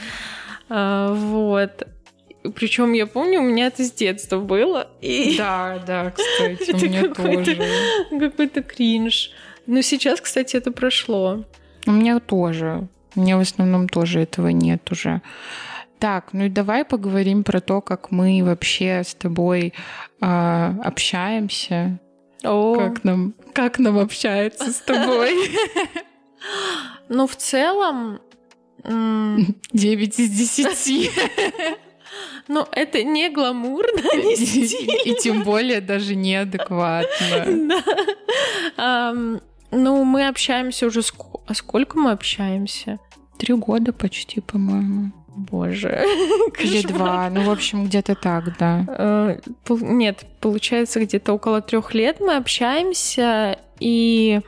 А, 0.69 1.13
вот. 1.13 1.87
Причем 2.55 2.93
я 2.93 3.07
помню, 3.07 3.39
у 3.39 3.43
меня 3.43 3.67
это 3.67 3.83
с 3.83 3.91
детства 3.91 4.39
было. 4.39 4.89
И... 5.01 5.35
Да, 5.37 5.81
да, 5.85 6.11
кстати, 6.15 6.71
у 6.71 6.89
меня 6.89 7.13
тоже. 7.13 7.57
Какой-то 8.19 8.61
кринж. 8.61 9.31
Но 9.65 9.81
сейчас, 9.81 10.21
кстати, 10.21 10.55
это 10.57 10.71
прошло. 10.71 11.43
У 11.85 11.91
меня 11.91 12.19
тоже. 12.19 12.87
У 13.15 13.21
меня 13.21 13.37
в 13.37 13.41
основном 13.41 13.87
тоже 13.87 14.21
этого 14.21 14.47
нет 14.49 14.91
уже. 14.91 15.21
Так, 15.99 16.33
ну 16.33 16.45
и 16.45 16.49
давай 16.49 16.83
поговорим 16.83 17.43
про 17.43 17.61
то, 17.61 17.79
как 17.79 18.11
мы 18.11 18.43
вообще 18.43 19.03
с 19.05 19.13
тобой 19.13 19.73
э, 20.19 20.73
общаемся. 20.83 21.99
О. 22.43 22.75
Как 22.75 23.03
нам, 23.03 23.33
как 23.53 23.79
нам 23.79 23.97
общается 23.97 24.71
с 24.71 24.79
тобой? 24.79 25.33
Ну, 27.07 27.25
в 27.27 27.35
целом... 27.37 28.19
9 28.83 29.59
из 30.19 30.29
10. 30.29 31.11
Ну, 32.49 32.67
это 32.73 33.03
не 33.03 33.29
гламурно, 33.29 34.15
не 34.17 34.35
стильно. 34.35 35.01
И 35.05 35.15
тем 35.15 35.43
более 35.43 35.79
даже 35.79 36.15
неадекватно. 36.15 37.69
Да. 38.77 39.13
Ну, 39.73 40.03
мы 40.03 40.27
общаемся 40.27 40.87
уже... 40.87 41.01
А 41.47 41.53
сколько 41.53 41.97
мы 41.97 42.11
общаемся? 42.11 42.99
Три 43.37 43.53
года 43.55 43.91
почти, 43.93 44.41
по-моему. 44.41 45.11
Боже. 45.35 46.05
Или 46.59 46.85
два. 46.85 47.29
Ну, 47.29 47.43
в 47.43 47.49
общем, 47.49 47.85
где-то 47.85 48.15
так, 48.15 48.57
да. 48.57 48.85
Э, 48.87 49.39
нет, 49.69 50.25
получается, 50.39 50.99
где-то 50.99 51.33
около 51.33 51.61
трех 51.61 51.93
лет 51.93 52.19
мы 52.19 52.35
общаемся, 52.35 53.57
и 53.79 54.41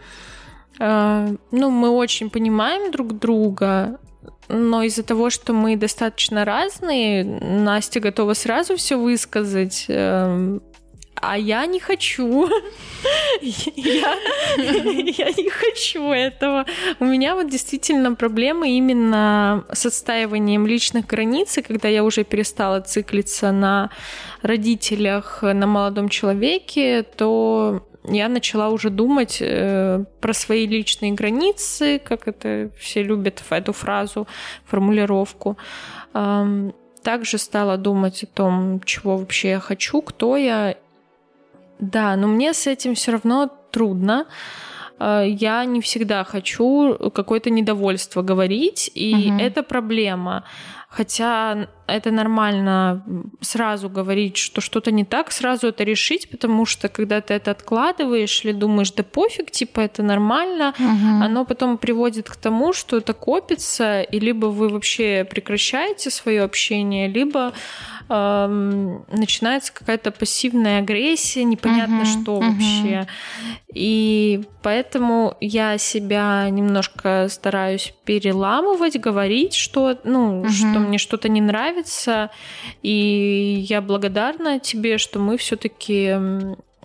э, 0.80 1.36
ну, 1.52 1.72
мы 1.72 1.90
очень 1.90 2.30
понимаем 2.30 2.92
друг 2.92 3.18
друга, 3.18 4.00
но 4.48 4.84
из-за 4.84 5.04
того, 5.04 5.30
что 5.30 5.54
мы 5.54 5.76
достаточно 5.76 6.46
разные, 6.46 7.24
Настя 7.24 8.00
готова 8.00 8.34
сразу 8.34 8.76
все 8.76 8.98
высказать, 8.98 9.86
эм, 9.88 10.62
а 11.16 11.38
я 11.38 11.66
не 11.66 11.80
хочу. 11.80 12.50
я, 13.42 14.16
я 14.16 15.32
не 15.32 15.50
хочу 15.50 16.12
этого. 16.12 16.66
У 17.00 17.06
меня 17.06 17.36
вот 17.36 17.50
действительно 17.50 18.16
проблемы 18.16 18.78
именно 18.78 19.66
с 19.72 19.86
отстаиванием 19.86 20.68
личных 20.68 21.08
границ, 21.08 21.58
и 21.58 21.62
когда 21.62 21.88
я 21.88 22.04
уже 22.04 22.24
перестала 22.24 22.82
циклиться 22.82 23.52
на 23.52 23.90
родителях, 24.42 25.42
на 25.42 25.68
молодом 25.68 26.10
человеке, 26.10 27.04
то 27.04 27.88
я 28.08 28.30
начала 28.30 28.70
уже 28.70 28.90
думать 28.90 29.38
э, 29.42 30.04
про 30.22 30.34
свои 30.34 30.68
личные 30.68 31.14
границы, 31.14 32.00
как 32.00 32.28
это 32.28 32.70
все 32.78 33.02
любят 33.02 33.42
эту 33.50 33.74
фразу, 33.74 34.28
формулировку. 34.66 35.58
Эм, 36.14 36.74
также 37.04 37.38
стала 37.38 37.78
думать 37.78 38.24
о 38.24 38.28
том, 38.28 38.82
чего 38.84 39.18
вообще 39.18 39.50
я 39.50 39.60
хочу, 39.60 40.02
кто 40.02 40.38
я, 40.38 40.76
да, 41.80 42.16
но 42.16 42.28
мне 42.28 42.54
с 42.54 42.68
этим 42.68 42.96
все 42.96 43.12
равно 43.12 43.52
трудно. 43.72 44.26
Э, 45.00 45.24
я 45.28 45.66
не 45.66 45.82
всегда 45.82 46.24
хочу 46.24 47.12
какое-то 47.14 47.50
недовольство 47.50 48.22
говорить, 48.22 48.92
и 48.94 49.30
угу. 49.30 49.40
это 49.40 49.64
проблема. 49.64 50.44
Хотя 50.96 51.68
это 51.88 52.10
нормально 52.10 53.04
сразу 53.42 53.90
говорить, 53.90 54.38
что 54.38 54.62
что-то 54.62 54.92
не 54.92 55.04
так, 55.04 55.30
сразу 55.32 55.68
это 55.68 55.84
решить, 55.84 56.30
потому 56.30 56.66
что 56.66 56.88
когда 56.88 57.20
ты 57.20 57.34
это 57.34 57.52
откладываешь 57.52 58.46
или 58.46 58.54
думаешь, 58.54 58.94
да 58.94 59.04
пофиг, 59.04 59.52
типа 59.52 59.82
это 59.82 60.04
нормально, 60.04 60.74
угу. 60.80 61.24
оно 61.24 61.44
потом 61.44 61.78
приводит 61.78 62.30
к 62.30 62.38
тому, 62.38 62.72
что 62.72 62.96
это 62.96 63.14
копится, 63.14 64.04
и 64.04 64.20
либо 64.22 64.46
вы 64.46 64.70
вообще 64.70 65.28
прекращаете 65.30 66.10
свое 66.10 66.44
общение, 66.44 67.10
либо 67.10 67.52
начинается 68.08 69.74
какая-то 69.74 70.12
пассивная 70.12 70.80
агрессия, 70.80 71.44
непонятно 71.44 72.04
uh-huh, 72.04 72.22
что 72.22 72.38
uh-huh. 72.38 72.52
вообще. 72.52 73.08
И 73.74 74.44
поэтому 74.62 75.36
я 75.42 75.78
себя 75.78 76.48
немножко 76.50 77.28
стараюсь 77.30 77.94
переламывать, 78.06 79.00
говорить, 79.00 79.56
что, 79.56 79.98
ну, 80.04 80.44
uh-huh. 80.44 80.50
что 80.50 80.80
мне 80.80 80.98
что-то 80.98 81.30
не 81.30 81.42
нравится. 81.42 82.30
И 82.84 83.66
я 83.68 83.82
благодарна 83.82 84.60
тебе, 84.60 84.98
что 84.98 85.20
мы 85.20 85.38
все-таки 85.38 86.16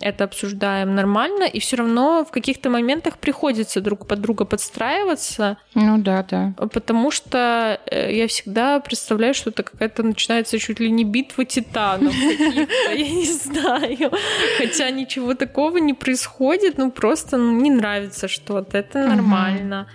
это 0.01 0.23
обсуждаем 0.23 0.95
нормально, 0.95 1.43
и 1.43 1.59
все 1.59 1.77
равно 1.77 2.25
в 2.25 2.31
каких-то 2.31 2.69
моментах 2.69 3.17
приходится 3.17 3.81
друг 3.81 4.07
под 4.07 4.21
друга 4.21 4.45
подстраиваться. 4.45 5.57
Ну 5.75 5.97
да, 5.97 6.23
да. 6.29 6.53
Потому 6.57 7.11
что 7.11 7.79
э, 7.85 8.15
я 8.15 8.27
всегда 8.27 8.79
представляю, 8.79 9.33
что 9.33 9.49
это 9.49 9.63
какая-то 9.63 10.03
начинается 10.03 10.59
чуть 10.59 10.79
ли 10.79 10.91
не 10.91 11.03
битва 11.03 11.45
титанов 11.45 12.13
каких-то, 12.13 12.91
я 12.93 13.09
не 13.09 13.31
знаю. 13.31 14.11
Хотя 14.57 14.89
ничего 14.89 15.33
такого 15.35 15.77
не 15.77 15.93
происходит, 15.93 16.77
ну 16.77 16.91
просто 16.91 17.37
ну, 17.37 17.51
не 17.51 17.69
нравится 17.69 18.27
что-то, 18.27 18.77
это 18.77 19.07
нормально. 19.07 19.87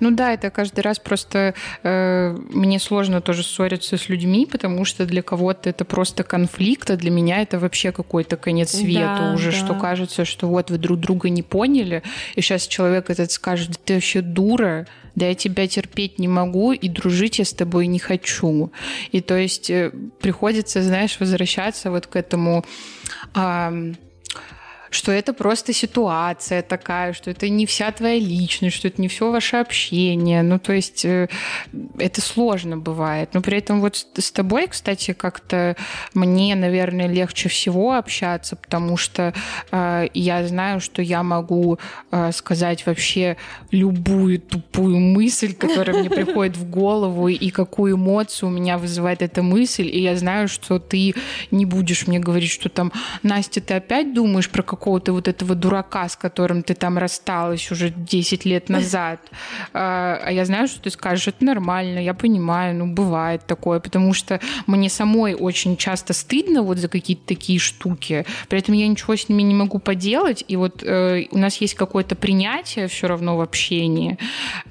Ну 0.00 0.10
да, 0.10 0.32
это 0.32 0.50
каждый 0.50 0.80
раз 0.80 0.98
просто 0.98 1.54
э, 1.82 2.36
мне 2.50 2.78
сложно 2.78 3.20
тоже 3.20 3.42
ссориться 3.42 3.96
с 3.96 4.08
людьми, 4.08 4.46
потому 4.46 4.84
что 4.84 5.06
для 5.06 5.22
кого-то 5.22 5.70
это 5.70 5.84
просто 5.84 6.24
конфликт, 6.24 6.90
а 6.90 6.96
для 6.96 7.10
меня 7.10 7.42
это 7.42 7.58
вообще 7.58 7.92
какой-то 7.92 8.36
конец 8.36 8.72
света 8.72 9.18
да, 9.18 9.32
уже, 9.34 9.50
да. 9.50 9.56
что 9.56 9.74
кажется, 9.74 10.24
что 10.24 10.48
вот 10.48 10.70
вы 10.70 10.78
друг 10.78 10.98
друга 10.98 11.28
не 11.28 11.42
поняли, 11.42 12.02
и 12.34 12.40
сейчас 12.40 12.66
человек 12.66 13.10
этот 13.10 13.30
скажет, 13.30 13.70
да 13.70 13.76
ты 13.84 13.94
вообще 13.94 14.20
дура, 14.20 14.86
да 15.14 15.26
я 15.26 15.34
тебя 15.34 15.66
терпеть 15.66 16.18
не 16.18 16.28
могу, 16.28 16.72
и 16.72 16.88
дружить 16.88 17.38
я 17.38 17.44
с 17.44 17.52
тобой 17.52 17.86
не 17.86 17.98
хочу. 17.98 18.72
И 19.10 19.20
то 19.20 19.36
есть 19.36 19.70
э, 19.70 19.92
приходится, 20.20 20.82
знаешь, 20.82 21.18
возвращаться 21.20 21.90
вот 21.90 22.06
к 22.06 22.16
этому... 22.16 22.64
Э, 23.34 23.92
что 24.92 25.10
это 25.10 25.32
просто 25.32 25.72
ситуация 25.72 26.62
такая, 26.62 27.12
что 27.14 27.30
это 27.30 27.48
не 27.48 27.64
вся 27.66 27.90
твоя 27.92 28.18
личность, 28.18 28.76
что 28.76 28.88
это 28.88 29.00
не 29.00 29.08
все 29.08 29.30
ваше 29.30 29.56
общение. 29.56 30.42
Ну, 30.42 30.58
то 30.58 30.72
есть 30.72 31.04
э, 31.04 31.28
это 31.98 32.20
сложно 32.20 32.76
бывает. 32.76 33.30
Но 33.32 33.40
при 33.40 33.58
этом 33.58 33.80
вот 33.80 34.06
с 34.14 34.32
тобой, 34.32 34.66
кстати, 34.68 35.12
как-то 35.12 35.76
мне, 36.14 36.54
наверное, 36.54 37.08
легче 37.08 37.48
всего 37.48 37.94
общаться, 37.94 38.54
потому 38.56 38.96
что 38.98 39.32
э, 39.70 40.08
я 40.12 40.46
знаю, 40.46 40.80
что 40.80 41.00
я 41.00 41.22
могу 41.22 41.78
э, 42.10 42.30
сказать 42.32 42.84
вообще 42.84 43.36
любую 43.70 44.40
тупую 44.40 44.98
мысль, 44.98 45.54
которая 45.54 46.00
мне 46.00 46.10
приходит 46.10 46.56
в 46.56 46.68
голову, 46.68 47.28
и 47.28 47.50
какую 47.50 47.96
эмоцию 47.96 48.50
у 48.50 48.52
меня 48.52 48.76
вызывает 48.76 49.22
эта 49.22 49.42
мысль, 49.42 49.86
и 49.86 50.02
я 50.02 50.16
знаю, 50.16 50.48
что 50.48 50.78
ты 50.78 51.14
не 51.50 51.64
будешь 51.64 52.06
мне 52.06 52.18
говорить, 52.18 52.50
что 52.50 52.68
там, 52.68 52.92
Настя, 53.22 53.60
ты 53.62 53.74
опять 53.74 54.12
думаешь 54.12 54.50
про 54.50 54.62
какую 54.62 54.81
какого-то 54.82 55.12
вот 55.12 55.28
этого 55.28 55.54
дурака, 55.54 56.08
с 56.08 56.16
которым 56.16 56.64
ты 56.64 56.74
там 56.74 56.98
рассталась 56.98 57.70
уже 57.70 57.90
10 57.90 58.44
лет 58.44 58.68
назад. 58.68 59.20
А, 59.74 60.20
а 60.24 60.32
я 60.32 60.44
знаю, 60.44 60.68
что 60.68 60.80
ты 60.80 60.90
скажешь, 60.90 61.28
это 61.28 61.44
нормально, 61.44 61.98
я 61.98 62.14
понимаю, 62.14 62.74
ну, 62.74 62.86
бывает 62.86 63.46
такое, 63.46 63.80
потому 63.80 64.12
что 64.14 64.40
мне 64.66 64.88
самой 64.88 65.34
очень 65.34 65.76
часто 65.76 66.12
стыдно 66.12 66.62
вот 66.62 66.78
за 66.78 66.88
какие-то 66.88 67.22
такие 67.26 67.58
штуки, 67.58 68.26
при 68.48 68.58
этом 68.58 68.74
я 68.74 68.86
ничего 68.88 69.16
с 69.16 69.28
ними 69.28 69.42
не 69.42 69.54
могу 69.54 69.78
поделать, 69.78 70.44
и 70.48 70.56
вот 70.56 70.82
э, 70.82 71.24
у 71.30 71.38
нас 71.38 71.60
есть 71.60 71.74
какое-то 71.74 72.16
принятие 72.16 72.86
все 72.88 73.06
равно 73.06 73.36
в 73.36 73.40
общении, 73.40 74.18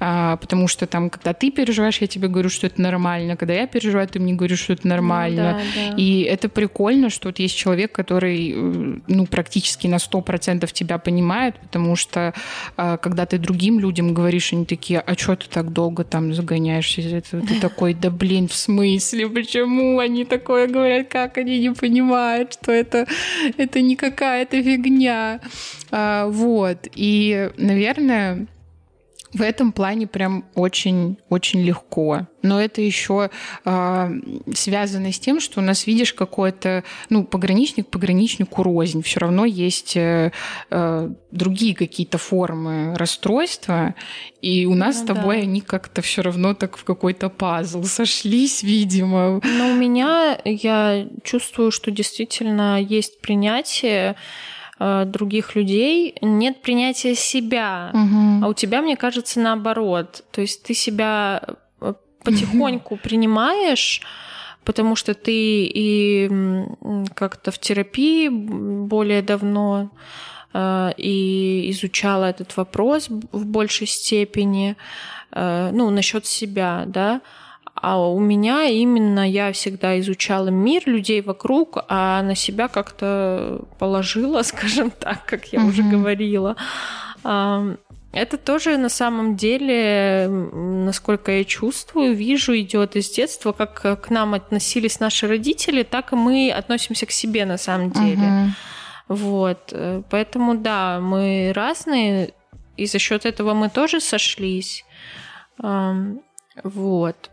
э, 0.00 0.36
потому 0.40 0.68
что 0.68 0.86
там, 0.86 1.10
когда 1.10 1.32
ты 1.32 1.50
переживаешь, 1.50 1.98
я 1.98 2.06
тебе 2.06 2.28
говорю, 2.28 2.50
что 2.50 2.66
это 2.66 2.80
нормально, 2.80 3.36
когда 3.36 3.54
я 3.54 3.66
переживаю, 3.66 4.08
ты 4.08 4.20
мне 4.20 4.34
говоришь, 4.34 4.60
что 4.60 4.74
это 4.74 4.86
нормально, 4.86 5.58
ну, 5.58 5.82
да, 5.82 5.90
да. 5.90 5.96
и 5.96 6.22
это 6.22 6.48
прикольно, 6.48 7.10
что 7.10 7.28
вот 7.28 7.38
есть 7.38 7.56
человек, 7.56 7.92
который, 7.92 8.52
э, 8.54 8.98
ну, 9.06 9.26
практически 9.26 9.86
на 9.86 9.98
сто 10.02 10.20
процентов 10.20 10.72
тебя 10.72 10.98
понимает, 10.98 11.58
потому 11.58 11.96
что 11.96 12.34
э, 12.76 12.98
когда 13.00 13.26
ты 13.26 13.38
другим 13.38 13.80
людям 13.80 14.14
говоришь, 14.14 14.52
они 14.52 14.64
такие, 14.64 15.00
а 15.00 15.14
что 15.14 15.36
ты 15.36 15.48
так 15.48 15.72
долго 15.72 16.04
там 16.04 16.34
загоняешься? 16.34 17.22
Ты 17.30 17.60
такой, 17.60 17.94
да 17.94 18.10
блин, 18.10 18.48
в 18.48 18.54
смысле, 18.54 19.28
почему 19.28 19.98
они 19.98 20.24
такое 20.24 20.66
говорят, 20.66 21.08
как 21.08 21.38
они 21.38 21.58
не 21.60 21.70
понимают, 21.70 22.54
что 22.54 22.72
это, 22.72 23.06
это 23.56 23.80
не 23.80 23.96
какая-то 23.96 24.62
фигня. 24.62 25.40
А, 25.90 26.26
вот. 26.26 26.88
И, 26.94 27.50
наверное, 27.56 28.46
в 29.32 29.40
этом 29.40 29.72
плане 29.72 30.06
прям 30.06 30.44
очень-очень 30.54 31.62
легко. 31.62 32.26
Но 32.42 32.60
это 32.60 32.80
еще 32.82 33.30
э, 33.64 34.10
связано 34.54 35.12
с 35.12 35.18
тем, 35.18 35.40
что 35.40 35.60
у 35.60 35.62
нас, 35.62 35.86
видишь, 35.86 36.12
какой-то, 36.12 36.84
ну, 37.08 37.24
пограничник 37.24 37.86
пограничнику 37.86 38.62
рознь. 38.62 39.02
Все 39.02 39.20
равно 39.20 39.44
есть 39.44 39.96
э, 39.96 40.32
э, 40.70 41.10
другие 41.30 41.74
какие-то 41.74 42.18
формы 42.18 42.94
расстройства, 42.96 43.94
и 44.42 44.66
у 44.66 44.74
нас 44.74 44.98
ну, 44.98 45.02
с 45.02 45.06
тобой 45.06 45.36
да. 45.36 45.42
они 45.44 45.60
как-то 45.60 46.02
все 46.02 46.22
равно 46.22 46.54
так 46.54 46.76
в 46.76 46.84
какой-то 46.84 47.28
пазл 47.30 47.84
сошлись, 47.84 48.62
видимо. 48.62 49.40
Но 49.44 49.70
у 49.70 49.74
меня 49.74 50.38
я 50.44 51.06
чувствую, 51.22 51.70
что 51.70 51.90
действительно 51.90 52.80
есть 52.80 53.20
принятие 53.20 54.16
Э, 54.84 55.04
других 55.06 55.54
людей, 55.54 56.16
нет 56.22 56.60
принятия 56.60 57.14
себя. 57.14 57.90
Угу. 57.94 58.44
А 58.44 58.48
у 58.48 58.54
тебя, 58.54 58.82
мне 58.82 58.96
кажется, 58.96 59.38
наоборот. 59.38 60.24
То 60.32 60.40
есть 60.40 60.64
ты 60.64 60.74
себя 60.74 61.40
э, 61.80 61.94
потихоньку 62.24 62.96
принимаешь, 62.96 64.02
потому 64.64 64.96
что 64.96 65.14
ты 65.14 65.66
и 65.66 66.28
как-то 67.14 67.52
в 67.52 67.58
терапии 67.58 68.28
более 68.28 69.22
давно 69.22 69.90
э, 70.52 70.92
и 70.96 71.70
изучала 71.70 72.24
этот 72.24 72.56
вопрос 72.56 73.08
в 73.08 73.46
большей 73.46 73.86
степени, 73.86 74.76
ну, 75.34 75.88
насчет 75.88 76.26
себя, 76.26 76.84
да, 76.86 77.22
а 77.82 77.98
у 77.98 78.20
меня 78.20 78.66
именно 78.66 79.28
я 79.28 79.50
всегда 79.50 79.98
изучала 79.98 80.50
мир, 80.50 80.84
людей 80.86 81.20
вокруг, 81.20 81.78
а 81.88 82.22
на 82.22 82.36
себя 82.36 82.68
как-то 82.68 83.62
положила, 83.80 84.42
скажем 84.42 84.92
так, 84.92 85.26
как 85.26 85.46
я 85.46 85.58
mm-hmm. 85.58 85.68
уже 85.68 85.82
говорила. 85.82 86.56
Это 87.24 88.36
тоже 88.36 88.76
на 88.76 88.88
самом 88.88 89.34
деле, 89.34 90.28
насколько 90.28 91.32
я 91.32 91.44
чувствую, 91.44 92.14
вижу, 92.14 92.56
идет 92.56 92.94
из 92.94 93.10
детства, 93.10 93.50
как 93.50 94.00
к 94.00 94.10
нам 94.10 94.34
относились 94.34 95.00
наши 95.00 95.26
родители, 95.26 95.82
так 95.82 96.12
и 96.12 96.16
мы 96.16 96.52
относимся 96.52 97.06
к 97.06 97.10
себе 97.10 97.44
на 97.46 97.56
самом 97.56 97.90
деле. 97.90 98.22
Uh-huh. 98.22 98.48
Вот. 99.08 99.70
Э, 99.72 100.02
поэтому 100.08 100.56
да, 100.56 101.00
мы 101.00 101.52
разные, 101.52 102.32
и 102.76 102.86
за 102.86 103.00
счет 103.00 103.26
этого 103.26 103.54
мы 103.54 103.70
тоже 103.70 104.00
сошлись. 104.00 104.84
Вот. 105.58 107.30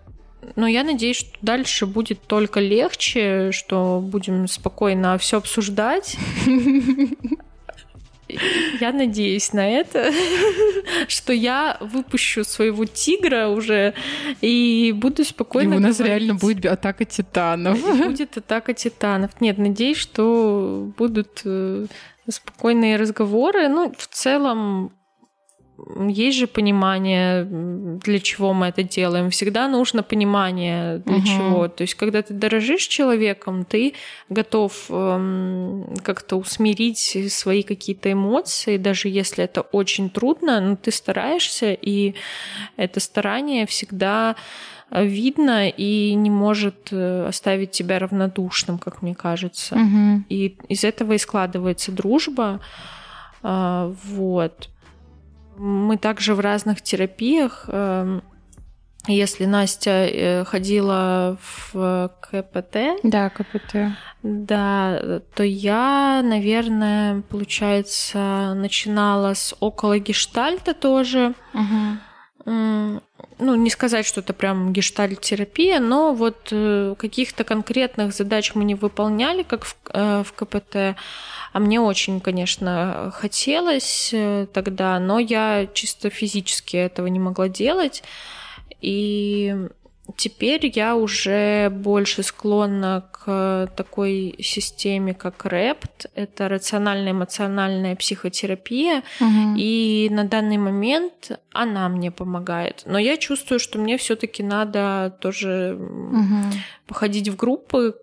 Но 0.55 0.67
я 0.67 0.83
надеюсь, 0.83 1.17
что 1.17 1.37
дальше 1.41 1.85
будет 1.85 2.21
только 2.21 2.59
легче, 2.59 3.51
что 3.51 3.99
будем 4.01 4.47
спокойно 4.47 5.17
все 5.17 5.37
обсуждать. 5.37 6.17
Я 8.79 8.91
надеюсь 8.91 9.53
на 9.53 9.67
это, 9.67 10.11
что 11.07 11.33
я 11.33 11.77
выпущу 11.79 12.43
своего 12.43 12.85
тигра 12.85 13.47
уже 13.47 13.95
и 14.41 14.93
буду 14.95 15.25
спокойно. 15.25 15.73
И 15.73 15.77
у 15.77 15.79
нас 15.79 15.97
говорить. 15.97 16.17
реально 16.19 16.35
будет 16.35 16.65
атака 16.65 17.05
титанов. 17.05 17.81
Будет 17.81 18.37
атака 18.37 18.73
титанов. 18.73 19.31
Нет, 19.41 19.57
надеюсь, 19.57 19.97
что 19.97 20.91
будут 20.95 21.41
э, 21.43 21.87
спокойные 22.29 22.97
разговоры. 22.97 23.67
Ну, 23.67 23.93
в 23.97 24.07
целом, 24.07 24.91
есть 26.07 26.37
же 26.37 26.47
понимание, 26.47 27.45
для 27.45 28.19
чего 28.19 28.53
мы 28.53 28.67
это 28.67 28.83
делаем. 28.83 29.29
Всегда 29.29 29.67
нужно 29.67 30.03
понимание, 30.03 30.99
для 30.99 31.17
угу. 31.17 31.25
чего. 31.25 31.67
То 31.67 31.83
есть, 31.83 31.95
когда 31.95 32.21
ты 32.21 32.33
дорожишь 32.33 32.87
человеком, 32.87 33.65
ты 33.65 33.93
готов 34.29 34.85
эм, 34.89 35.93
как-то 36.03 36.37
усмирить 36.37 37.17
свои 37.29 37.63
какие-то 37.63 38.11
эмоции, 38.11 38.77
даже 38.77 39.09
если 39.09 39.43
это 39.43 39.61
очень 39.61 40.09
трудно, 40.09 40.59
но 40.61 40.75
ты 40.75 40.91
стараешься, 40.91 41.73
и 41.73 42.15
это 42.77 42.99
старание 42.99 43.65
всегда 43.65 44.35
видно 44.91 45.69
и 45.69 46.13
не 46.15 46.29
может 46.31 46.89
э, 46.91 47.27
оставить 47.27 47.71
тебя 47.71 47.99
равнодушным, 47.99 48.79
как 48.79 49.01
мне 49.01 49.13
кажется. 49.13 49.75
Угу. 49.75 50.23
И 50.29 50.57
из 50.67 50.83
этого 50.83 51.13
и 51.13 51.17
складывается 51.17 51.91
дружба. 51.91 52.59
А, 53.41 53.93
вот. 54.03 54.68
Мы 55.59 55.97
также 55.97 56.35
в 56.35 56.39
разных 56.39 56.81
терапиях. 56.81 57.65
Эм, 57.67 58.23
если 59.07 59.43
Настя 59.43 60.07
э, 60.07 60.45
ходила 60.45 61.37
в 61.41 62.11
КПТ, 62.21 62.77
да, 63.03 63.29
КПТ, 63.29 63.93
да, 64.23 65.21
то 65.35 65.43
я, 65.43 66.21
наверное, 66.23 67.21
получается, 67.23 68.53
начинала 68.55 69.33
с 69.33 69.53
около 69.59 69.99
гештальта 69.99 70.73
тоже. 70.73 71.33
Угу. 71.53 71.97
Ну, 72.45 73.01
не 73.55 73.69
сказать, 73.69 74.05
что 74.05 74.21
это 74.21 74.33
прям 74.33 74.73
гештальт-терапия, 74.73 75.79
но 75.79 76.13
вот 76.13 76.49
э, 76.51 76.95
каких-то 76.97 77.43
конкретных 77.43 78.13
задач 78.13 78.55
мы 78.55 78.63
не 78.63 78.75
выполняли, 78.75 79.43
как 79.43 79.65
в, 79.65 79.75
э, 79.93 80.23
в 80.23 80.33
КПТ. 80.33 80.95
А 81.51 81.59
мне 81.59 81.79
очень, 81.79 82.19
конечно, 82.21 83.11
хотелось 83.13 84.11
э, 84.13 84.47
тогда, 84.53 84.99
но 84.99 85.19
я 85.19 85.67
чисто 85.73 86.09
физически 86.09 86.77
этого 86.77 87.07
не 87.07 87.19
могла 87.19 87.49
делать. 87.49 88.03
И 88.81 89.55
теперь 90.17 90.71
я 90.75 90.95
уже 90.95 91.69
больше 91.69 92.23
склонна 92.23 93.05
к 93.11 93.69
такой 93.75 94.35
системе, 94.39 95.13
как 95.13 95.45
РЭПТ. 95.45 96.07
Это 96.15 96.47
рациональная 96.47 97.11
эмоциональная 97.11 97.95
психотерапия. 97.95 99.03
Угу. 99.19 99.55
И 99.57 100.07
на 100.11 100.23
данный 100.23 100.57
момент 100.57 101.31
она 101.51 101.89
мне 101.89 102.11
помогает. 102.11 102.83
Но 102.85 102.97
я 102.97 103.17
чувствую, 103.17 103.59
что 103.59 103.79
мне 103.79 103.97
все-таки 103.97 104.43
надо 104.43 105.17
тоже 105.21 105.77
угу. 105.79 106.53
походить 106.87 107.29
в 107.29 107.35
группы, 107.35 107.95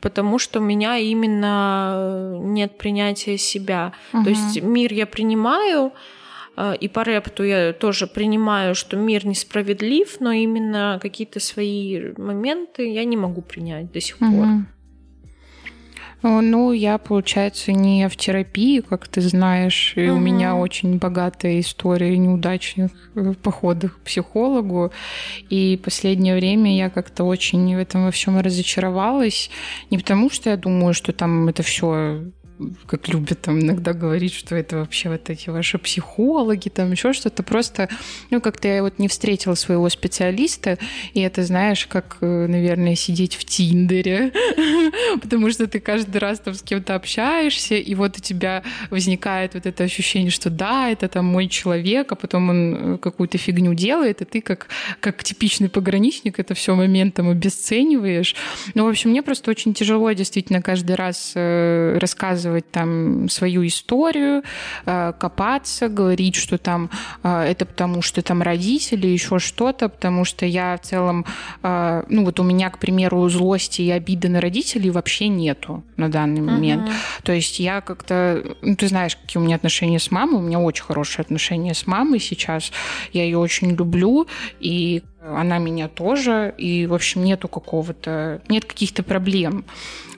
потому 0.00 0.38
что 0.38 0.60
у 0.60 0.62
меня 0.62 0.98
именно 0.98 2.36
нет 2.40 2.78
принятия 2.78 3.38
себя. 3.38 3.92
Угу. 4.12 4.24
То 4.24 4.30
есть 4.30 4.62
мир 4.62 4.92
я 4.92 5.06
принимаю, 5.06 5.86
э, 5.86 6.23
и 6.80 6.88
по 6.88 7.02
репту 7.02 7.44
я 7.44 7.72
тоже 7.72 8.06
принимаю, 8.06 8.74
что 8.74 8.96
мир 8.96 9.26
несправедлив, 9.26 10.20
но 10.20 10.32
именно 10.32 10.98
какие-то 11.02 11.40
свои 11.40 12.12
моменты 12.16 12.92
я 12.92 13.04
не 13.04 13.16
могу 13.16 13.42
принять 13.42 13.92
до 13.92 14.00
сих 14.00 14.18
пор. 14.18 14.46
Ну, 16.24 16.72
я, 16.72 16.96
получается, 16.96 17.72
не 17.72 18.08
в 18.08 18.16
терапии, 18.16 18.80
как 18.80 19.08
ты 19.08 19.20
знаешь, 19.20 19.92
и 19.94 20.08
угу. 20.08 20.16
у 20.16 20.20
меня 20.20 20.56
очень 20.56 20.96
богатая 20.96 21.60
история 21.60 22.16
неудачных 22.16 22.92
э, 23.14 23.34
походов 23.34 23.94
к 23.98 24.00
психологу. 24.00 24.90
И 25.50 25.78
последнее 25.84 26.34
время 26.34 26.74
я 26.74 26.88
как-то 26.88 27.24
очень 27.24 27.76
в 27.76 27.78
этом 27.78 28.06
во 28.06 28.10
всем 28.10 28.40
разочаровалась. 28.40 29.50
Не 29.90 29.98
потому, 29.98 30.30
что 30.30 30.48
я 30.48 30.56
думаю, 30.56 30.94
что 30.94 31.12
там 31.12 31.46
это 31.48 31.62
все 31.62 32.22
как 32.86 33.08
любят 33.08 33.40
там 33.42 33.60
иногда 33.60 33.92
говорить, 33.92 34.32
что 34.32 34.54
это 34.54 34.76
вообще 34.76 35.08
вот 35.08 35.30
эти 35.30 35.50
ваши 35.50 35.78
психологи, 35.78 36.68
там 36.68 36.90
еще 36.92 37.12
что-то. 37.12 37.42
Просто, 37.42 37.88
ну, 38.30 38.40
как-то 38.40 38.68
я 38.68 38.82
вот 38.82 38.98
не 38.98 39.08
встретила 39.08 39.54
своего 39.54 39.88
специалиста, 39.88 40.78
и 41.12 41.20
это, 41.20 41.42
знаешь, 41.44 41.86
как, 41.86 42.18
э, 42.20 42.46
наверное, 42.46 42.94
сидеть 42.94 43.34
в 43.34 43.44
Тиндере, 43.44 44.32
потому 45.22 45.50
что 45.50 45.66
ты 45.66 45.80
каждый 45.80 46.18
раз 46.18 46.40
там 46.40 46.54
с 46.54 46.62
кем-то 46.62 46.94
общаешься, 46.94 47.74
и 47.74 47.94
вот 47.94 48.18
у 48.18 48.20
тебя 48.20 48.62
возникает 48.90 49.54
вот 49.54 49.66
это 49.66 49.84
ощущение, 49.84 50.30
что 50.30 50.50
да, 50.50 50.90
это 50.90 51.08
там 51.08 51.26
мой 51.26 51.48
человек, 51.48 52.12
а 52.12 52.14
потом 52.14 52.50
он 52.50 52.94
э, 52.94 52.98
какую-то 52.98 53.38
фигню 53.38 53.74
делает, 53.74 54.22
и 54.22 54.24
ты 54.24 54.40
как, 54.40 54.68
как 55.00 55.22
типичный 55.22 55.68
пограничник 55.68 56.38
это 56.38 56.54
все 56.54 56.74
моментом 56.74 57.28
обесцениваешь. 57.28 58.34
Ну, 58.74 58.84
в 58.84 58.88
общем, 58.88 59.10
мне 59.10 59.22
просто 59.22 59.50
очень 59.50 59.74
тяжело 59.74 60.10
действительно 60.12 60.62
каждый 60.62 60.96
раз 60.96 61.32
э, 61.34 61.98
рассказывать 61.98 62.53
рассказывать 62.54 62.70
там 62.70 63.28
свою 63.28 63.66
историю, 63.66 64.42
э, 64.86 65.12
копаться, 65.18 65.88
говорить, 65.88 66.36
что 66.36 66.58
там 66.58 66.90
э, 67.22 67.42
это 67.50 67.66
потому, 67.66 68.02
что 68.02 68.22
там 68.22 68.42
родители, 68.42 69.06
еще 69.06 69.38
что-то, 69.38 69.88
потому 69.88 70.24
что 70.24 70.46
я 70.46 70.76
в 70.76 70.86
целом, 70.86 71.24
э, 71.62 72.02
ну 72.08 72.24
вот 72.24 72.40
у 72.40 72.42
меня, 72.42 72.70
к 72.70 72.78
примеру, 72.78 73.28
злости 73.28 73.82
и 73.82 73.90
обиды 73.90 74.28
на 74.28 74.40
родителей 74.40 74.90
вообще 74.90 75.28
нету 75.28 75.82
на 75.96 76.08
данный 76.08 76.40
момент. 76.42 76.88
Uh-huh. 76.88 77.22
То 77.22 77.32
есть 77.32 77.60
я 77.60 77.80
как-то, 77.80 78.42
ну 78.62 78.76
ты 78.76 78.88
знаешь, 78.88 79.16
какие 79.16 79.40
у 79.40 79.44
меня 79.44 79.56
отношения 79.56 79.98
с 79.98 80.10
мамой, 80.10 80.36
у 80.36 80.42
меня 80.42 80.60
очень 80.60 80.84
хорошие 80.84 81.22
отношения 81.22 81.74
с 81.74 81.86
мамой 81.86 82.20
сейчас, 82.20 82.72
я 83.12 83.24
ее 83.24 83.38
очень 83.38 83.76
люблю, 83.76 84.26
и 84.60 85.02
она 85.24 85.58
меня 85.58 85.88
тоже, 85.88 86.54
и, 86.58 86.86
в 86.86 86.92
общем, 86.92 87.24
нету 87.24 87.48
какого-то, 87.48 88.42
нет 88.48 88.64
каких-то 88.64 89.02
проблем. 89.02 89.64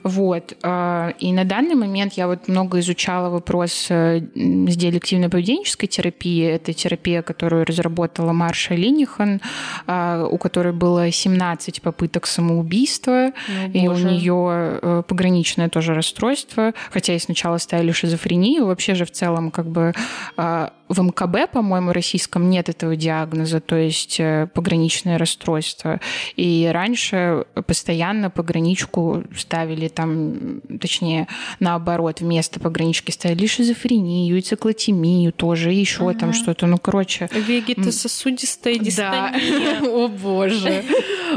Вот. 0.07 0.57
А, 0.63 1.13
и 1.19 1.33
на 1.33 1.43
данный 1.43 1.75
момент 1.75 2.13
я 2.13 2.27
вот 2.27 2.47
много 2.47 2.79
изучала 2.79 3.29
вопрос 3.29 3.87
э, 3.89 4.19
с 4.19 4.75
диалективной 4.77 5.29
поведенческой 5.29 5.87
терапии. 5.87 6.45
Это 6.45 6.71
терапия, 6.73 7.21
которую 7.21 7.65
разработала 7.65 8.31
Марша 8.31 8.73
Линихан, 8.73 9.41
а, 9.85 10.25
у 10.25 10.37
которой 10.37 10.71
было 10.71 11.11
17 11.11 11.81
попыток 11.81 12.25
самоубийства, 12.25 13.31
ну, 13.47 13.71
и 13.73 13.87
у 13.87 13.97
нее 13.97 14.79
э, 14.81 15.03
пограничное 15.05 15.67
тоже 15.67 15.93
расстройство, 15.93 16.73
хотя 16.89 17.13
и 17.13 17.19
сначала 17.19 17.57
ставили 17.57 17.91
шизофрению. 17.91 18.65
Вообще 18.65 18.95
же 18.95 19.05
в 19.05 19.11
целом 19.11 19.51
как 19.51 19.67
бы 19.67 19.93
а, 20.37 20.71
в 20.89 21.01
МКБ, 21.01 21.51
по-моему, 21.51 21.91
российском 21.91 22.49
нет 22.49 22.69
этого 22.69 22.95
диагноза, 22.95 23.59
то 23.59 23.75
есть 23.75 24.19
э, 24.19 24.47
пограничное 24.53 25.17
расстройство. 25.17 25.99
И 26.35 26.69
раньше 26.71 27.45
постоянно 27.65 28.29
пограничку 28.29 29.23
ставили 29.35 29.87
там, 29.97 30.61
точнее, 30.79 31.27
наоборот, 31.59 32.21
вместо 32.21 32.59
погранички 32.59 33.09
ставили 33.09 33.47
шизофрению, 33.47 34.39
циклотемию 34.43 35.33
тоже, 35.33 35.71
еще 35.71 36.07
ага. 36.07 36.19
там 36.19 36.33
что-то. 36.33 36.67
Ну, 36.67 36.77
короче... 36.77 37.27
Вегетососудистая 37.33 38.77
дистония. 38.77 39.33
Да. 39.81 39.81
О, 39.89 40.07
боже. 40.07 40.83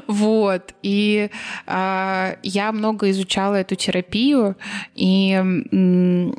Вот. 0.06 0.74
И 0.82 1.30
а, 1.66 2.36
я 2.42 2.70
много 2.72 3.08
изучала 3.10 3.54
эту 3.54 3.76
терапию, 3.76 4.56
и 4.94 5.42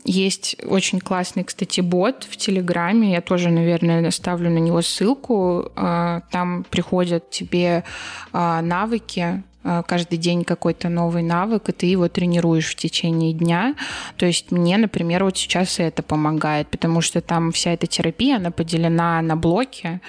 есть 0.05 0.57
очень 0.63 0.99
классный, 0.99 1.43
кстати, 1.43 1.82
бот 1.82 2.28
в 2.30 2.38
Телеграме, 2.38 3.13
я 3.13 3.22
тоже, 3.22 3.49
наверное, 3.49 4.07
оставлю 4.07 4.51
на 4.51 4.59
него 4.59 4.84
ссылку. 4.84 5.72
А, 5.76 6.22
там 6.30 6.65
приходят 6.69 7.32
тебе 7.32 7.84
а, 8.32 8.61
навыки, 8.61 9.41
каждый 9.64 10.18
день 10.18 10.43
какой-то 10.43 10.89
новый 10.89 11.24
навык, 11.24 11.70
и 11.70 11.72
ты 11.72 11.86
его 11.86 12.07
тренируешь 12.07 12.72
в 12.72 12.76
течение 12.76 13.34
дня. 13.34 13.76
То 14.18 14.26
есть 14.26 14.51
мне, 14.51 14.78
например, 14.78 15.24
вот 15.24 15.38
сейчас 15.38 15.80
это 15.80 16.03
помогает, 16.03 16.68
потому 16.70 17.01
что 17.01 17.22
там 17.22 17.51
вся 17.51 17.72
эта 17.74 17.88
терапия, 17.88 18.38
она 18.38 18.51
поделена 18.51 19.22
на 19.22 19.36
блоки, 19.36 20.01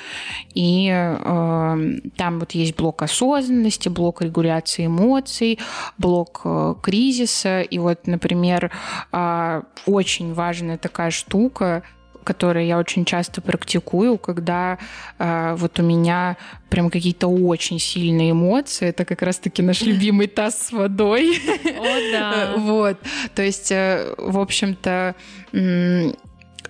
и 0.55 0.89
э, 0.91 2.01
там 2.17 2.41
вот 2.41 2.53
есть 2.53 2.77
блок 2.77 3.03
осознанности, 3.03 3.89
блок 3.89 4.23
регуляции 4.23 4.87
эмоций, 4.87 5.59
блок 5.99 6.43
э, 6.45 6.75
кризиса, 6.83 7.63
и 7.63 7.79
вот, 7.79 8.07
например, 8.07 8.71
э, 9.13 9.63
очень 9.87 10.35
важная 10.35 10.79
такая 10.79 11.11
штука— 11.11 11.83
которые 12.25 12.69
я 12.69 12.79
очень 12.79 13.05
часто 13.05 13.41
практикую, 13.41 14.19
когда 14.19 14.79
э, 15.19 15.55
вот 15.57 15.79
у 15.79 15.83
меня 15.83 16.37
прям 16.69 16.91
какие-то 16.91 17.29
очень 17.29 17.79
сильные 17.79 18.31
эмоции. 18.31 18.89
Это 18.89 19.05
как 19.05 19.23
раз-таки 19.23 19.63
наш 19.63 19.83
любимый 19.83 20.27
таз 20.27 20.69
с 20.69 20.73
водой. 20.73 21.41
О, 21.79 22.13
да. 22.13 22.55
Вот. 22.63 22.99
То 23.35 23.43
есть, 23.43 23.73
э, 23.73 24.15
в 24.19 24.39
общем-то, 24.39 25.15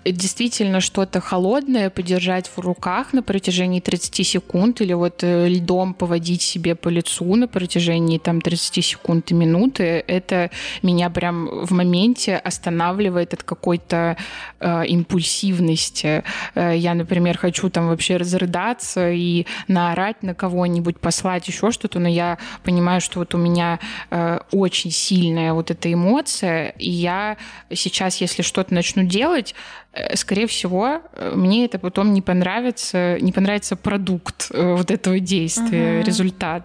действительно 0.05 0.81
что-то 0.81 1.21
холодное 1.21 1.91
подержать 1.91 2.51
в 2.55 2.59
руках 2.59 3.13
на 3.13 3.23
протяжении 3.23 3.81
30 3.81 4.27
секунд 4.27 4.81
или 4.81 4.93
вот 4.93 5.23
э, 5.23 5.49
льдом 5.49 5.95
поводить 5.95 6.43
себе 6.43 6.75
по 6.75 6.89
лицу 6.89 7.37
на 7.37 7.47
протяжении 7.47 8.19
там 8.19 8.41
30 8.41 8.85
секунд 8.85 9.31
и 9.31 9.35
минуты, 9.35 10.05
это 10.07 10.51
меня 10.83 11.11
прям 11.11 11.65
в 11.65 11.71
моменте 11.73 12.37
останавливает 12.37 13.35
от 13.35 13.43
какой-то 13.43 14.17
э, 14.61 14.87
импульсивности. 14.87 16.25
Э, 16.55 16.77
я, 16.77 16.95
например, 16.95 17.39
хочу 17.39 17.71
там 17.71 17.89
вообще 17.89 18.17
разрыдаться 18.17 19.11
и 19.11 19.47
наорать 19.69 20.23
на 20.23 20.35
кого-нибудь, 20.35 20.99
послать 20.99 21.47
еще 21.49 21.71
что-то, 21.71 22.01
но 22.01 22.09
я 22.09 22.39
понимаю, 22.65 23.01
что 23.01 23.21
вот 23.21 23.35
у 23.35 23.39
меня 23.39 23.79
э, 24.11 24.41
очень 24.51 24.91
сильная 24.91 25.53
вот 25.53 25.71
эта 25.71 25.93
эмоция, 25.93 26.75
и 26.79 26.91
я 26.91 27.37
сейчас, 27.73 28.21
если 28.21 28.43
что-то 28.43 28.75
начну 28.75 29.05
делать, 29.05 29.55
скорее 30.15 30.47
всего, 30.47 31.03
э, 31.13 31.33
мне 31.35 31.67
это 31.67 31.79
потом 31.79 32.15
не 32.15 32.23
понравится, 32.23 33.19
не 33.21 33.33
понравится 33.33 33.77
продукт 33.77 34.49
э, 34.51 34.75
вот 34.75 34.91
этого 34.91 35.19
действия, 35.21 36.01
uh-huh. 36.01 36.05
результат. 36.05 36.63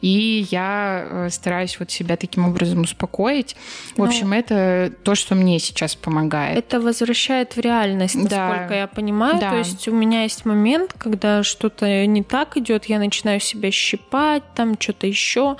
И 0.00 0.46
я 0.50 1.28
стараюсь 1.30 1.78
вот 1.78 1.90
себя 1.90 2.16
таким 2.16 2.46
образом 2.46 2.80
успокоить. 2.80 3.56
В 3.94 3.98
ну, 3.98 4.04
общем, 4.04 4.32
это 4.32 4.92
то, 5.04 5.14
что 5.14 5.34
мне 5.34 5.58
сейчас 5.60 5.94
помогает. 5.94 6.58
Это 6.58 6.80
возвращает 6.80 7.56
в 7.56 7.60
реальность, 7.60 8.16
насколько 8.16 8.66
да. 8.68 8.76
я 8.76 8.86
понимаю. 8.88 9.38
Да. 9.38 9.50
То 9.50 9.58
есть 9.58 9.86
у 9.86 9.92
меня 9.92 10.24
есть 10.24 10.44
момент, 10.44 10.92
когда 10.98 11.42
что-то 11.44 12.06
не 12.06 12.22
так 12.22 12.56
идет, 12.56 12.86
я 12.86 12.98
начинаю 12.98 13.38
себя 13.38 13.70
щипать, 13.70 14.42
там 14.54 14.76
что-то 14.78 15.06
еще. 15.06 15.56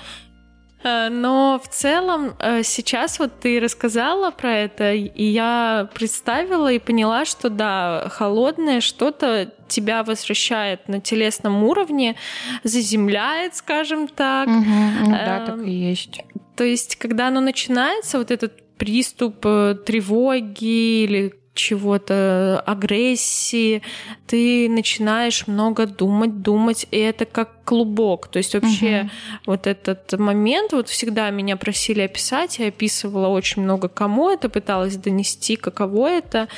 Э, 0.83 1.09
но 1.09 1.61
в 1.63 1.69
целом 1.69 2.35
э, 2.39 2.63
сейчас 2.63 3.19
вот 3.19 3.41
ты 3.41 3.61
рассказала 3.61 4.31
про 4.31 4.53
это, 4.53 4.93
и 4.93 5.25
я 5.25 5.89
представила 5.95 6.73
и 6.73 6.79
поняла, 6.79 7.25
что 7.25 7.51
да, 7.51 8.09
холодное 8.11 8.81
что-то 8.81 9.53
тебя 9.69 10.05
возвращает 10.05 10.89
на 10.89 11.01
телесном 11.01 11.65
уровне, 11.65 12.17
заземляет, 12.63 13.57
скажем 13.57 14.09
так. 14.09 14.49
Угу, 14.49 14.65
ну, 15.05 15.11
да, 15.11 15.45
так 15.47 15.63
и 15.63 15.71
есть. 15.71 16.21
То 16.57 16.65
есть, 16.65 16.97
когда 16.97 17.29
оно 17.29 17.41
начинается, 17.41 18.19
вот 18.19 18.31
этот 18.31 18.63
приступ 18.77 19.45
э, 19.45 19.77
тревоги 19.85 21.05
или 21.05 21.35
чего-то, 21.57 22.63
агрессии, 22.67 23.83
ты 24.27 24.69
начинаешь 24.69 25.47
много 25.47 25.87
думать, 25.87 26.43
думать, 26.43 26.87
и 26.91 26.99
это 26.99 27.25
как 27.25 27.65
клубок. 27.65 28.29
То 28.29 28.39
есть 28.39 28.55
вообще 28.55 29.03
угу. 29.03 29.11
вот 29.47 29.67
этот 29.67 30.19
момент, 30.19 30.73
вот 30.73 30.89
всегда 30.89 31.31
меня 31.31 31.57
просили 31.57 32.03
описать, 32.03 32.59
я 32.59 32.69
описывала 32.69 33.29
очень 33.29 33.63
много 33.63 33.89
кому 33.89 34.31
это, 34.31 34.49
пыталась 34.49 34.97
донести, 34.97 35.57
каково 35.57 36.09
это, 36.09 36.49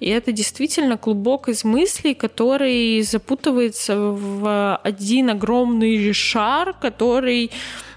и 0.00 0.08
это 0.08 0.32
действительно 0.32 0.96
клубок 0.96 1.48
из 1.48 1.64
мыслей, 1.64 2.14
который 2.14 3.02
запутывается 3.02 3.96
в 3.96 4.76
один 4.76 5.30
огромный 5.30 6.12
шар, 6.12 6.72
который 6.72 7.50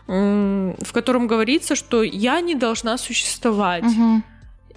в 0.08 0.93
котором 0.93 1.28
говорится, 1.28 1.76
что 1.76 2.01
я 2.01 2.39
не 2.39 2.55
должна 2.55 2.97
существовать. 2.97 3.84
Угу 3.84 4.24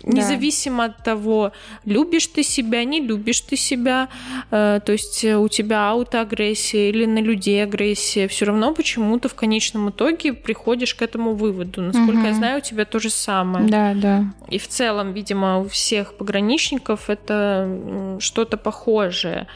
независимо 0.02 0.88
да. 0.88 0.94
от 0.94 1.04
того, 1.04 1.52
любишь 1.84 2.26
ты 2.26 2.42
себя, 2.42 2.84
не 2.84 3.00
любишь 3.00 3.40
ты 3.40 3.56
себя, 3.56 4.08
э, 4.50 4.80
то 4.84 4.92
есть 4.92 5.24
у 5.24 5.48
тебя 5.48 5.90
аутоагрессия 5.90 6.88
или 6.90 7.06
на 7.06 7.18
людей 7.18 7.62
агрессия, 7.62 8.28
все 8.28 8.46
равно 8.46 8.74
почему-то 8.74 9.28
в 9.28 9.34
конечном 9.34 9.90
итоге 9.90 10.32
приходишь 10.32 10.94
к 10.94 11.02
этому 11.02 11.34
выводу. 11.34 11.82
Насколько 11.82 12.18
угу. 12.18 12.26
я 12.26 12.34
знаю, 12.34 12.58
у 12.58 12.62
тебя 12.62 12.84
то 12.84 12.98
же 12.98 13.10
самое. 13.10 13.66
Да, 13.66 13.94
да. 13.94 14.24
И 14.48 14.58
в 14.58 14.68
целом, 14.68 15.12
видимо, 15.12 15.58
у 15.58 15.68
всех 15.68 16.14
пограничников 16.14 17.10
это 17.10 18.18
что-то 18.20 18.56
похожее. 18.56 19.46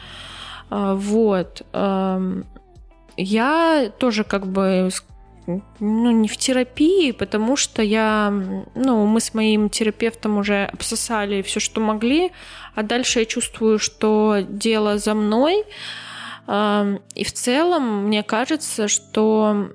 А, 0.71 0.95
вот. 0.95 1.63
Я 3.17 3.93
тоже 3.99 4.25
как 4.25 4.47
бы 4.47 4.91
ну, 5.47 6.11
не 6.11 6.29
в 6.29 6.37
терапии, 6.37 7.13
потому 7.13 7.57
что 7.57 7.83
я, 7.83 8.31
ну, 8.75 9.07
мы 9.07 9.21
с 9.21 9.35
моим 9.35 9.69
терапевтом 9.69 10.39
уже 10.39 10.65
обсосали 10.65 11.43
все, 11.43 11.61
что 11.61 11.81
могли, 11.81 12.33
а 12.75 12.83
дальше 12.83 13.21
я 13.21 13.25
чувствую, 13.27 13.79
что 13.79 14.39
дело 14.49 14.99
за 14.99 15.15
мной. 15.15 15.65
И 16.47 17.25
в 17.25 17.33
целом 17.33 18.07
мне 18.07 18.23
кажется, 18.23 18.89
что 18.89 19.71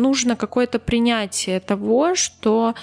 нужно 0.00 0.36
какое-то 0.36 0.78
принятие 0.78 1.60
того, 1.60 2.14
что 2.14 2.74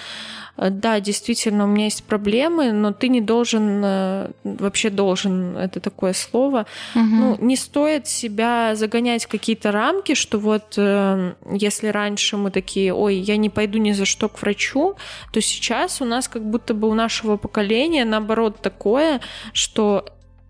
Э, 0.60 0.70
да, 0.70 1.00
действительно, 1.00 1.64
у 1.64 1.66
меня 1.66 1.84
есть 1.84 2.04
проблемы, 2.04 2.72
но 2.72 2.92
ты 2.92 3.08
не 3.08 3.20
должен, 3.20 3.82
э, 3.84 4.30
вообще 4.44 4.90
должен, 4.90 5.56
это 5.56 5.80
такое 5.80 6.12
слово, 6.12 6.66
угу. 6.94 7.04
ну, 7.04 7.36
не 7.40 7.56
стоит 7.56 8.06
себя 8.06 8.74
загонять 8.74 9.24
в 9.24 9.28
какие-то 9.28 9.72
рамки, 9.72 10.14
что 10.14 10.38
вот 10.38 10.74
э, 10.76 11.34
если 11.50 11.88
раньше 11.88 12.36
мы 12.36 12.50
такие, 12.50 12.92
ой, 12.92 13.16
я 13.16 13.36
не 13.36 13.48
пойду 13.48 13.78
ни 13.78 13.92
за 13.92 14.04
что 14.04 14.28
к 14.28 14.42
врачу, 14.42 14.96
то 15.32 15.40
сейчас 15.40 16.02
у 16.02 16.04
нас 16.04 16.28
как 16.28 16.44
будто 16.44 16.74
бы 16.74 16.88
у 16.88 16.94
нашего 16.94 17.36
поколения 17.36 18.04
наоборот 18.04 18.60
такое, 18.60 19.20
что 19.52 20.04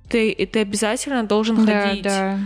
ты, 0.09 0.35
ты 0.35 0.61
обязательно 0.61 1.23
должен 1.23 1.65
да, 1.65 1.83
ходить. 1.83 2.03
Да 2.03 2.39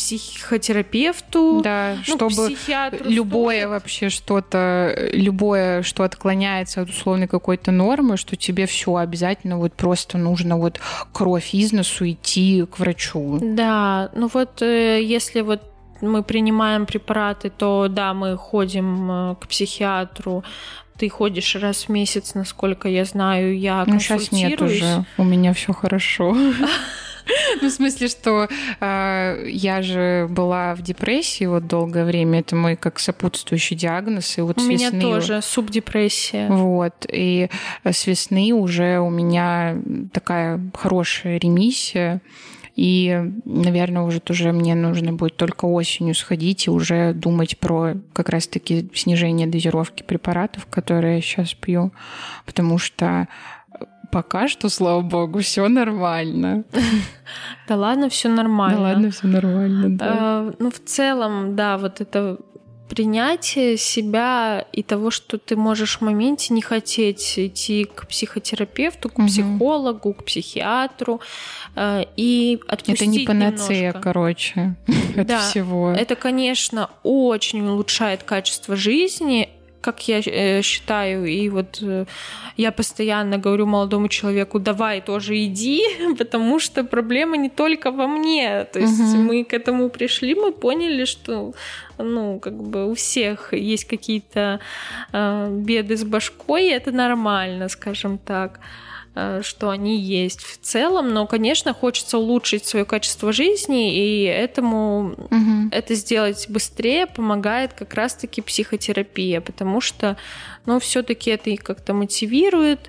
психотерапевту, 0.00 1.60
да, 1.62 1.96
ну, 2.08 2.16
чтобы 2.16 2.56
любое 3.04 3.62
тоже. 3.62 3.68
вообще 3.68 4.08
что-то, 4.08 5.10
любое, 5.12 5.82
что 5.82 6.04
отклоняется 6.04 6.80
от 6.80 6.88
условной 6.88 7.28
какой-то 7.28 7.70
нормы, 7.70 8.16
что 8.16 8.34
тебе 8.34 8.64
все 8.66 8.96
обязательно 8.96 9.58
вот 9.58 9.74
просто 9.74 10.16
нужно 10.16 10.56
вот 10.56 10.80
кровь 11.12 11.52
из 11.52 11.72
носу 11.72 12.08
идти 12.08 12.64
к 12.70 12.78
врачу. 12.78 13.38
Да, 13.42 14.10
ну 14.14 14.30
вот 14.32 14.62
э, 14.62 15.02
если 15.02 15.42
вот 15.42 15.62
мы 16.00 16.22
принимаем 16.22 16.86
препараты, 16.86 17.50
то 17.50 17.88
да, 17.88 18.14
мы 18.14 18.38
ходим 18.38 19.10
э, 19.10 19.34
к 19.34 19.48
психиатру, 19.48 20.44
ты 20.96 21.10
ходишь 21.10 21.56
раз 21.56 21.84
в 21.84 21.88
месяц, 21.90 22.32
насколько 22.34 22.88
я 22.88 23.04
знаю, 23.04 23.58
я 23.58 23.84
ну, 23.86 24.00
сейчас 24.00 24.32
нет 24.32 24.62
уже, 24.62 25.04
у 25.18 25.24
меня 25.24 25.52
все 25.52 25.74
хорошо. 25.74 26.34
Ну, 27.60 27.68
в 27.68 27.72
смысле, 27.72 28.08
что 28.08 28.48
э, 28.80 29.44
я 29.48 29.82
же 29.82 30.26
была 30.30 30.74
в 30.74 30.82
депрессии 30.82 31.44
вот 31.44 31.66
долгое 31.66 32.04
время. 32.04 32.40
Это 32.40 32.56
мой 32.56 32.76
как 32.76 32.98
сопутствующий 32.98 33.76
диагноз. 33.76 34.38
И 34.38 34.40
вот 34.40 34.58
у 34.58 34.64
меня 34.64 34.90
весны... 34.90 35.00
тоже 35.00 35.42
субдепрессия. 35.42 36.48
Вот. 36.48 37.06
И 37.10 37.48
с 37.84 38.06
весны 38.06 38.52
уже 38.52 38.98
у 39.00 39.10
меня 39.10 39.76
такая 40.12 40.60
хорошая 40.74 41.38
ремиссия. 41.38 42.20
И, 42.76 43.22
наверное, 43.44 44.02
уже 44.02 44.20
тоже 44.20 44.52
мне 44.52 44.74
нужно 44.74 45.12
будет 45.12 45.36
только 45.36 45.66
осенью 45.66 46.14
сходить 46.14 46.66
и 46.66 46.70
уже 46.70 47.12
думать 47.12 47.58
про 47.58 47.94
как 48.14 48.30
раз-таки 48.30 48.88
снижение 48.94 49.46
дозировки 49.46 50.02
препаратов, 50.02 50.66
которые 50.66 51.16
я 51.16 51.20
сейчас 51.20 51.52
пью, 51.52 51.92
потому 52.46 52.78
что 52.78 53.28
пока 54.10 54.48
что, 54.48 54.68
слава 54.68 55.00
богу, 55.00 55.40
все 55.40 55.68
нормально. 55.68 56.64
Да 57.68 57.76
ладно, 57.76 58.08
все 58.08 58.28
нормально. 58.28 58.76
Да 58.76 58.82
ладно, 58.82 59.10
все 59.10 59.26
нормально, 59.26 59.96
да. 59.96 60.52
Ну, 60.58 60.70
в 60.70 60.78
целом, 60.84 61.56
да, 61.56 61.78
вот 61.78 62.00
это 62.00 62.38
принятие 62.90 63.76
себя 63.76 64.66
и 64.72 64.82
того, 64.82 65.12
что 65.12 65.38
ты 65.38 65.54
можешь 65.54 65.98
в 65.98 66.00
моменте 66.00 66.52
не 66.52 66.60
хотеть 66.60 67.38
идти 67.38 67.84
к 67.84 68.08
психотерапевту, 68.08 69.08
к 69.08 69.24
психологу, 69.26 70.12
к 70.12 70.24
психиатру 70.24 71.20
э, 71.76 72.02
и 72.16 72.58
отпустить 72.66 72.96
Это 72.96 73.06
не 73.06 73.26
панацея, 73.26 73.78
немножко. 73.78 74.00
короче, 74.00 74.74
от 75.16 75.26
да, 75.28 75.38
всего. 75.38 75.92
Это, 75.92 76.16
конечно, 76.16 76.90
очень 77.04 77.64
улучшает 77.64 78.24
качество 78.24 78.74
жизни, 78.74 79.48
как 79.80 80.08
я 80.08 80.20
э, 80.24 80.62
считаю, 80.62 81.24
и 81.26 81.48
вот 81.48 81.78
э, 81.82 82.04
я 82.56 82.72
постоянно 82.72 83.38
говорю 83.38 83.66
молодому 83.66 84.08
человеку, 84.08 84.58
давай 84.58 85.00
тоже 85.00 85.34
иди, 85.44 85.82
потому 86.18 86.60
что 86.60 86.84
проблема 86.84 87.36
не 87.36 87.48
только 87.48 87.90
во 87.90 88.06
мне. 88.06 88.64
То 88.64 88.80
есть 88.80 89.00
угу. 89.00 89.22
мы 89.22 89.44
к 89.44 89.54
этому 89.54 89.88
пришли, 89.88 90.34
мы 90.34 90.52
поняли, 90.52 91.04
что 91.04 91.54
ну, 91.98 92.38
как 92.38 92.54
бы 92.54 92.90
у 92.90 92.94
всех 92.94 93.54
есть 93.54 93.84
какие-то 93.84 94.60
э, 95.12 95.48
беды 95.50 95.96
с 95.96 96.04
башкой, 96.04 96.66
и 96.66 96.72
это 96.72 96.92
нормально, 96.92 97.68
скажем 97.68 98.18
так. 98.18 98.60
Э, 99.20 99.42
что 99.42 99.68
они 99.68 99.98
есть 99.98 100.40
в 100.40 100.58
целом, 100.58 101.12
но, 101.12 101.26
конечно, 101.26 101.74
хочется 101.74 102.16
улучшить 102.16 102.64
свое 102.64 102.86
качество 102.86 103.32
жизни, 103.32 103.94
и 103.94 104.24
этому 104.24 105.12
угу. 105.12 105.68
это 105.70 105.94
сделать 105.94 106.46
быстрее 106.48 107.06
помогает 107.06 107.74
как 107.74 107.92
раз-таки 107.94 108.40
психотерапия, 108.40 109.40
потому 109.42 109.82
что, 109.82 110.16
ну, 110.64 110.78
все-таки 110.80 111.30
это 111.30 111.54
как-то 111.56 111.92
мотивирует, 111.92 112.88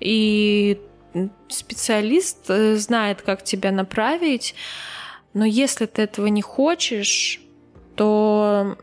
и 0.00 0.78
специалист 1.48 2.38
э, 2.48 2.76
знает, 2.76 3.22
как 3.22 3.42
тебя 3.42 3.72
направить, 3.72 4.54
но 5.32 5.46
если 5.46 5.86
ты 5.86 6.02
этого 6.02 6.26
не 6.26 6.42
хочешь, 6.42 7.40
то 7.96 8.76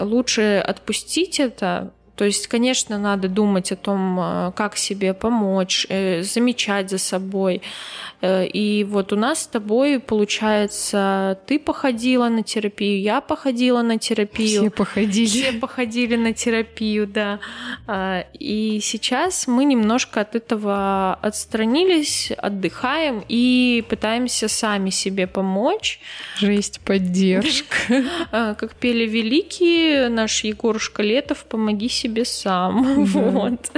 лучше 0.00 0.64
отпустить 0.66 1.38
это, 1.38 1.92
то 2.20 2.26
есть, 2.26 2.48
конечно, 2.48 2.98
надо 2.98 3.28
думать 3.28 3.72
о 3.72 3.76
том, 3.76 4.20
э, 4.20 4.52
как 4.54 4.76
себе 4.76 5.14
помочь, 5.14 5.86
э, 5.88 6.22
замечать 6.22 6.90
за 6.90 6.98
собой. 6.98 7.62
Э, 8.20 8.46
и 8.46 8.84
вот 8.84 9.12
у 9.12 9.16
нас 9.16 9.42
с 9.42 9.46
тобой, 9.46 9.98
получается, 9.98 11.38
ты 11.46 11.58
походила 11.58 12.28
на 12.28 12.42
терапию, 12.42 13.00
я 13.00 13.20
походила 13.20 13.82
на 13.82 13.98
терапию. 13.98 14.60
Все 14.60 14.70
походили. 14.70 15.26
Все 15.26 15.52
походили 15.52 16.16
на 16.16 16.32
терапию, 16.34 17.06
да. 17.06 17.40
А, 17.86 18.26
и 18.38 18.80
сейчас 18.82 19.46
мы 19.46 19.64
немножко 19.64 20.20
от 20.20 20.34
этого 20.34 21.14
отстранились, 21.22 22.32
отдыхаем 22.36 23.24
и 23.28 23.82
пытаемся 23.88 24.48
сами 24.48 24.90
себе 24.90 25.26
помочь. 25.26 26.00
Жесть, 26.36 26.80
поддержка. 26.80 27.76
А, 28.32 28.54
как 28.54 28.74
пели 28.74 29.06
великие, 29.06 30.08
наш 30.08 30.44
Егорушка 30.44 31.02
Летов, 31.02 31.44
помоги 31.44 31.88
себе 31.88 32.09
себе 32.10 32.24
сам. 32.24 32.80
Mm-hmm. 33.00 33.30
Вот. 33.30 33.70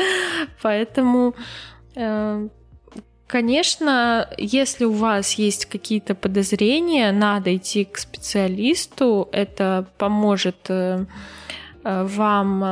Поэтому, 0.62 1.34
э, 1.94 2.48
конечно, 3.26 4.28
если 4.38 4.84
у 4.84 4.92
вас 4.92 5.34
есть 5.34 5.66
какие-то 5.66 6.14
подозрения, 6.14 7.12
надо 7.12 7.54
идти 7.54 7.84
к 7.84 7.98
специалисту. 7.98 9.28
Это 9.32 9.86
поможет 9.98 10.56
э, 10.68 11.04
э, 11.84 12.06
вам 12.08 12.64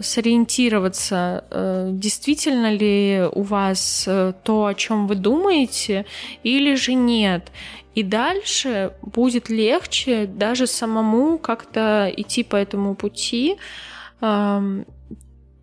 сориентироваться, 0.00 1.44
действительно 1.92 2.72
ли 2.72 3.22
у 3.32 3.42
вас 3.42 4.08
то, 4.44 4.66
о 4.66 4.74
чем 4.74 5.06
вы 5.06 5.14
думаете, 5.14 6.04
или 6.44 6.74
же 6.74 6.94
нет. 6.94 7.50
И 7.94 8.02
дальше 8.02 8.92
будет 9.02 9.48
легче 9.48 10.26
даже 10.26 10.66
самому 10.66 11.38
как-то 11.38 12.12
идти 12.16 12.42
по 12.42 12.56
этому 12.56 12.94
пути. 12.94 13.56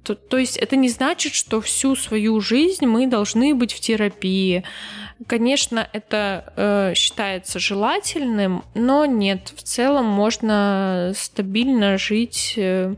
То, 0.04 0.16
то 0.16 0.38
есть 0.38 0.58
это 0.58 0.76
не 0.76 0.90
значит, 0.90 1.34
что 1.34 1.62
всю 1.62 1.96
свою 1.96 2.42
жизнь 2.42 2.86
мы 2.86 3.08
должны 3.08 3.54
быть 3.54 3.74
в 3.74 3.80
терапии. 3.80 4.64
Конечно, 5.28 5.88
это 5.94 6.54
э, 6.56 6.94
считается 6.96 7.60
желательным, 7.60 8.64
но 8.74 9.06
нет, 9.06 9.54
в 9.56 9.62
целом 9.62 10.06
можно 10.06 11.14
стабильно 11.16 11.98
жить 12.00 12.56
э, 12.58 12.96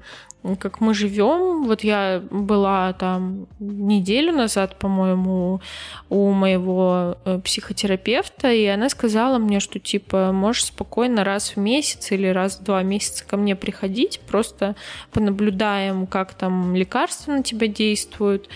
как 0.59 0.81
мы 0.81 0.93
живем. 0.93 1.63
Вот 1.63 1.83
я 1.83 2.21
была 2.29 2.93
там 2.93 3.47
неделю 3.59 4.33
назад, 4.33 4.77
по-моему, 4.77 5.61
у 6.09 6.31
моего 6.31 7.17
э, 7.23 7.39
психотерапевта, 7.39 8.51
и 8.51 8.65
она 8.65 8.89
сказала 8.89 9.37
мне, 9.37 9.59
что 9.59 9.79
типа 9.79 10.31
можешь 10.33 10.65
спокойно 10.65 11.23
раз 11.23 11.55
в 11.55 11.57
месяц 11.57 12.11
или 12.11 12.27
раз 12.27 12.57
в 12.59 12.63
два 12.63 12.83
месяца 12.83 13.25
ко 13.25 13.37
мне 13.37 13.55
приходить, 13.55 14.19
просто 14.27 14.75
понаблюдаем, 15.11 16.07
как 16.07 16.33
там 16.33 16.75
лекарства 16.75 17.31
на 17.31 17.43
тебя 17.43 17.67
действуют, 17.67 18.49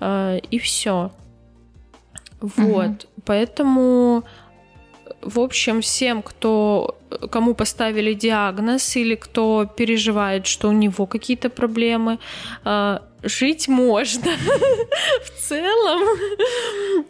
э, 0.00 0.40
и 0.50 0.58
все. 0.58 1.10
Вот. 2.40 2.86
Угу. 2.86 3.22
Поэтому 3.24 4.24
в 5.24 5.40
общем, 5.40 5.80
всем, 5.80 6.22
кто, 6.22 6.98
кому 7.30 7.54
поставили 7.54 8.14
диагноз 8.14 8.96
или 8.96 9.14
кто 9.14 9.66
переживает, 9.76 10.46
что 10.46 10.68
у 10.68 10.72
него 10.72 11.06
какие-то 11.06 11.50
проблемы, 11.50 12.18
э, 12.64 12.98
жить 13.22 13.68
можно. 13.68 14.30
В 15.24 15.40
целом, 15.40 16.02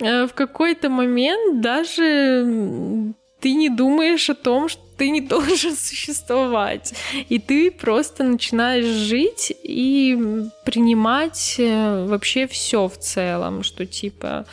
э, 0.00 0.26
в 0.26 0.34
какой-то 0.34 0.88
момент 0.88 1.60
даже 1.60 3.14
ты 3.40 3.54
не 3.54 3.68
думаешь 3.68 4.30
о 4.30 4.34
том, 4.34 4.68
что 4.68 4.82
ты 4.96 5.10
не 5.10 5.20
должен 5.28 5.76
существовать. 5.76 6.94
И 7.28 7.38
ты 7.38 7.70
просто 7.70 8.24
начинаешь 8.24 8.86
жить 8.86 9.52
и 9.62 10.18
принимать 10.64 11.56
э, 11.58 12.06
вообще 12.06 12.46
все 12.46 12.88
в 12.88 12.96
целом, 12.98 13.62
что 13.62 13.86
типа 13.86 14.46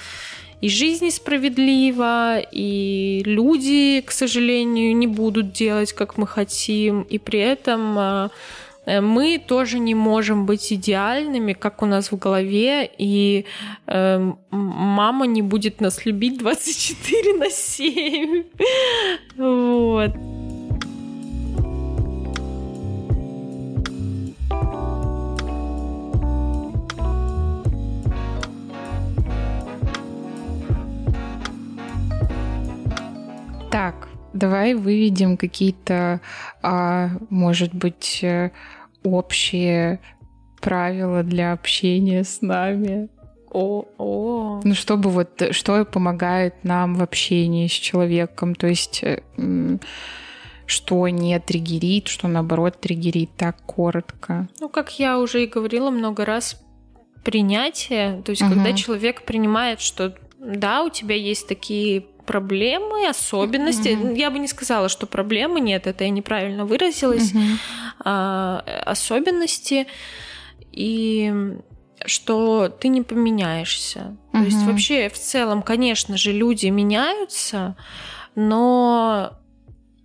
и 0.62 0.70
жизнь 0.70 1.06
несправедлива, 1.06 2.40
и 2.40 3.24
люди, 3.26 4.02
к 4.06 4.12
сожалению, 4.12 4.96
не 4.96 5.08
будут 5.08 5.52
делать, 5.52 5.94
как 5.94 6.18
мы 6.18 6.28
хотим, 6.28 7.02
и 7.02 7.18
при 7.18 7.40
этом 7.40 7.98
э, 7.98 8.30
Э, 8.86 9.02
мы 9.02 9.40
тоже 9.40 9.80
не 9.80 9.96
можем 9.96 10.46
быть 10.46 10.74
идеальными, 10.74 11.54
как 11.54 11.82
у 11.82 11.86
нас 11.86 12.12
в 12.12 12.18
голове, 12.18 12.90
и 12.98 13.46
э, 13.88 14.32
мама 14.52 15.28
не 15.28 15.42
будет 15.42 15.82
нас 15.82 16.06
любить 16.06 16.38
24 16.40 17.34
на 17.38 17.50
7. 17.50 18.44
Вот. 19.38 20.12
Так, 33.72 34.10
давай 34.34 34.74
выведем 34.74 35.38
какие-то, 35.38 36.22
а, 36.62 37.10
может 37.30 37.74
быть, 37.74 38.20
э, 38.24 38.52
общие 39.04 40.00
правила 40.60 41.24
для 41.24 41.54
общения 41.54 42.24
с 42.24 42.42
нами. 42.42 43.10
О, 43.50 43.86
о. 43.98 44.62
Ну, 44.64 44.76
чтобы 44.76 45.10
вот, 45.10 45.42
что 45.52 45.84
помогает 45.86 46.64
нам 46.64 46.96
в 46.96 47.04
общении 47.04 47.68
с 47.68 47.72
человеком, 47.72 48.56
то 48.56 48.68
есть 48.68 49.04
э, 49.04 49.22
что 50.66 51.08
не 51.10 51.38
триггерит, 51.40 52.08
что 52.08 52.28
наоборот 52.28 52.80
триггерит 52.80 53.32
так 53.36 53.58
коротко. 53.66 54.48
Ну, 54.60 54.70
как 54.70 55.00
я 55.00 55.20
уже 55.20 55.44
и 55.44 55.48
говорила 55.48 55.90
много 55.90 56.24
раз, 56.24 56.62
принятие, 57.24 58.22
то 58.24 58.32
есть 58.32 58.42
угу. 58.42 58.54
когда 58.54 58.74
человек 58.74 59.24
принимает, 59.24 59.80
что 59.80 60.16
да, 60.40 60.84
у 60.84 60.90
тебя 60.90 61.16
есть 61.16 61.48
такие 61.48 62.02
проблемы, 62.26 63.08
особенности. 63.08 63.90
Mm-hmm. 63.90 64.18
Я 64.18 64.32
бы 64.32 64.40
не 64.40 64.48
сказала, 64.48 64.90
что 64.90 65.08
проблемы 65.08 65.60
нет, 65.60 65.88
это 65.88 66.04
я 66.04 66.10
неправильно 66.10 66.66
выразилась. 66.66 67.34
Mm-hmm. 67.34 67.58
А, 68.04 68.64
особенности 68.86 69.88
и 70.72 71.34
что 72.06 72.70
ты 72.70 72.88
не 72.88 73.02
поменяешься. 73.02 74.18
Mm-hmm. 74.34 74.40
То 74.40 74.46
есть 74.46 74.64
вообще 74.64 75.10
в 75.10 75.20
целом, 75.20 75.62
конечно 75.62 76.18
же, 76.18 76.32
люди 76.32 76.68
меняются, 76.68 77.76
но 78.36 79.38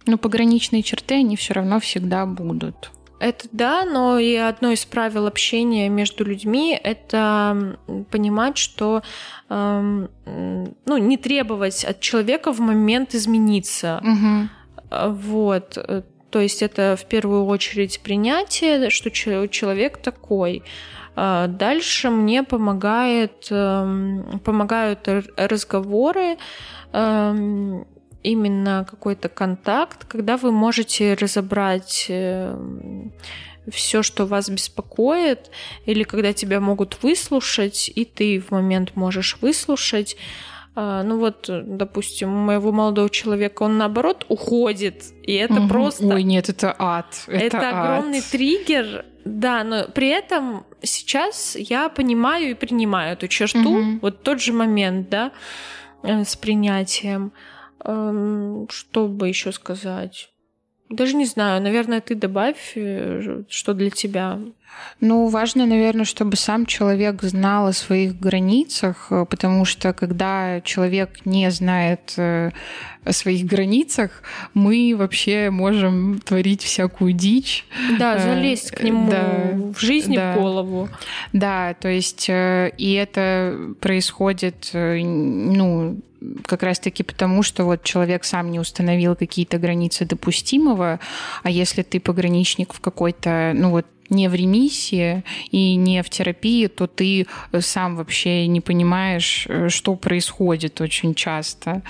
но 0.07 0.19
пограничные 0.19 0.83
черты 0.83 1.17
они 1.17 1.37
все 1.37 1.55
равно 1.55 1.81
всегда 1.81 2.27
будут. 2.27 2.91
Это 3.19 3.49
да, 3.53 3.85
но 3.85 4.19
и 4.19 4.35
одно 4.35 4.73
из 4.73 4.85
правил 4.85 5.27
общения 5.27 5.89
между 5.89 6.25
людьми 6.25 6.79
это 6.83 7.79
понимать, 8.11 8.59
что 8.59 9.03
эм, 9.49 10.11
ну, 10.85 10.99
не 10.99 11.17
требовать 11.17 11.85
от 11.85 12.01
человека 12.01 12.53
в 12.53 12.61
момент 12.61 13.15
измениться. 13.15 14.03
Угу. 14.03 15.13
Вот. 15.13 16.05
То 16.31 16.41
есть 16.41 16.63
это 16.63 16.97
в 17.01 17.07
первую 17.07 17.47
очередь 17.47 18.01
принятие, 18.01 18.91
что 18.91 19.11
человек 19.11 19.97
такой. 19.97 20.63
А 21.15 21.47
дальше 21.47 22.11
мне 22.11 22.43
помогает, 22.43 23.47
эм, 23.51 24.41
помогают 24.45 25.09
разговоры, 25.39 26.37
эм, 26.93 27.87
именно 28.27 28.87
какой-то 28.89 29.29
контакт, 29.29 30.05
когда 30.05 30.37
вы 30.37 30.51
можете 30.51 31.15
разобрать 31.15 32.07
э, 32.09 32.57
все, 33.69 34.03
что 34.03 34.27
вас 34.27 34.49
беспокоит, 34.49 35.51
или 35.85 36.03
когда 36.03 36.33
тебя 36.33 36.61
могут 36.61 37.03
выслушать, 37.03 37.91
и 37.95 38.05
ты 38.05 38.41
в 38.41 38.51
момент 38.51 38.97
можешь 38.97 39.39
выслушать. 39.41 40.17
А, 40.75 41.03
ну 41.03 41.19
вот, 41.19 41.49
допустим, 41.49 42.35
у 42.35 42.39
моего 42.39 42.73
молодого 42.73 43.09
человека 43.11 43.63
он 43.63 43.79
наоборот 43.79 44.27
уходит, 44.29 45.05
и 45.23 45.35
это 45.35 45.61
угу. 45.61 45.69
просто... 45.69 46.07
Ой, 46.07 46.23
нет, 46.23 46.49
это 46.49 46.75
ад. 46.79 47.25
Это, 47.29 47.57
это 47.59 47.69
огромный 47.71 48.23
триггер, 48.23 49.05
да, 49.25 49.65
но 49.65 49.85
при 49.85 50.09
этом 50.09 50.65
сейчас 50.83 51.57
я 51.57 51.89
понимаю 51.89 52.51
и 52.51 52.55
принимаю 52.55 53.15
эту 53.15 53.29
черту, 53.29 53.71
угу. 53.71 53.99
вот 54.03 54.23
тот 54.23 54.41
же 54.41 54.53
момент, 54.53 55.09
да, 55.09 55.33
э, 56.03 56.25
с 56.25 56.37
принятием. 56.37 57.33
Эм, 57.87 58.67
что 58.69 59.07
бы 59.07 59.29
еще 59.29 59.53
сказать? 59.53 60.31
Даже 60.89 61.17
не 61.17 61.25
знаю, 61.25 61.61
наверное, 61.63 62.01
ты 62.01 62.15
добавь, 62.15 62.73
э, 62.77 63.43
что 63.49 63.75
для 63.75 63.91
тебя. 63.91 64.39
Ну, 65.01 65.27
важно, 65.29 65.67
наверное, 65.67 66.05
чтобы 66.05 66.37
сам 66.37 66.67
человек 66.67 67.23
знал 67.23 67.67
о 67.67 67.73
своих 67.73 68.19
границах, 68.21 69.09
э, 69.11 69.25
потому 69.29 69.65
что 69.65 69.93
когда 69.93 70.61
человек 70.61 71.25
не 71.25 71.51
знает 71.51 72.15
э, 72.19 72.51
о 73.05 73.13
своих 73.13 73.47
границах, 73.47 74.23
мы 74.55 74.95
вообще 74.97 75.51
можем 75.51 76.21
творить 76.21 76.63
всякую 76.63 77.13
дичь. 77.13 77.67
Да, 77.99 78.19
залезть 78.19 78.71
к 78.71 78.83
нему 78.83 79.11
да, 79.11 79.51
в 79.55 79.81
жизни 79.81 80.17
да, 80.17 80.35
в 80.35 80.41
голову. 80.41 80.89
Да, 81.33 81.75
то 81.75 81.89
есть 81.89 82.29
и 82.29 82.99
это 83.01 83.75
происходит, 83.81 84.71
ну, 84.73 86.01
как 86.45 86.63
раз-таки 86.63 87.03
потому, 87.03 87.43
что 87.43 87.65
вот 87.65 87.83
человек 87.83 88.25
сам 88.25 88.51
не 88.51 88.61
установил 88.61 89.17
какие-то 89.17 89.59
границы 89.59 90.05
допустимого, 90.05 91.01
а 91.43 91.51
если 91.51 91.83
ты 91.83 92.01
пограничник 92.01 92.73
в 92.73 92.81
какой-то, 92.81 93.53
ну 93.55 93.71
вот 93.71 93.87
не 94.11 94.29
в 94.29 94.35
ремиссии 94.35 95.25
и 95.51 95.75
не 95.75 96.03
в 96.03 96.11
терапии, 96.11 96.67
то 96.67 96.87
ты 96.87 97.27
сам 97.61 97.97
вообще 97.97 98.47
не 98.47 98.61
понимаешь, 98.61 99.47
э, 99.49 99.69
что 99.69 99.95
происходит 99.97 100.81
очень 100.81 101.15
часто. 101.15 101.83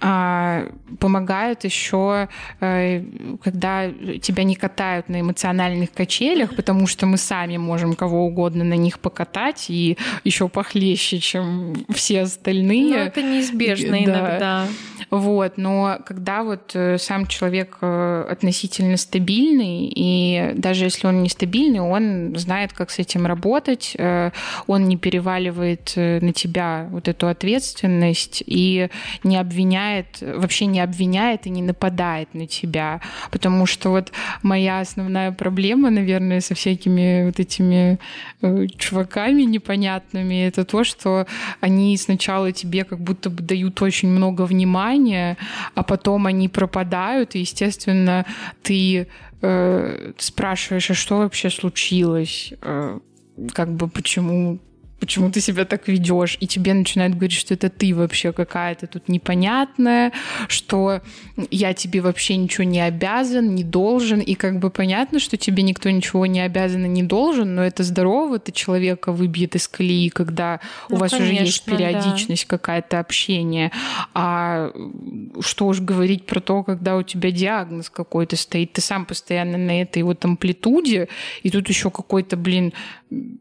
А, 0.00 0.68
помогает 0.98 1.64
еще, 1.64 2.28
э, 2.60 3.04
когда 3.42 3.90
тебя 4.22 4.44
не 4.44 4.54
катают 4.54 5.08
на 5.08 5.20
эмоциональных 5.20 5.92
качелях, 5.92 6.56
потому 6.56 6.86
что 6.86 7.06
мы 7.06 7.16
сами 7.16 7.56
можем 7.56 7.94
кого 7.94 8.26
угодно 8.26 8.64
на 8.64 8.74
них 8.74 8.98
покатать 8.98 9.66
и 9.68 9.96
еще 10.24 10.48
похлеще, 10.48 11.18
чем 11.18 11.74
все 11.90 12.22
остальные. 12.22 12.88
Ну, 12.90 12.96
это 12.96 13.22
неизбежно 13.22 13.90
да. 13.90 14.04
иногда. 14.04 14.66
Вот, 15.10 15.56
но 15.56 15.98
когда 16.04 16.42
вот 16.42 16.72
э, 16.74 16.98
сам 16.98 17.26
человек 17.26 17.78
относительно 17.82 18.96
стабильный, 18.96 19.92
и 19.94 20.52
даже 20.54 20.84
если 20.84 21.06
он 21.06 21.22
не 21.22 21.28
стабильный, 21.28 21.43
стабильный, 21.44 21.80
он 21.80 22.34
знает, 22.36 22.72
как 22.72 22.90
с 22.90 22.98
этим 22.98 23.26
работать, 23.26 23.94
э, 23.98 24.30
он 24.66 24.88
не 24.88 24.96
переваливает 24.96 25.92
э, 25.96 26.20
на 26.22 26.32
тебя 26.32 26.88
вот 26.90 27.08
эту 27.08 27.28
ответственность 27.28 28.42
и 28.46 28.88
не 29.24 29.36
обвиняет, 29.36 30.22
вообще 30.22 30.66
не 30.66 30.80
обвиняет 30.80 31.46
и 31.46 31.50
не 31.50 31.62
нападает 31.62 32.34
на 32.34 32.46
тебя. 32.46 33.00
Потому 33.30 33.66
что 33.66 33.90
вот 33.90 34.12
моя 34.42 34.80
основная 34.80 35.32
проблема, 35.32 35.90
наверное, 35.90 36.40
со 36.40 36.54
всякими 36.54 37.26
вот 37.26 37.38
этими 37.38 37.98
э, 38.42 38.66
чуваками 38.78 39.42
непонятными, 39.42 40.46
это 40.46 40.64
то, 40.64 40.84
что 40.84 41.26
они 41.60 41.96
сначала 41.98 42.52
тебе 42.52 42.84
как 42.84 43.00
будто 43.00 43.28
бы 43.28 43.42
дают 43.42 43.82
очень 43.82 44.08
много 44.08 44.46
внимания, 44.46 45.36
а 45.74 45.82
потом 45.82 46.26
они 46.26 46.48
пропадают, 46.48 47.34
и, 47.34 47.40
естественно, 47.40 48.24
ты 48.62 49.06
э, 49.44 50.12
спрашиваешь, 50.18 50.90
а 50.90 50.94
что 50.94 51.18
вообще 51.18 51.50
случилось, 51.50 52.52
э, 52.62 52.98
как 53.52 53.74
бы 53.74 53.88
почему 53.88 54.58
почему 55.00 55.30
ты 55.30 55.40
себя 55.40 55.64
так 55.64 55.88
ведешь, 55.88 56.36
и 56.40 56.46
тебе 56.46 56.74
начинают 56.74 57.14
говорить, 57.14 57.36
что 57.36 57.54
это 57.54 57.68
ты 57.68 57.94
вообще 57.94 58.32
какая-то 58.32 58.86
тут 58.86 59.08
непонятная, 59.08 60.12
что 60.48 61.00
я 61.50 61.74
тебе 61.74 62.00
вообще 62.00 62.36
ничего 62.36 62.64
не 62.64 62.80
обязан, 62.80 63.54
не 63.54 63.64
должен, 63.64 64.20
и 64.20 64.34
как 64.34 64.58
бы 64.58 64.70
понятно, 64.70 65.18
что 65.18 65.36
тебе 65.36 65.62
никто 65.62 65.90
ничего 65.90 66.26
не 66.26 66.40
обязан 66.40 66.84
и 66.86 66.88
не 66.88 67.02
должен, 67.02 67.54
но 67.54 67.62
это 67.62 67.82
здорово, 67.82 68.38
ты 68.38 68.52
человека 68.52 69.12
выбьет 69.12 69.54
из 69.56 69.68
колеи, 69.68 70.08
когда 70.08 70.60
ну, 70.88 70.96
у 70.96 70.98
вас 70.98 71.10
конечно, 71.10 71.34
уже 71.34 71.44
есть 71.44 71.64
периодичность 71.64 72.46
да. 72.48 72.56
какая-то 72.56 73.00
общение, 73.00 73.72
а 74.14 74.70
что 75.40 75.66
уж 75.66 75.80
говорить 75.80 76.26
про 76.26 76.40
то, 76.40 76.62
когда 76.62 76.96
у 76.96 77.02
тебя 77.02 77.30
диагноз 77.30 77.90
какой-то 77.90 78.36
стоит, 78.36 78.72
ты 78.72 78.80
сам 78.80 79.06
постоянно 79.06 79.58
на 79.58 79.82
этой 79.82 80.02
вот 80.02 80.24
амплитуде, 80.24 81.08
и 81.42 81.50
тут 81.50 81.68
еще 81.68 81.90
какой-то, 81.90 82.36
блин, 82.36 82.72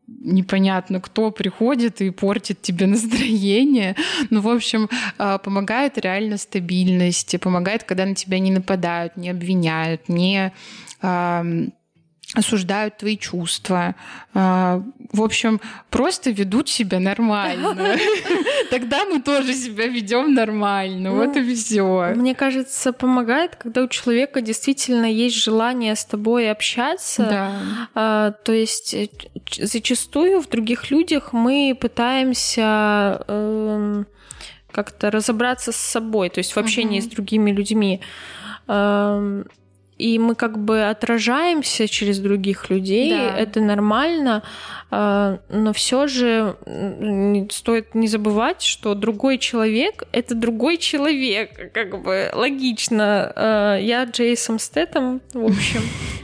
непонятно 0.07 1.01
кто 1.01 1.31
приходит 1.31 2.01
и 2.01 2.09
портит 2.09 2.61
тебе 2.61 2.85
настроение. 2.87 3.95
Ну, 4.29 4.41
в 4.41 4.49
общем, 4.49 4.89
а, 5.17 5.37
помогает 5.37 5.97
реально 5.97 6.37
стабильность, 6.37 7.39
помогает, 7.39 7.83
когда 7.83 8.05
на 8.05 8.15
тебя 8.15 8.39
не 8.39 8.51
нападают, 8.51 9.17
не 9.17 9.29
обвиняют, 9.29 10.09
не 10.09 10.53
осуждают 12.33 12.97
твои 12.97 13.17
чувства. 13.17 13.95
А, 14.33 14.81
в 15.11 15.21
общем, 15.21 15.61
просто 15.89 16.31
ведут 16.31 16.67
себя 16.67 16.99
нормально. 16.99 17.97
Тогда 18.71 19.05
мы 19.05 19.21
тоже 19.21 19.53
себя 19.53 19.87
ведем 19.87 20.33
нормально. 20.33 21.11
Вот 21.11 21.35
и 21.35 21.55
все. 21.55 22.13
Мне 22.15 22.33
кажется, 22.33 22.91
помогает, 22.91 23.55
когда 23.55 23.83
у 23.83 23.87
человека 23.87 24.41
действительно 24.41 25.05
есть 25.05 25.35
желание 25.35 25.95
с 25.95 26.05
тобой 26.05 26.51
общаться. 26.51 27.51
А, 27.93 28.31
то 28.31 28.51
есть 28.51 28.93
э, 28.93 29.09
зачастую 29.59 30.41
в 30.41 30.49
других 30.49 30.89
людях 30.89 31.33
мы 31.33 31.77
пытаемся 31.79 33.23
эм, 33.27 34.07
как-то 34.71 35.11
разобраться 35.11 35.71
с 35.71 35.75
собой, 35.75 36.29
то 36.29 36.39
есть 36.39 36.53
в 36.53 36.57
общении 36.57 36.99
с 36.99 37.05
другими 37.05 37.51
людьми. 37.51 38.01
И 40.03 40.19
мы 40.19 40.35
как 40.35 40.59
бы 40.59 40.83
отражаемся 40.89 41.87
через 41.87 42.19
других 42.19 42.69
людей, 42.69 43.11
да. 43.11 43.37
это 43.37 43.61
нормально, 43.61 44.43
а, 44.91 45.39
но 45.47 45.71
все 45.71 46.07
же 46.07 46.57
стоит 47.49 47.95
не 47.95 48.09
забывать, 48.09 48.61
что 48.61 48.95
другой 48.95 49.37
человек 49.37 50.03
это 50.11 50.35
другой 50.35 50.75
человек, 50.77 51.71
как 51.71 52.03
бы 52.03 52.29
логично. 52.33 53.31
А, 53.33 53.77
я 53.77 54.03
Джейсон 54.03 54.59
Стэтом, 54.59 55.21
в 55.33 55.45
общем. 55.45 55.81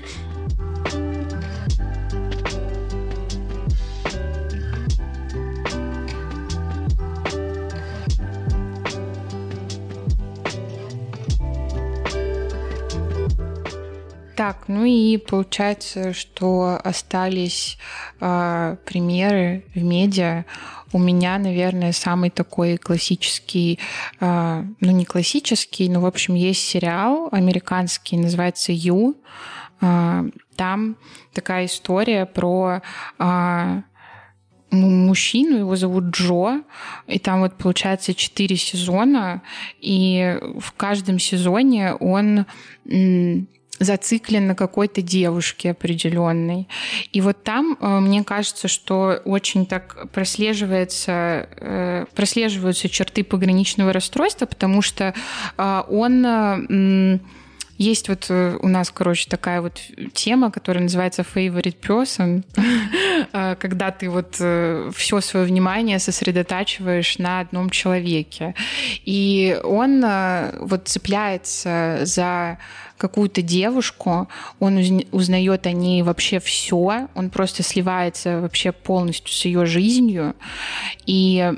Так, 14.39 14.69
ну 14.69 14.85
и 14.85 15.17
получается, 15.17 16.13
что 16.13 16.79
остались 16.81 17.77
э, 18.21 18.77
примеры 18.85 19.65
в 19.75 19.83
медиа. 19.83 20.45
У 20.93 20.97
меня, 20.97 21.37
наверное, 21.37 21.91
самый 21.91 22.29
такой 22.29 22.77
классический, 22.77 23.79
э, 24.21 24.63
ну 24.79 24.91
не 24.91 25.03
классический, 25.03 25.89
но 25.89 25.99
в 25.99 26.05
общем 26.05 26.35
есть 26.35 26.61
сериал 26.61 27.27
американский, 27.33 28.15
называется 28.15 28.71
"Ю". 28.71 29.17
Э, 29.81 30.23
там 30.55 30.95
такая 31.33 31.65
история 31.65 32.25
про 32.25 32.81
э, 33.19 33.81
мужчину, 34.71 35.57
его 35.57 35.75
зовут 35.75 36.15
Джо, 36.15 36.61
и 37.07 37.19
там 37.19 37.41
вот 37.41 37.57
получается 37.57 38.13
четыре 38.13 38.55
сезона, 38.55 39.41
и 39.81 40.39
в 40.59 40.71
каждом 40.77 41.19
сезоне 41.19 41.93
он 41.95 42.45
зациклен 43.80 44.47
на 44.47 44.55
какой-то 44.55 45.01
девушке 45.01 45.71
определенной. 45.71 46.67
И 47.11 47.21
вот 47.21 47.43
там, 47.43 47.77
э, 47.80 47.99
мне 47.99 48.23
кажется, 48.23 48.67
что 48.67 49.21
очень 49.25 49.65
так 49.65 50.09
прослеживается, 50.11 51.47
э, 51.57 52.05
прослеживаются 52.13 52.89
черты 52.89 53.23
пограничного 53.23 53.93
расстройства, 53.93 54.45
потому 54.45 54.82
что 54.82 55.13
э, 55.57 55.84
он 55.89 57.19
есть 57.80 58.09
вот 58.09 58.30
у 58.30 58.67
нас, 58.67 58.91
короче, 58.91 59.27
такая 59.27 59.61
вот 59.61 59.82
тема, 60.13 60.51
которая 60.51 60.84
называется 60.84 61.23
favorite 61.23 61.77
person, 61.80 62.43
когда 63.59 63.89
ты 63.91 64.09
вот 64.09 64.36
все 64.95 65.21
свое 65.21 65.45
внимание 65.45 65.97
сосредотачиваешь 65.97 67.17
на 67.17 67.39
одном 67.39 67.71
человеке. 67.71 68.53
И 69.05 69.59
он 69.63 70.05
вот 70.59 70.88
цепляется 70.88 72.01
за 72.03 72.59
какую-то 72.99 73.41
девушку, 73.41 74.27
он 74.59 75.03
узнает 75.11 75.65
о 75.65 75.71
ней 75.71 76.03
вообще 76.03 76.39
все, 76.39 77.07
он 77.15 77.30
просто 77.32 77.63
сливается 77.63 78.41
вообще 78.41 78.71
полностью 78.71 79.34
с 79.34 79.45
ее 79.45 79.65
жизнью, 79.65 80.36
и 81.05 81.53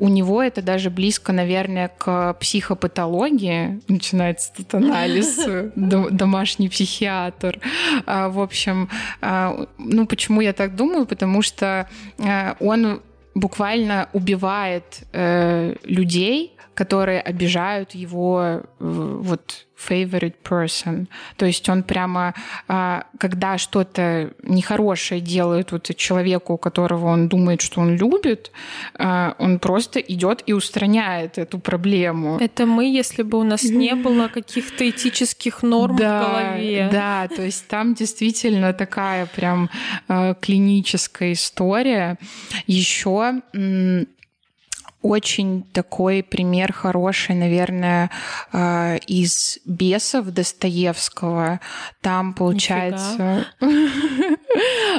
у 0.00 0.08
него 0.08 0.42
это 0.42 0.62
даже 0.62 0.90
близко, 0.90 1.32
наверное, 1.32 1.88
к 1.96 2.34
психопатологии. 2.40 3.80
Начинается 3.86 4.50
тут 4.56 4.74
анализ, 4.74 5.38
домашний 5.76 6.70
психиатр. 6.70 7.60
А, 8.06 8.30
в 8.30 8.40
общем, 8.40 8.88
а, 9.20 9.66
ну 9.78 10.06
почему 10.06 10.40
я 10.40 10.54
так 10.54 10.74
думаю? 10.74 11.04
Потому 11.06 11.42
что 11.42 11.86
а, 12.18 12.56
он 12.60 13.02
буквально 13.34 14.08
убивает 14.12 15.02
э, 15.12 15.76
людей, 15.84 16.56
которые 16.80 17.20
обижают 17.20 17.94
его 17.94 18.40
э, 18.42 18.60
вот 18.78 19.66
favorite 19.88 20.34
person. 20.42 21.06
То 21.36 21.46
есть 21.46 21.68
он 21.68 21.82
прямо, 21.82 22.34
а, 22.68 23.04
когда 23.18 23.58
что-то 23.58 24.30
нехорошее 24.42 25.20
делает 25.20 25.72
вот 25.72 25.94
человеку, 25.96 26.56
которого 26.56 27.06
он 27.06 27.28
думает, 27.28 27.60
что 27.60 27.80
он 27.80 27.96
любит, 27.96 28.50
а, 28.94 29.34
он 29.38 29.58
просто 29.58 30.00
идет 30.00 30.42
и 30.46 30.54
устраняет 30.54 31.38
эту 31.38 31.58
проблему. 31.58 32.38
Это 32.40 32.64
мы, 32.64 32.84
если 32.98 33.22
бы 33.22 33.38
у 33.38 33.44
нас 33.44 33.62
не 33.64 33.94
было 33.94 34.28
каких-то 34.28 34.88
этических 34.88 35.62
норм 35.62 35.96
да, 35.96 36.22
в 36.22 36.26
голове. 36.26 36.88
Да, 36.92 37.28
то 37.28 37.42
есть 37.42 37.68
там 37.68 37.94
действительно 37.94 38.72
такая 38.72 39.26
прям 39.26 39.68
а, 40.08 40.34
клиническая 40.34 41.32
история. 41.32 42.16
Еще 42.66 43.42
очень 45.02 45.62
такой 45.72 46.22
пример 46.22 46.72
хороший, 46.72 47.34
наверное, 47.34 48.10
э, 48.52 48.98
из 49.06 49.58
«Бесов» 49.64 50.26
Достоевского. 50.26 51.60
Там 52.00 52.34
получается... 52.34 53.46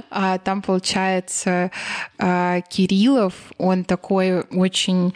А, 0.09 0.37
там 0.37 0.61
получается 0.61 1.71
э, 2.17 2.61
Кириллов, 2.69 3.33
он 3.57 3.83
такой 3.83 4.41
очень 4.41 5.13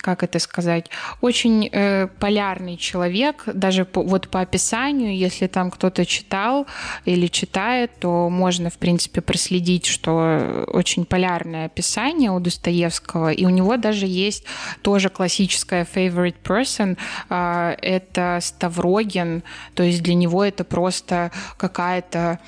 как 0.00 0.22
это 0.22 0.38
сказать, 0.38 0.90
очень 1.20 1.68
э, 1.72 2.08
полярный 2.20 2.76
человек, 2.76 3.44
даже 3.46 3.84
по, 3.84 4.02
вот 4.02 4.28
по 4.28 4.40
описанию, 4.40 5.16
если 5.16 5.46
там 5.46 5.70
кто-то 5.70 6.04
читал 6.04 6.66
или 7.04 7.26
читает, 7.28 7.90
то 7.98 8.28
можно, 8.28 8.70
в 8.70 8.78
принципе, 8.78 9.20
проследить, 9.20 9.86
что 9.86 10.64
очень 10.68 11.06
полярное 11.06 11.66
описание 11.66 12.30
у 12.30 12.40
Достоевского, 12.40 13.32
и 13.32 13.44
у 13.46 13.50
него 13.50 13.76
даже 13.76 14.06
есть 14.06 14.44
тоже 14.82 15.08
классическая 15.08 15.84
favorite 15.84 16.36
person, 16.44 16.98
э, 17.30 17.76
это 17.80 18.38
Ставрогин, 18.42 19.42
то 19.74 19.82
есть 19.82 20.02
для 20.02 20.14
него 20.14 20.44
это 20.44 20.64
просто 20.64 21.32
какая-то 21.56 22.38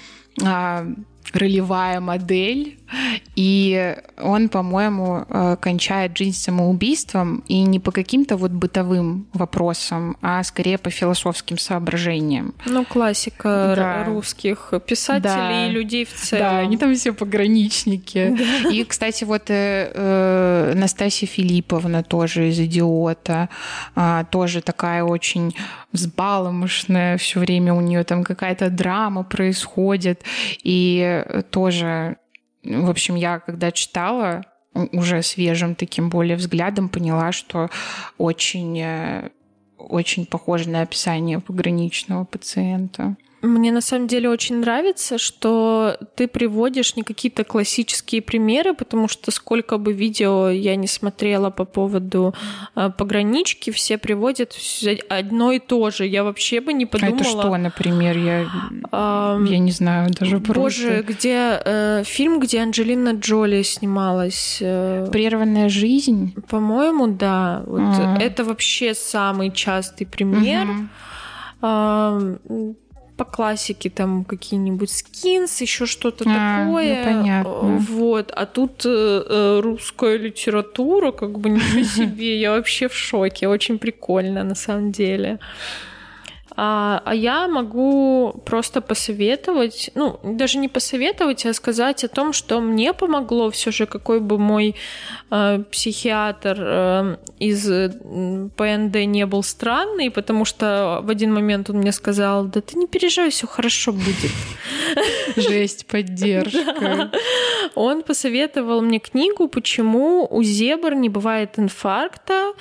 э, 0.43 0.95
ролевая 1.33 2.01
модель, 2.01 2.79
и 3.37 3.97
он, 4.21 4.49
по-моему, 4.49 5.25
э, 5.29 5.57
кончает 5.61 6.17
жизнь 6.17 6.37
самоубийством, 6.37 7.45
и 7.49 7.63
не 7.63 7.81
по 7.81 7.93
каким-то 7.93 8.37
вот 8.37 8.51
бытовым 8.51 9.27
вопросам, 9.33 10.17
а 10.23 10.43
скорее 10.43 10.79
по 10.79 10.91
философским 10.91 11.59
соображениям. 11.59 12.55
Ну, 12.67 12.85
классика 12.85 13.75
да. 13.77 14.05
русских 14.05 14.73
писателей 14.87 15.23
да. 15.23 15.67
и 15.67 15.71
людей 15.71 16.05
в 16.05 16.13
целом. 16.15 16.45
Да, 16.45 16.59
они 16.59 16.77
там 16.77 16.95
все 16.95 17.13
пограничники. 17.13 18.37
Да. 18.39 18.71
И, 18.71 18.85
кстати, 18.85 19.25
вот 19.25 19.51
э, 19.51 19.91
э, 19.95 20.73
Настасья 20.75 21.27
Филипповна 21.27 22.03
тоже 22.03 22.49
из 22.49 22.59
«Идиота», 22.59 23.49
э, 23.95 24.25
тоже 24.31 24.61
такая 24.61 25.05
очень 25.05 25.55
взбаломышная, 25.93 27.17
все 27.19 27.41
время 27.41 27.75
у 27.75 27.81
нее 27.81 28.05
там 28.05 28.25
какая-то 28.25 28.71
драма 28.71 29.23
происходит, 29.23 30.23
и 30.63 31.25
тоже 31.51 32.17
в 32.63 32.91
общем, 32.91 33.15
я 33.15 33.39
когда 33.39 33.71
читала, 33.73 34.45
уже 34.75 35.23
свежим 35.23 35.75
таким 35.75 36.11
более 36.11 36.37
взглядом 36.37 36.89
поняла, 36.89 37.33
что 37.33 37.71
очень, 38.17 38.79
э, 38.81 39.31
очень 39.77 40.27
похоже 40.27 40.69
на 40.69 40.83
описание 40.83 41.41
пограничного 41.41 42.25
пациента. 42.25 43.17
Мне 43.41 43.71
на 43.71 43.81
самом 43.81 44.09
деле 44.09 44.29
очень 44.29 44.57
нравится, 44.57 45.17
что 45.17 45.97
ты 46.17 46.27
приводишь 46.27 46.97
не 46.97 47.03
какие-то 47.05 47.45
классические 47.45 48.21
примеры, 48.21 48.75
потому 48.75 49.07
что 49.07 49.31
сколько 49.31 49.79
бы 49.79 49.93
видео 49.93 50.49
я 50.49 50.75
не 50.75 50.89
смотрела 50.89 51.51
по 51.51 51.65
поводу 51.65 52.35
э, 52.75 52.91
погранички, 52.91 53.71
все 53.71 53.97
приводят 53.97 54.57
одно 55.09 55.53
и 55.53 55.61
то 55.61 55.91
же. 55.91 56.05
Я 56.07 56.25
вообще 56.25 56.61
бы 56.61 56.73
не 56.73 56.85
подумала. 56.85 57.17
А 57.17 57.21
это 57.21 57.25
что, 57.25 57.57
например, 57.57 58.19
я, 58.19 58.47
а, 58.91 59.41
я 59.45 59.59
не 59.59 59.71
знаю 59.71 60.11
даже 60.11 60.41
просто. 60.41 60.61
Боже, 60.61 61.05
где 61.07 61.61
э, 61.65 62.03
фильм, 62.05 62.41
где 62.41 62.61
Анджелина 62.61 63.11
Джоли 63.11 63.63
снималась? 63.63 64.59
Э, 64.61 65.09
Прерванная 65.13 65.69
жизнь. 65.69 66.35
По-моему, 66.49 67.07
да. 67.07 67.63
Вот 67.67 67.83
а. 67.83 68.19
это 68.21 68.43
вообще 68.43 68.95
самый 68.95 69.53
частый 69.53 70.09
пример. 70.09 70.67
Угу 70.67 70.89
по 73.19 73.25
классике 73.25 73.91
там 73.91 74.25
какие-нибудь 74.25 74.91
скинс, 74.91 75.61
еще 75.61 75.87
что-то 75.87 76.25
а, 76.27 76.65
такое. 76.65 77.05
Ну, 77.05 77.05
понятно. 77.05 77.79
Вот. 77.79 78.31
А 78.35 78.47
тут 78.47 78.83
э, 78.87 79.61
русская 79.63 80.17
литература, 80.17 81.11
как 81.11 81.39
бы 81.39 81.51
ничего 81.51 81.83
себе. 81.83 82.41
Я 82.41 82.53
вообще 82.53 82.89
в 82.89 82.95
шоке. 82.95 83.49
Очень 83.49 83.79
прикольно, 83.79 84.45
на 84.45 84.55
самом 84.55 84.93
деле. 84.93 85.41
А, 86.61 87.01
а 87.05 87.15
я 87.15 87.47
могу 87.47 88.43
просто 88.45 88.81
посоветовать, 88.81 89.93
ну, 89.95 90.19
даже 90.25 90.59
не 90.59 90.67
посоветовать, 90.67 91.47
а 91.47 91.55
сказать 91.55 92.03
о 92.03 92.09
том, 92.09 92.33
что 92.33 92.61
мне 92.61 92.93
помогло 92.93 93.49
все 93.53 93.71
же, 93.71 93.87
какой 93.87 94.19
бы 94.19 94.39
мой 94.39 94.75
э, 95.31 95.63
психиатр 95.71 96.57
э, 96.61 97.17
из 97.39 97.65
ПНД 98.57 99.07
не 99.07 99.25
был 99.27 99.45
странный, 99.45 100.11
потому 100.11 100.45
что 100.45 100.99
в 101.05 101.11
один 101.11 101.33
момент 101.33 101.71
он 101.71 101.77
мне 101.77 101.93
сказал, 101.93 102.47
да 102.47 102.61
ты 102.61 102.77
не 102.77 102.89
переживай, 102.89 103.31
все 103.31 103.47
хорошо 103.47 103.93
будет. 103.93 104.33
Жесть, 105.37 105.87
поддержка. 105.87 107.13
Он 107.75 108.03
посоветовал 108.03 108.81
мне 108.81 108.99
книгу 108.99 109.47
«Почему 109.47 110.27
у 110.29 110.43
зебр 110.43 110.95
не 110.95 111.09
бывает 111.09 111.59
инфаркта. 111.59 112.55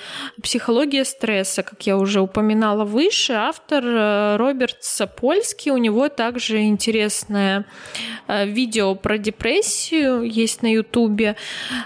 Психология 0.43 1.05
стресса». 1.05 1.63
Как 1.63 1.87
я 1.87 1.97
уже 1.97 2.21
упоминала 2.21 2.83
выше, 2.83 3.33
автор 3.33 3.86
Э, 3.87 4.35
Роберт 4.37 4.77
Сапольский. 4.81 5.71
У 5.71 5.77
него 5.77 6.09
также 6.09 6.63
интересное 6.63 7.65
э, 8.27 8.45
видео 8.45 8.95
про 8.95 9.17
депрессию 9.17 10.23
есть 10.23 10.61
на 10.61 10.71
Ютубе. 10.71 11.35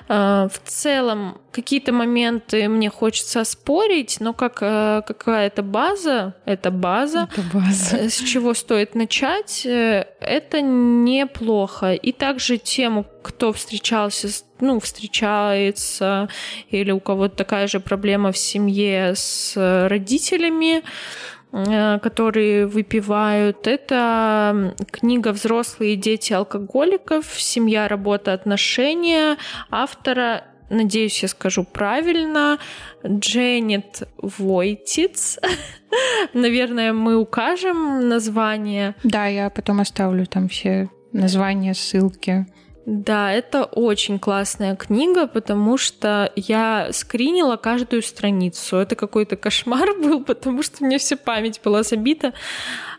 Э, 0.07 0.47
в 0.51 0.59
целом 0.69 1.37
какие-то 1.51 1.91
моменты 1.91 2.69
мне 2.69 2.89
хочется 2.89 3.41
оспорить, 3.41 4.17
но 4.19 4.33
как 4.33 4.59
какая-то 4.59 5.63
база, 5.63 6.33
это 6.45 6.71
база, 6.71 7.27
это 7.29 7.41
база, 7.53 8.09
с 8.09 8.23
чего 8.23 8.53
стоит 8.53 8.95
начать, 8.95 9.65
это 9.65 10.61
неплохо. 10.61 11.93
И 11.93 12.13
также 12.13 12.57
тему, 12.57 13.05
кто 13.21 13.51
встречался 13.51 14.29
ну, 14.61 14.79
встречается, 14.79 16.29
или 16.69 16.91
у 16.91 16.99
кого-то 16.99 17.35
такая 17.35 17.67
же 17.67 17.79
проблема 17.79 18.31
в 18.31 18.37
семье 18.37 19.15
с 19.15 19.53
родителями, 19.89 20.83
Э, 20.83 21.40
которые 21.51 22.65
выпивают. 22.65 23.67
Это 23.67 24.73
книга 24.89 25.33
«Взрослые 25.33 25.95
дети 25.95 26.33
алкоголиков. 26.33 27.25
Семья, 27.37 27.87
работа, 27.87 28.33
отношения» 28.33 29.37
автора 29.69 30.45
надеюсь, 30.71 31.21
я 31.21 31.27
скажу 31.27 31.63
правильно, 31.63 32.57
Дженнет 33.05 34.07
Войтиц. 34.17 35.39
Наверное, 36.33 36.93
мы 36.93 37.17
укажем 37.17 38.07
название. 38.07 38.95
Да, 39.03 39.27
я 39.27 39.49
потом 39.49 39.81
оставлю 39.81 40.25
там 40.25 40.47
все 40.47 40.89
названия, 41.11 41.73
ссылки. 41.73 42.45
Да, 42.85 43.31
это 43.31 43.65
очень 43.65 44.17
классная 44.17 44.75
книга, 44.75 45.27
потому 45.27 45.77
что 45.77 46.31
я 46.35 46.89
скринила 46.91 47.55
каждую 47.55 48.01
страницу. 48.01 48.77
Это 48.77 48.95
какой-то 48.95 49.35
кошмар 49.35 49.93
был, 50.01 50.23
потому 50.23 50.63
что 50.63 50.83
мне 50.83 50.97
вся 50.97 51.15
память 51.15 51.61
была 51.63 51.83
забита. 51.83 52.33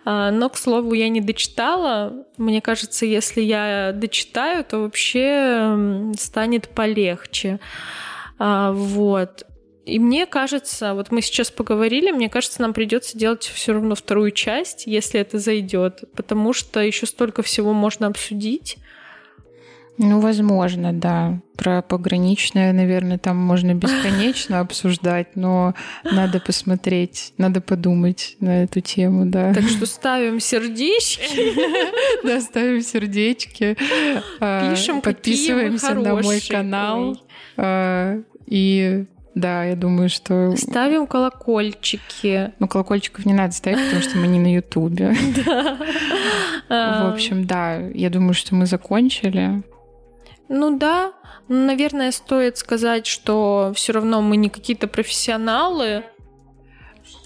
А, 0.04 0.30
но, 0.30 0.48
к 0.48 0.56
слову, 0.56 0.92
я 0.94 1.08
не 1.08 1.20
дочитала. 1.20 2.24
Мне 2.36 2.60
кажется, 2.60 3.06
если 3.06 3.40
я 3.40 3.92
дочитаю, 3.92 4.64
то 4.64 4.78
вообще 4.78 6.12
станет 6.16 6.68
полегче. 6.68 7.58
А, 8.38 8.72
вот. 8.72 9.44
И 9.84 9.98
мне 9.98 10.26
кажется, 10.26 10.94
вот 10.94 11.10
мы 11.10 11.22
сейчас 11.22 11.50
поговорили, 11.50 12.12
мне 12.12 12.28
кажется, 12.28 12.62
нам 12.62 12.72
придется 12.72 13.18
делать 13.18 13.42
все 13.42 13.72
равно 13.72 13.96
вторую 13.96 14.30
часть, 14.30 14.86
если 14.86 15.18
это 15.18 15.38
зайдет, 15.38 16.04
потому 16.14 16.52
что 16.52 16.78
еще 16.78 17.06
столько 17.06 17.42
всего 17.42 17.72
можно 17.72 18.06
обсудить. 18.06 18.78
Ну, 19.98 20.20
возможно, 20.20 20.92
да. 20.92 21.38
Про 21.56 21.82
пограничное, 21.82 22.72
наверное, 22.72 23.18
там 23.18 23.36
можно 23.36 23.74
бесконечно 23.74 24.60
обсуждать, 24.60 25.36
но 25.36 25.74
надо 26.04 26.40
посмотреть, 26.40 27.34
надо 27.36 27.60
подумать 27.60 28.36
на 28.40 28.64
эту 28.64 28.80
тему, 28.80 29.26
да. 29.26 29.52
Так 29.52 29.64
что 29.64 29.86
ставим 29.86 30.40
сердечки. 30.40 31.52
Да, 32.24 32.40
ставим 32.40 32.82
сердечки. 32.82 33.76
А, 34.40 34.70
Пишем, 34.70 35.00
подписываемся 35.00 35.94
на 35.94 36.14
мой 36.14 36.40
канал. 36.40 37.20
А, 37.56 38.20
и 38.46 39.04
да, 39.34 39.64
я 39.64 39.76
думаю, 39.76 40.08
что... 40.08 40.54
Ставим 40.56 41.06
колокольчики. 41.06 42.52
Ну, 42.58 42.68
колокольчиков 42.68 43.24
не 43.24 43.32
надо 43.32 43.52
ставить, 43.52 43.82
потому 43.84 44.02
что 44.02 44.18
мы 44.18 44.26
не 44.26 44.38
на 44.38 44.54
Ютубе. 44.54 45.14
В 46.68 47.12
общем, 47.12 47.46
да, 47.46 47.78
я 47.78 48.10
думаю, 48.10 48.34
что 48.34 48.54
мы 48.54 48.66
закончили. 48.66 49.62
Ну 50.54 50.76
да, 50.76 51.14
наверное, 51.48 52.12
стоит 52.12 52.58
сказать, 52.58 53.06
что 53.06 53.72
все 53.74 53.94
равно 53.94 54.20
мы 54.20 54.36
не 54.36 54.50
какие-то 54.50 54.86
профессионалы. 54.86 56.04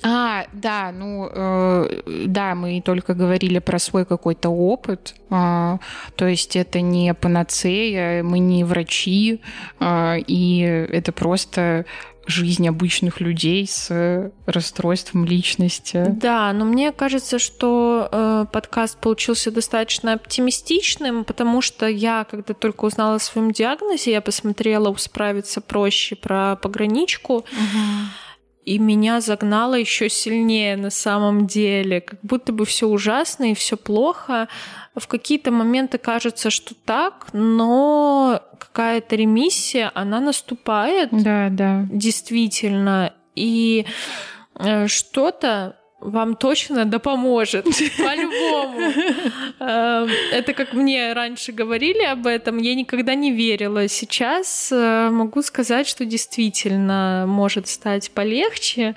А, 0.04 0.44
да, 0.52 0.92
ну, 0.92 1.28
э, 1.32 2.02
да, 2.26 2.54
мы 2.54 2.80
только 2.80 3.14
говорили 3.14 3.58
про 3.58 3.80
свой 3.80 4.04
какой-то 4.04 4.50
опыт, 4.50 5.16
э, 5.30 5.78
то 6.14 6.26
есть 6.26 6.54
это 6.54 6.80
не 6.80 7.12
панацея, 7.14 8.22
мы 8.22 8.38
не 8.38 8.62
врачи, 8.62 9.40
э, 9.80 10.18
и 10.28 10.60
это 10.60 11.10
просто 11.10 11.84
жизнь 12.26 12.68
обычных 12.68 13.20
людей 13.20 13.66
с 13.66 14.30
расстройством 14.46 15.24
личности. 15.24 16.04
Да, 16.08 16.52
но 16.52 16.64
мне 16.64 16.92
кажется, 16.92 17.38
что 17.38 18.08
э, 18.10 18.46
подкаст 18.52 18.98
получился 18.98 19.50
достаточно 19.50 20.14
оптимистичным, 20.14 21.24
потому 21.24 21.60
что 21.62 21.86
я, 21.86 22.24
когда 22.24 22.54
только 22.54 22.84
узнала 22.84 23.16
о 23.16 23.20
своем 23.20 23.52
диагнозе, 23.52 24.12
я 24.12 24.20
посмотрела 24.20 24.88
у 24.90 24.96
«Справиться 24.96 25.60
проще» 25.60 26.16
про 26.16 26.56
пограничку. 26.56 27.36
Угу 27.36 27.46
и 28.66 28.80
меня 28.80 29.20
загнало 29.20 29.76
еще 29.76 30.08
сильнее 30.08 30.76
на 30.76 30.90
самом 30.90 31.46
деле, 31.46 32.00
как 32.00 32.18
будто 32.22 32.52
бы 32.52 32.66
все 32.66 32.88
ужасно 32.88 33.52
и 33.52 33.54
все 33.54 33.76
плохо. 33.76 34.48
В 34.96 35.06
какие-то 35.06 35.52
моменты 35.52 35.98
кажется, 35.98 36.50
что 36.50 36.74
так, 36.74 37.28
но 37.32 38.42
какая-то 38.58 39.14
ремиссия, 39.14 39.92
она 39.94 40.18
наступает. 40.18 41.10
Да, 41.12 41.48
да. 41.48 41.86
Действительно. 41.92 43.12
И 43.36 43.86
э, 44.58 44.88
что-то 44.88 45.76
вам 46.00 46.36
точно 46.36 46.84
да 46.84 46.98
поможет, 46.98 47.64
по-любому. 47.98 48.80
Эм, 49.60 50.10
это 50.32 50.52
как 50.52 50.72
мне 50.72 51.12
раньше 51.12 51.52
говорили 51.52 52.04
об 52.04 52.26
этом, 52.26 52.58
я 52.58 52.74
никогда 52.74 53.14
не 53.14 53.32
верила. 53.32 53.88
Сейчас 53.88 54.70
э, 54.72 55.08
могу 55.10 55.42
сказать, 55.42 55.86
что 55.86 56.04
действительно 56.04 57.24
может 57.26 57.66
стать 57.66 58.10
полегче. 58.10 58.94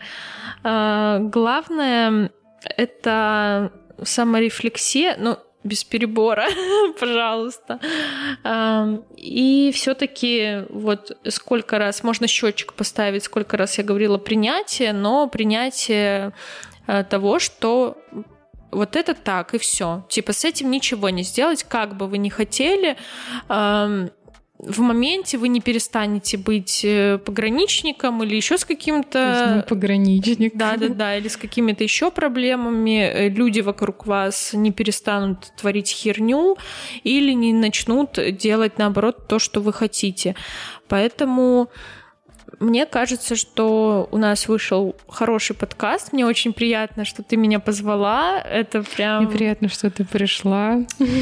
Э, 0.63 1.19
главное— 1.21 2.31
это 2.77 3.71
саморефлексия, 4.03 5.15
ну, 5.17 5.38
без 5.63 5.84
перебора, 5.84 6.47
пожалуйста. 6.99 7.80
Эм, 8.43 9.03
и 9.17 9.71
все-таки 9.73 10.65
вот 10.69 11.17
сколько 11.27 11.77
раз 11.77 12.03
можно 12.03 12.27
счетчик 12.27 12.73
поставить, 12.73 13.23
сколько 13.23 13.57
раз 13.57 13.77
я 13.77 13.84
говорила 13.84 14.17
принятие, 14.17 14.93
но 14.93 15.27
принятие 15.27 16.34
того, 17.10 17.40
что 17.40 17.98
вот 18.72 18.95
это 18.95 19.14
так, 19.14 19.53
и 19.53 19.57
все. 19.57 20.06
Типа 20.10 20.34
с 20.34 20.45
этим 20.45 20.72
ничего 20.72 21.10
не 21.10 21.24
сделать, 21.24 21.64
как 21.64 21.95
бы 21.98 22.07
вы 22.07 22.18
ни 22.18 22.30
хотели. 22.30 22.98
Эм, 23.49 24.11
в 24.60 24.80
моменте 24.82 25.38
вы 25.38 25.48
не 25.48 25.61
перестанете 25.61 26.38
быть 26.38 26.82
э, 26.84 27.18
пограничником 27.18 28.22
или 28.24 28.36
еще 28.36 28.57
с 28.57 28.66
каким-то... 28.66 29.66
пограничник. 29.70 30.56
Да-да-да, 30.56 31.18
или 31.18 31.30
с 31.30 31.38
какими-то 31.38 31.84
еще 31.84 32.11
проблемами. 32.11 32.99
Э, 32.99 33.30
люди 33.30 33.61
вокруг 33.61 34.06
вас 34.06 34.52
не 34.53 34.72
перестанут 34.72 35.53
творить 35.56 35.90
херню 35.90 36.57
или 37.03 37.32
не 37.32 37.53
начнут 37.53 38.20
делать, 38.38 38.78
наоборот, 38.78 39.28
то, 39.28 39.40
что 39.40 39.61
вы 39.61 39.72
хотите. 39.72 40.36
Поэтому 40.90 41.70
мне 42.59 42.85
кажется, 42.85 43.35
что 43.35 44.07
у 44.11 44.17
нас 44.17 44.47
вышел 44.47 44.95
хороший 45.07 45.55
подкаст. 45.55 46.13
Мне 46.13 46.26
очень 46.26 46.53
приятно, 46.53 47.05
что 47.05 47.23
ты 47.23 47.38
меня 47.38 47.59
позвала. 47.59 48.39
Это 48.39 48.84
прям... 48.84 49.23
Мне 49.23 49.31
приятно, 49.31 49.69
что 49.69 49.89
ты 49.89 50.05
пришла. 50.05 50.80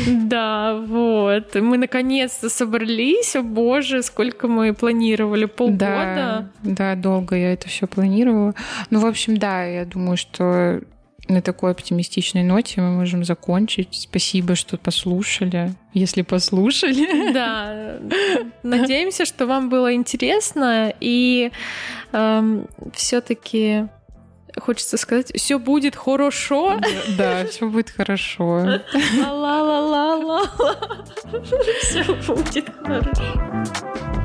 Да, 0.08 0.76
вот. 0.88 1.56
Мы 1.56 1.78
наконец-то 1.78 2.50
собрались. 2.50 3.36
О 3.36 3.44
боже, 3.44 4.04
сколько 4.04 4.48
мы 4.48 4.74
планировали? 4.74 5.46
Полгода? 5.46 5.78
Да, 5.78 6.50
да 6.64 6.96
долго 6.96 7.36
я 7.36 7.54
это 7.54 7.68
все 7.68 7.88
планировала. 7.88 8.54
Ну, 8.90 9.00
в 9.00 9.06
общем, 9.06 9.38
да, 9.38 9.64
я 9.64 9.86
думаю, 9.86 10.18
что 10.18 10.82
на 11.28 11.42
такой 11.42 11.72
оптимистичной 11.72 12.44
ноте 12.44 12.82
мы 12.82 12.92
можем 12.92 13.24
закончить. 13.24 13.90
Спасибо, 14.10 14.56
что 14.56 14.78
послушали, 14.78 15.74
если 15.94 16.22
послушали. 16.22 17.32
Да, 17.34 17.98
надеемся, 18.64 19.26
что 19.26 19.46
вам 19.46 19.70
было 19.70 19.94
интересно 19.94 20.94
и 21.00 21.52
эм, 22.14 22.68
все-таки 22.94 23.88
хочется 24.60 24.98
сказать, 24.98 25.32
все 25.36 25.60
будет 25.60 25.96
хорошо. 25.96 26.80
Да, 27.18 27.46
все 27.46 27.70
будет 27.70 27.90
хорошо. 27.90 28.82
Ла-ла-ла-ла-ла. 29.20 30.50
Все 31.82 32.04
будет 32.28 32.70
хорошо. 32.82 34.17